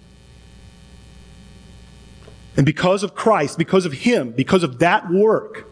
And 2.57 2.65
because 2.65 3.03
of 3.03 3.15
Christ, 3.15 3.57
because 3.57 3.85
of 3.85 3.93
Him, 3.93 4.31
because 4.31 4.63
of 4.63 4.79
that 4.79 5.09
work, 5.09 5.67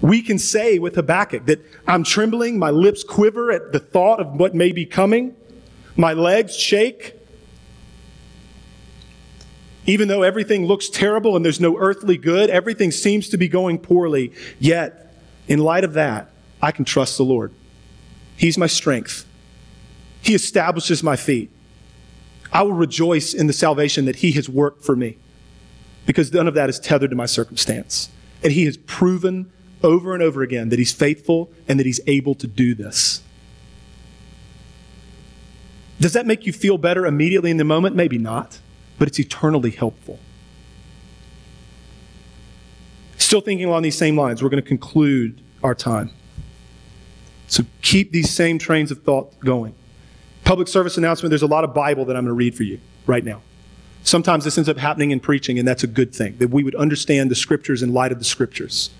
we 0.00 0.22
can 0.22 0.38
say 0.38 0.78
with 0.78 0.94
Habakkuk 0.94 1.46
that 1.46 1.60
I'm 1.86 2.04
trembling, 2.04 2.58
my 2.58 2.70
lips 2.70 3.02
quiver 3.04 3.50
at 3.50 3.72
the 3.72 3.80
thought 3.80 4.20
of 4.20 4.32
what 4.34 4.54
may 4.54 4.72
be 4.72 4.86
coming, 4.86 5.34
my 5.96 6.12
legs 6.12 6.56
shake. 6.56 7.14
Even 9.86 10.08
though 10.08 10.22
everything 10.22 10.66
looks 10.66 10.88
terrible 10.88 11.36
and 11.36 11.44
there's 11.44 11.60
no 11.60 11.78
earthly 11.78 12.16
good, 12.16 12.50
everything 12.50 12.90
seems 12.90 13.28
to 13.30 13.36
be 13.36 13.48
going 13.48 13.78
poorly, 13.78 14.32
yet, 14.58 15.14
in 15.48 15.58
light 15.58 15.84
of 15.84 15.94
that, 15.94 16.30
I 16.60 16.70
can 16.70 16.84
trust 16.84 17.16
the 17.16 17.24
Lord. 17.24 17.52
He's 18.36 18.58
my 18.58 18.66
strength. 18.66 19.26
He 20.22 20.34
establishes 20.34 21.02
my 21.02 21.16
feet. 21.16 21.50
I 22.52 22.62
will 22.62 22.72
rejoice 22.72 23.32
in 23.32 23.46
the 23.46 23.52
salvation 23.52 24.04
that 24.04 24.16
He 24.16 24.32
has 24.32 24.48
worked 24.48 24.84
for 24.84 24.96
me 24.96 25.18
because 26.06 26.32
none 26.32 26.48
of 26.48 26.54
that 26.54 26.68
is 26.68 26.80
tethered 26.80 27.10
to 27.10 27.16
my 27.16 27.26
circumstance. 27.26 28.10
And 28.42 28.52
He 28.52 28.64
has 28.64 28.76
proven 28.76 29.50
over 29.82 30.12
and 30.12 30.22
over 30.22 30.42
again 30.42 30.68
that 30.70 30.78
He's 30.78 30.92
faithful 30.92 31.50
and 31.68 31.78
that 31.78 31.86
He's 31.86 32.00
able 32.06 32.34
to 32.36 32.46
do 32.46 32.74
this. 32.74 33.22
Does 36.00 36.14
that 36.14 36.26
make 36.26 36.46
you 36.46 36.52
feel 36.52 36.78
better 36.78 37.06
immediately 37.06 37.50
in 37.50 37.58
the 37.58 37.64
moment? 37.64 37.94
Maybe 37.94 38.18
not, 38.18 38.58
but 39.00 39.08
it's 39.08 39.18
eternally 39.18 39.72
helpful. 39.72 40.20
Still 43.18 43.40
thinking 43.40 43.66
along 43.66 43.82
these 43.82 43.98
same 43.98 44.16
lines, 44.16 44.40
we're 44.44 44.50
going 44.50 44.62
to 44.62 44.68
conclude 44.68 45.40
our 45.64 45.74
time. 45.74 46.10
So 47.48 47.64
keep 47.82 48.12
these 48.12 48.30
same 48.30 48.58
trains 48.58 48.92
of 48.92 49.02
thought 49.02 49.36
going 49.40 49.74
public 50.50 50.66
service 50.66 50.98
announcement, 50.98 51.30
there's 51.30 51.42
a 51.42 51.46
lot 51.46 51.62
of 51.62 51.72
Bible 51.72 52.04
that 52.06 52.16
I'm 52.16 52.24
going 52.24 52.30
to 52.30 52.32
read 52.32 52.56
for 52.56 52.64
you 52.64 52.80
right 53.06 53.24
now. 53.24 53.40
Sometimes 54.02 54.44
this 54.44 54.58
ends 54.58 54.68
up 54.68 54.78
happening 54.78 55.12
in 55.12 55.20
preaching, 55.20 55.60
and 55.60 55.68
that's 55.68 55.84
a 55.84 55.86
good 55.86 56.12
thing, 56.12 56.38
that 56.38 56.48
we 56.48 56.64
would 56.64 56.74
understand 56.74 57.30
the 57.30 57.36
scriptures 57.36 57.84
in 57.84 57.92
light 57.92 58.10
of 58.10 58.18
the 58.18 58.24
scriptures. 58.24 58.90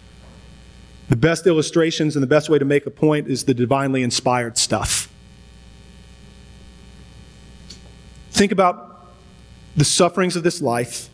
The 1.08 1.16
best 1.16 1.48
illustrations 1.48 2.14
and 2.14 2.22
the 2.22 2.28
best 2.28 2.48
way 2.48 2.60
to 2.60 2.64
make 2.64 2.86
a 2.86 2.90
point 2.90 3.26
is 3.26 3.46
the 3.46 3.54
divinely 3.54 4.04
inspired 4.04 4.58
stuff. 4.58 5.12
Think 8.30 8.52
about 8.52 8.89
the 9.76 9.84
sufferings 9.84 10.36
of 10.36 10.42
this 10.42 10.60
life, 10.60 11.08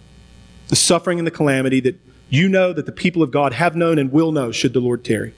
the 0.68 0.76
suffering 0.76 1.18
and 1.18 1.26
the 1.26 1.32
calamity 1.32 1.80
that 1.80 2.00
you 2.28 2.48
know 2.48 2.72
that 2.72 2.86
the 2.86 2.92
people 2.92 3.22
of 3.22 3.30
God 3.30 3.52
have 3.52 3.76
known 3.76 3.98
and 3.98 4.10
will 4.10 4.32
know 4.32 4.50
should 4.50 4.72
the 4.72 4.80
Lord 4.80 5.04
tarry. 5.04 5.34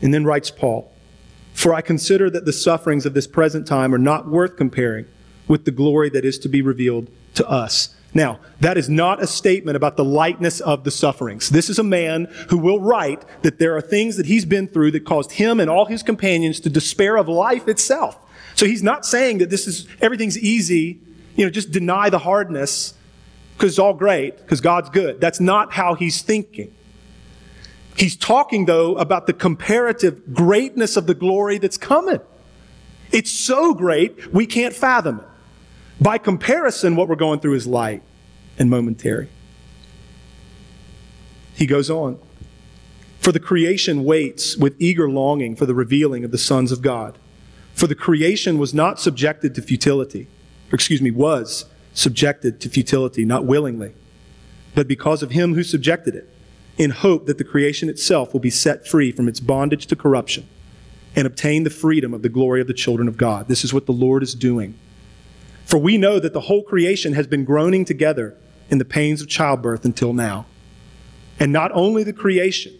And 0.00 0.12
then 0.12 0.24
writes 0.24 0.50
Paul 0.50 0.92
for 1.52 1.74
I 1.74 1.80
consider 1.80 2.30
that 2.30 2.44
the 2.44 2.52
sufferings 2.52 3.06
of 3.06 3.14
this 3.14 3.26
present 3.26 3.66
time 3.66 3.94
are 3.94 3.98
not 3.98 4.28
worth 4.28 4.56
comparing 4.56 5.06
with 5.48 5.64
the 5.64 5.70
glory 5.70 6.08
that 6.10 6.24
is 6.24 6.38
to 6.40 6.48
be 6.48 6.62
revealed 6.62 7.08
to 7.34 7.48
us. 7.48 7.94
Now, 8.14 8.40
that 8.60 8.76
is 8.76 8.88
not 8.88 9.22
a 9.22 9.26
statement 9.26 9.76
about 9.76 9.96
the 9.96 10.04
lightness 10.04 10.60
of 10.60 10.84
the 10.84 10.90
sufferings. 10.90 11.48
This 11.48 11.70
is 11.70 11.78
a 11.78 11.84
man 11.84 12.26
who 12.50 12.58
will 12.58 12.80
write 12.80 13.24
that 13.42 13.58
there 13.58 13.74
are 13.76 13.80
things 13.80 14.16
that 14.16 14.26
he's 14.26 14.44
been 14.44 14.68
through 14.68 14.90
that 14.92 15.04
caused 15.04 15.32
him 15.32 15.60
and 15.60 15.70
all 15.70 15.86
his 15.86 16.02
companions 16.02 16.60
to 16.60 16.70
despair 16.70 17.16
of 17.16 17.28
life 17.28 17.68
itself. 17.68 18.18
So 18.62 18.68
he's 18.68 18.84
not 18.84 19.04
saying 19.04 19.38
that 19.38 19.50
this 19.50 19.66
is, 19.66 19.88
everything's 20.00 20.38
easy, 20.38 21.00
you 21.34 21.44
know, 21.44 21.50
just 21.50 21.72
deny 21.72 22.10
the 22.10 22.20
hardness 22.20 22.94
because 23.56 23.72
it's 23.72 23.78
all 23.80 23.92
great, 23.92 24.36
because 24.36 24.60
God's 24.60 24.88
good. 24.88 25.20
That's 25.20 25.40
not 25.40 25.72
how 25.72 25.94
he's 25.94 26.22
thinking. 26.22 26.72
He's 27.96 28.14
talking, 28.14 28.66
though, 28.66 28.94
about 28.94 29.26
the 29.26 29.32
comparative 29.32 30.32
greatness 30.32 30.96
of 30.96 31.08
the 31.08 31.14
glory 31.14 31.58
that's 31.58 31.76
coming. 31.76 32.20
It's 33.10 33.32
so 33.32 33.74
great, 33.74 34.32
we 34.32 34.46
can't 34.46 34.72
fathom 34.72 35.18
it. 35.18 35.26
By 36.00 36.18
comparison, 36.18 36.94
what 36.94 37.08
we're 37.08 37.16
going 37.16 37.40
through 37.40 37.54
is 37.54 37.66
light 37.66 38.04
and 38.60 38.70
momentary. 38.70 39.28
He 41.56 41.66
goes 41.66 41.90
on. 41.90 42.16
For 43.18 43.32
the 43.32 43.40
creation 43.40 44.04
waits 44.04 44.56
with 44.56 44.76
eager 44.78 45.10
longing 45.10 45.56
for 45.56 45.66
the 45.66 45.74
revealing 45.74 46.22
of 46.22 46.30
the 46.30 46.38
sons 46.38 46.70
of 46.70 46.80
God. 46.80 47.18
For 47.74 47.86
the 47.86 47.94
creation 47.94 48.58
was 48.58 48.74
not 48.74 49.00
subjected 49.00 49.54
to 49.54 49.62
futility, 49.62 50.28
or 50.70 50.74
excuse 50.74 51.02
me, 51.02 51.10
was 51.10 51.66
subjected 51.94 52.60
to 52.60 52.68
futility, 52.68 53.24
not 53.24 53.44
willingly, 53.44 53.94
but 54.74 54.88
because 54.88 55.22
of 55.22 55.30
him 55.30 55.54
who 55.54 55.62
subjected 55.62 56.14
it 56.14 56.28
in 56.78 56.90
hope 56.90 57.26
that 57.26 57.38
the 57.38 57.44
creation 57.44 57.88
itself 57.88 58.32
will 58.32 58.40
be 58.40 58.50
set 58.50 58.86
free 58.86 59.12
from 59.12 59.28
its 59.28 59.40
bondage 59.40 59.86
to 59.86 59.96
corruption 59.96 60.48
and 61.14 61.26
obtain 61.26 61.64
the 61.64 61.70
freedom 61.70 62.14
of 62.14 62.22
the 62.22 62.28
glory 62.28 62.60
of 62.60 62.66
the 62.66 62.74
children 62.74 63.08
of 63.08 63.16
God. 63.16 63.48
This 63.48 63.64
is 63.64 63.74
what 63.74 63.86
the 63.86 63.92
Lord 63.92 64.22
is 64.22 64.34
doing. 64.34 64.78
For 65.64 65.78
we 65.78 65.98
know 65.98 66.18
that 66.18 66.32
the 66.32 66.40
whole 66.40 66.62
creation 66.62 67.12
has 67.12 67.26
been 67.26 67.44
groaning 67.44 67.84
together 67.84 68.34
in 68.70 68.78
the 68.78 68.84
pains 68.84 69.20
of 69.20 69.28
childbirth 69.28 69.84
until 69.84 70.12
now. 70.12 70.46
And 71.38 71.52
not 71.52 71.70
only 71.72 72.04
the 72.04 72.12
creation, 72.12 72.72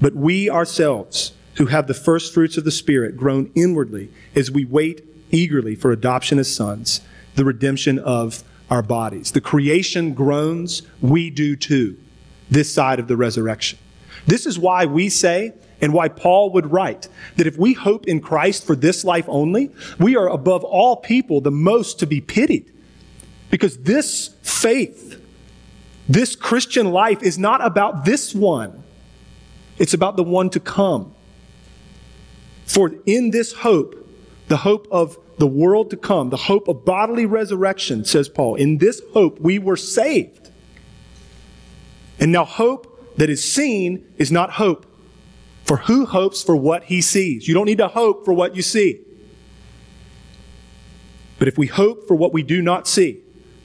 but 0.00 0.14
we 0.14 0.48
ourselves, 0.48 1.32
who 1.56 1.66
have 1.66 1.86
the 1.86 1.94
first 1.94 2.32
fruits 2.32 2.56
of 2.56 2.64
the 2.64 2.70
Spirit, 2.70 3.16
groan 3.16 3.50
inwardly 3.54 4.10
as 4.34 4.50
we 4.50 4.64
wait 4.64 5.04
eagerly 5.30 5.74
for 5.74 5.90
adoption 5.92 6.38
as 6.38 6.54
sons, 6.54 7.00
the 7.34 7.44
redemption 7.44 7.98
of 7.98 8.42
our 8.70 8.82
bodies. 8.82 9.32
The 9.32 9.40
creation 9.40 10.14
groans, 10.14 10.82
we 11.00 11.30
do 11.30 11.56
too 11.56 11.96
this 12.50 12.72
side 12.72 13.00
of 13.00 13.08
the 13.08 13.16
resurrection. 13.16 13.78
This 14.26 14.46
is 14.46 14.58
why 14.58 14.84
we 14.84 15.08
say, 15.08 15.52
and 15.80 15.92
why 15.92 16.08
Paul 16.08 16.50
would 16.52 16.70
write, 16.70 17.08
that 17.36 17.46
if 17.46 17.56
we 17.56 17.72
hope 17.72 18.06
in 18.06 18.20
Christ 18.20 18.64
for 18.64 18.76
this 18.76 19.04
life 19.04 19.24
only, 19.26 19.70
we 19.98 20.16
are 20.16 20.28
above 20.28 20.62
all 20.62 20.96
people 20.96 21.40
the 21.40 21.50
most 21.50 21.98
to 21.98 22.06
be 22.06 22.20
pitied. 22.20 22.70
Because 23.50 23.78
this 23.78 24.28
faith, 24.42 25.20
this 26.08 26.36
Christian 26.36 26.92
life 26.92 27.22
is 27.22 27.38
not 27.38 27.64
about 27.64 28.04
this 28.04 28.34
one, 28.34 28.84
it's 29.78 29.94
about 29.94 30.16
the 30.16 30.22
one 30.22 30.50
to 30.50 30.60
come. 30.60 31.14
For 32.64 32.92
in 33.06 33.30
this 33.30 33.52
hope, 33.52 33.98
the 34.48 34.58
hope 34.58 34.86
of 34.90 35.18
the 35.38 35.46
world 35.46 35.90
to 35.90 35.96
come, 35.96 36.30
the 36.30 36.36
hope 36.36 36.68
of 36.68 36.84
bodily 36.84 37.26
resurrection, 37.26 38.04
says 38.04 38.28
Paul, 38.28 38.54
in 38.54 38.78
this 38.78 39.00
hope 39.12 39.40
we 39.40 39.58
were 39.58 39.76
saved. 39.76 40.50
And 42.18 42.30
now, 42.30 42.44
hope 42.44 43.16
that 43.16 43.28
is 43.28 43.42
seen 43.42 44.06
is 44.18 44.30
not 44.30 44.52
hope. 44.52 44.86
For 45.64 45.78
who 45.78 46.06
hopes 46.06 46.42
for 46.42 46.56
what 46.56 46.84
he 46.84 47.00
sees? 47.00 47.48
You 47.48 47.54
don't 47.54 47.66
need 47.66 47.78
to 47.78 47.88
hope 47.88 48.24
for 48.24 48.32
what 48.32 48.54
you 48.54 48.62
see. 48.62 49.00
But 51.38 51.48
if 51.48 51.58
we 51.58 51.66
hope 51.66 52.06
for 52.06 52.14
what 52.14 52.32
we 52.32 52.42
do 52.42 52.62
not 52.62 52.86
see, 52.86 53.20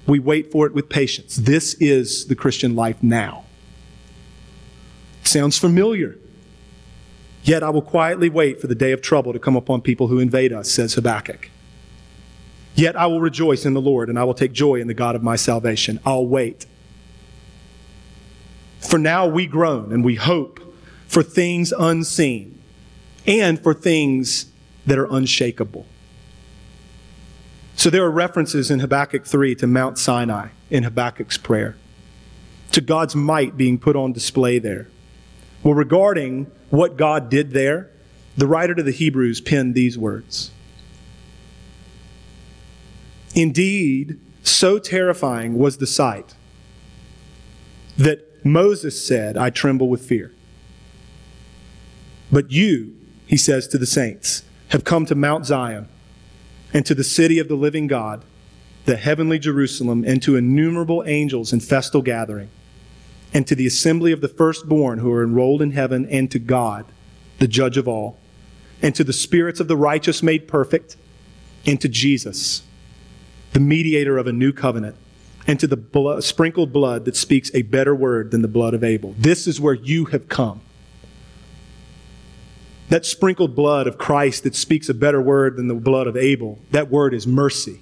we 0.08 0.20
wait 0.20 0.52
for 0.52 0.66
it 0.66 0.74
with 0.74 0.90
patience. 0.90 1.36
This 1.36 1.76
is 1.76 2.26
the 2.26 2.36
Christian 2.36 2.76
life 2.76 3.04
now. 3.04 3.46
Sounds 5.24 5.58
familiar. 5.58 6.18
Yet 7.48 7.64
I 7.64 7.70
will 7.70 7.82
quietly 7.82 8.28
wait 8.28 8.60
for 8.60 8.68
the 8.68 8.76
day 8.76 8.92
of 8.92 9.02
trouble 9.02 9.32
to 9.32 9.40
come 9.40 9.56
upon 9.56 9.80
people 9.80 10.10
who 10.10 10.20
invade 10.20 10.52
us, 10.52 10.70
says 10.70 10.96
Habakkuk. 10.96 11.50
Yet 12.76 12.98
I 12.98 13.06
will 13.08 13.22
rejoice 13.22 13.66
in 13.66 13.74
the 13.74 13.80
Lord, 13.80 14.10
and 14.10 14.20
I 14.20 14.26
will 14.26 14.34
take 14.34 14.52
joy 14.52 14.82
in 14.82 14.88
the 14.88 14.94
God 14.94 15.16
of 15.16 15.24
my 15.24 15.38
salvation. 15.38 16.02
I'll 16.06 16.26
wait. 16.26 16.66
For 18.82 19.00
now 19.00 19.26
we 19.26 19.48
groan 19.48 19.94
and 19.94 20.04
we 20.04 20.16
hope 20.16 20.60
for 21.08 21.24
things 21.24 21.72
unseen 21.72 22.62
and 23.26 23.64
for 23.64 23.74
things 23.74 24.48
that 24.86 24.98
are 24.98 25.08
unshakable. 25.10 25.86
So 27.78 27.90
there 27.90 28.04
are 28.04 28.12
references 28.12 28.70
in 28.70 28.80
Habakkuk 28.80 29.26
3 29.26 29.56
to 29.56 29.68
Mount 29.68 29.98
Sinai 29.98 30.50
in 30.70 30.84
Habakkuk's 30.84 31.38
prayer, 31.38 31.78
to 32.74 32.82
God's 32.82 33.16
might 33.16 33.56
being 33.56 33.78
put 33.78 33.96
on 33.96 34.12
display 34.12 34.60
there. 34.60 34.90
Well, 35.64 35.76
regarding 35.76 36.52
what 36.70 36.98
God 36.98 37.30
did 37.30 37.52
there, 37.52 37.90
the 38.36 38.48
writer 38.48 38.76
to 38.76 38.84
the 38.84 38.92
Hebrews 38.92 39.42
penned 39.42 39.74
these 39.76 39.98
words 39.98 40.52
Indeed, 43.36 44.20
so 44.42 44.80
terrifying 44.80 45.58
was 45.58 45.78
the 45.78 45.86
sight 45.86 46.34
that 47.98 48.46
Moses 48.46 49.06
said, 49.06 49.38
I 49.38 49.50
tremble 49.50 49.90
with 49.90 50.06
fear. 50.06 50.32
But 52.32 52.52
you, 52.52 52.96
he 53.26 53.38
says 53.38 53.68
to 53.70 53.78
the 53.78 53.86
saints, 53.86 54.44
have 54.70 54.84
come 54.84 55.06
to 55.06 55.16
Mount 55.16 55.46
Zion 55.46 55.88
and 56.74 56.86
to 56.86 56.96
the 56.96 57.04
city 57.04 57.40
of 57.40 57.48
the 57.48 57.56
living 57.56 57.88
God, 57.88 58.24
the 58.86 58.98
heavenly 58.98 59.40
Jerusalem, 59.40 60.04
and 60.06 60.22
to 60.24 60.36
innumerable 60.36 61.04
angels 61.06 61.54
in 61.54 61.60
festal 61.60 62.02
gathering, 62.02 62.50
and 63.38 63.46
to 63.46 63.54
the 63.54 63.68
assembly 63.68 64.12
of 64.12 64.20
the 64.20 64.28
firstborn 64.28 64.98
who 64.98 65.14
are 65.14 65.24
enrolled 65.24 65.62
in 65.62 65.70
heaven, 65.70 66.08
and 66.08 66.32
to 66.32 66.40
God, 66.40 66.88
the 67.38 67.48
judge 67.48 67.78
of 67.78 67.88
all, 67.88 68.18
and 68.82 68.96
to 68.96 69.04
the 69.04 69.14
spirits 69.14 69.60
of 69.60 69.68
the 69.68 69.78
righteous 69.78 70.24
made 70.24 70.48
perfect, 70.48 70.98
and 71.64 71.80
to 71.80 71.88
Jesus, 71.88 72.64
the 73.54 73.60
mediator 73.60 74.18
of 74.18 74.26
a 74.26 74.34
new 74.34 74.52
covenant, 74.52 74.96
and 75.46 75.60
to 75.60 75.68
the 75.68 75.78
blood, 75.78 76.24
sprinkled 76.24 76.74
blood 76.74 77.06
that 77.06 77.16
speaks 77.16 77.52
a 77.54 77.62
better 77.62 77.94
word 77.94 78.32
than 78.32 78.42
the 78.42 78.48
blood 78.48 78.74
of 78.74 78.84
Abel. 78.84 79.14
This 79.20 79.46
is 79.46 79.62
where 79.62 79.76
you 79.76 80.06
have 80.06 80.28
come. 80.28 80.62
That 82.90 83.06
sprinkled 83.06 83.56
blood 83.56 83.86
of 83.86 84.00
Christ 84.00 84.46
that 84.46 84.56
speaks 84.56 84.90
a 84.90 84.96
better 84.96 85.22
word 85.22 85.58
than 85.58 85.68
the 85.68 85.76
blood 85.76 86.08
of 86.08 86.18
Abel, 86.18 86.58
that 86.72 86.90
word 86.90 87.14
is 87.14 87.28
mercy. 87.28 87.82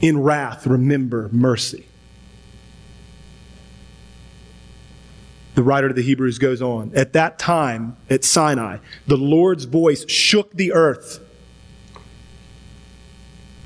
In 0.00 0.22
wrath, 0.22 0.68
remember 0.68 1.28
mercy. 1.32 1.87
The 5.58 5.64
writer 5.64 5.88
of 5.88 5.96
the 5.96 6.02
Hebrews 6.02 6.38
goes 6.38 6.62
on. 6.62 6.92
At 6.94 7.14
that 7.14 7.36
time, 7.36 7.96
at 8.08 8.22
Sinai, 8.22 8.76
the 9.08 9.16
Lord's 9.16 9.64
voice 9.64 10.08
shook 10.08 10.52
the 10.52 10.72
earth. 10.72 11.18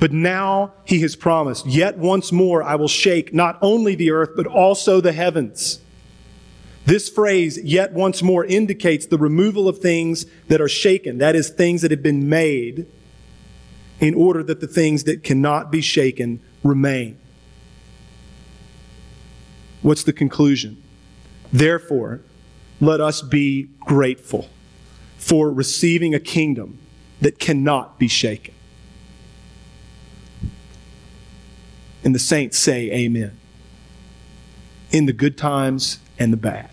But 0.01 0.11
now 0.11 0.73
he 0.87 1.01
has 1.03 1.17
promised, 1.17 1.67
yet 1.67 1.99
once 1.99 2.33
more 2.33 2.63
I 2.63 2.77
will 2.77 2.89
shake 2.89 3.35
not 3.35 3.59
only 3.61 3.95
the 3.95 4.11
earth, 4.11 4.31
but 4.35 4.47
also 4.47 5.03
the 5.03 5.13
heavens. 5.13 5.83
This 6.87 7.11
phrase, 7.11 7.61
yet 7.63 7.93
once 7.93 8.23
more, 8.23 8.43
indicates 8.43 9.05
the 9.05 9.19
removal 9.19 9.69
of 9.69 9.81
things 9.81 10.25
that 10.49 10.63
are 10.63 10.71
shaken, 10.71 11.19
that 11.19 11.37
is, 11.37 11.51
things 11.51 11.83
that 11.83 11.91
have 11.91 12.03
been 12.03 12.27
made, 12.27 12.87
in 14.01 14.15
order 14.15 14.43
that 14.43 14.61
the 14.61 14.67
things 14.67 15.05
that 15.05 15.23
cannot 15.23 15.71
be 15.71 15.83
shaken 15.83 16.41
remain. 16.65 17.19
What's 19.83 20.05
the 20.05 20.15
conclusion? 20.15 20.83
Therefore, 21.53 22.21
let 22.81 23.01
us 23.01 23.23
be 23.23 23.69
grateful 23.81 24.49
for 25.19 25.53
receiving 25.53 26.15
a 26.15 26.21
kingdom 26.21 26.79
that 27.21 27.39
cannot 27.39 27.99
be 27.99 28.09
shaken. 28.09 28.55
And 32.03 32.15
the 32.15 32.19
saints 32.19 32.59
say, 32.59 32.91
Amen. 32.91 33.39
In 34.91 35.07
the 35.07 35.13
good 35.13 35.39
times 35.39 36.01
and 36.19 36.33
the 36.33 36.37
bad 36.37 36.71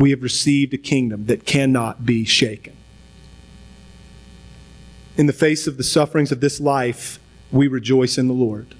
we 0.00 0.10
have 0.10 0.22
received 0.22 0.72
a 0.72 0.78
kingdom 0.78 1.26
that 1.26 1.44
cannot 1.44 2.06
be 2.06 2.24
shaken. 2.24 2.74
In 5.16 5.26
the 5.26 5.32
face 5.34 5.66
of 5.66 5.76
the 5.76 5.82
sufferings 5.82 6.32
of 6.32 6.40
this 6.40 6.58
life, 6.58 7.20
we 7.52 7.68
rejoice 7.68 8.16
in 8.16 8.26
the 8.26 8.34
Lord. 8.34 8.74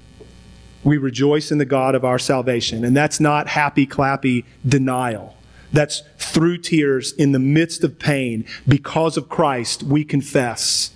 We 0.83 0.97
rejoice 0.97 1.51
in 1.51 1.59
the 1.59 1.65
God 1.65 1.93
of 1.93 2.03
our 2.03 2.17
salvation. 2.17 2.83
And 2.83 2.97
that's 2.97 3.19
not 3.19 3.47
happy, 3.47 3.85
clappy 3.85 4.45
denial. 4.67 5.37
That's 5.73 6.03
through 6.17 6.59
tears 6.59 7.13
in 7.13 7.31
the 7.31 7.39
midst 7.39 7.83
of 7.83 7.97
pain. 7.99 8.45
Because 8.67 9.17
of 9.17 9.29
Christ, 9.29 9.83
we 9.83 10.03
confess 10.03 10.91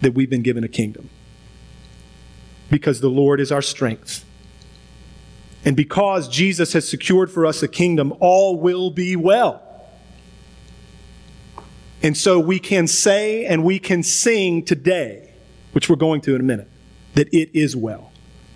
that 0.00 0.14
we've 0.14 0.30
been 0.30 0.42
given 0.42 0.64
a 0.64 0.68
kingdom. 0.68 1.10
Because 2.70 3.00
the 3.00 3.10
Lord 3.10 3.40
is 3.40 3.52
our 3.52 3.62
strength. 3.62 4.24
And 5.64 5.76
because 5.76 6.28
Jesus 6.28 6.72
has 6.74 6.88
secured 6.88 7.30
for 7.30 7.46
us 7.46 7.62
a 7.62 7.68
kingdom, 7.68 8.12
all 8.20 8.58
will 8.58 8.90
be 8.90 9.16
well. 9.16 9.62
And 12.02 12.16
so 12.16 12.38
we 12.38 12.58
can 12.58 12.86
say 12.86 13.46
and 13.46 13.64
we 13.64 13.78
can 13.78 14.02
sing 14.02 14.62
today, 14.62 15.32
which 15.72 15.88
we're 15.88 15.96
going 15.96 16.20
to 16.22 16.34
in 16.34 16.40
a 16.40 16.44
minute, 16.44 16.68
that 17.14 17.32
it 17.32 17.48
is 17.54 17.74
well 17.74 18.12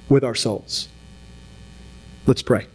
with 0.08 0.22
our 0.22 0.34
souls. 0.34 0.88
Let's 2.26 2.42
pray. 2.42 2.66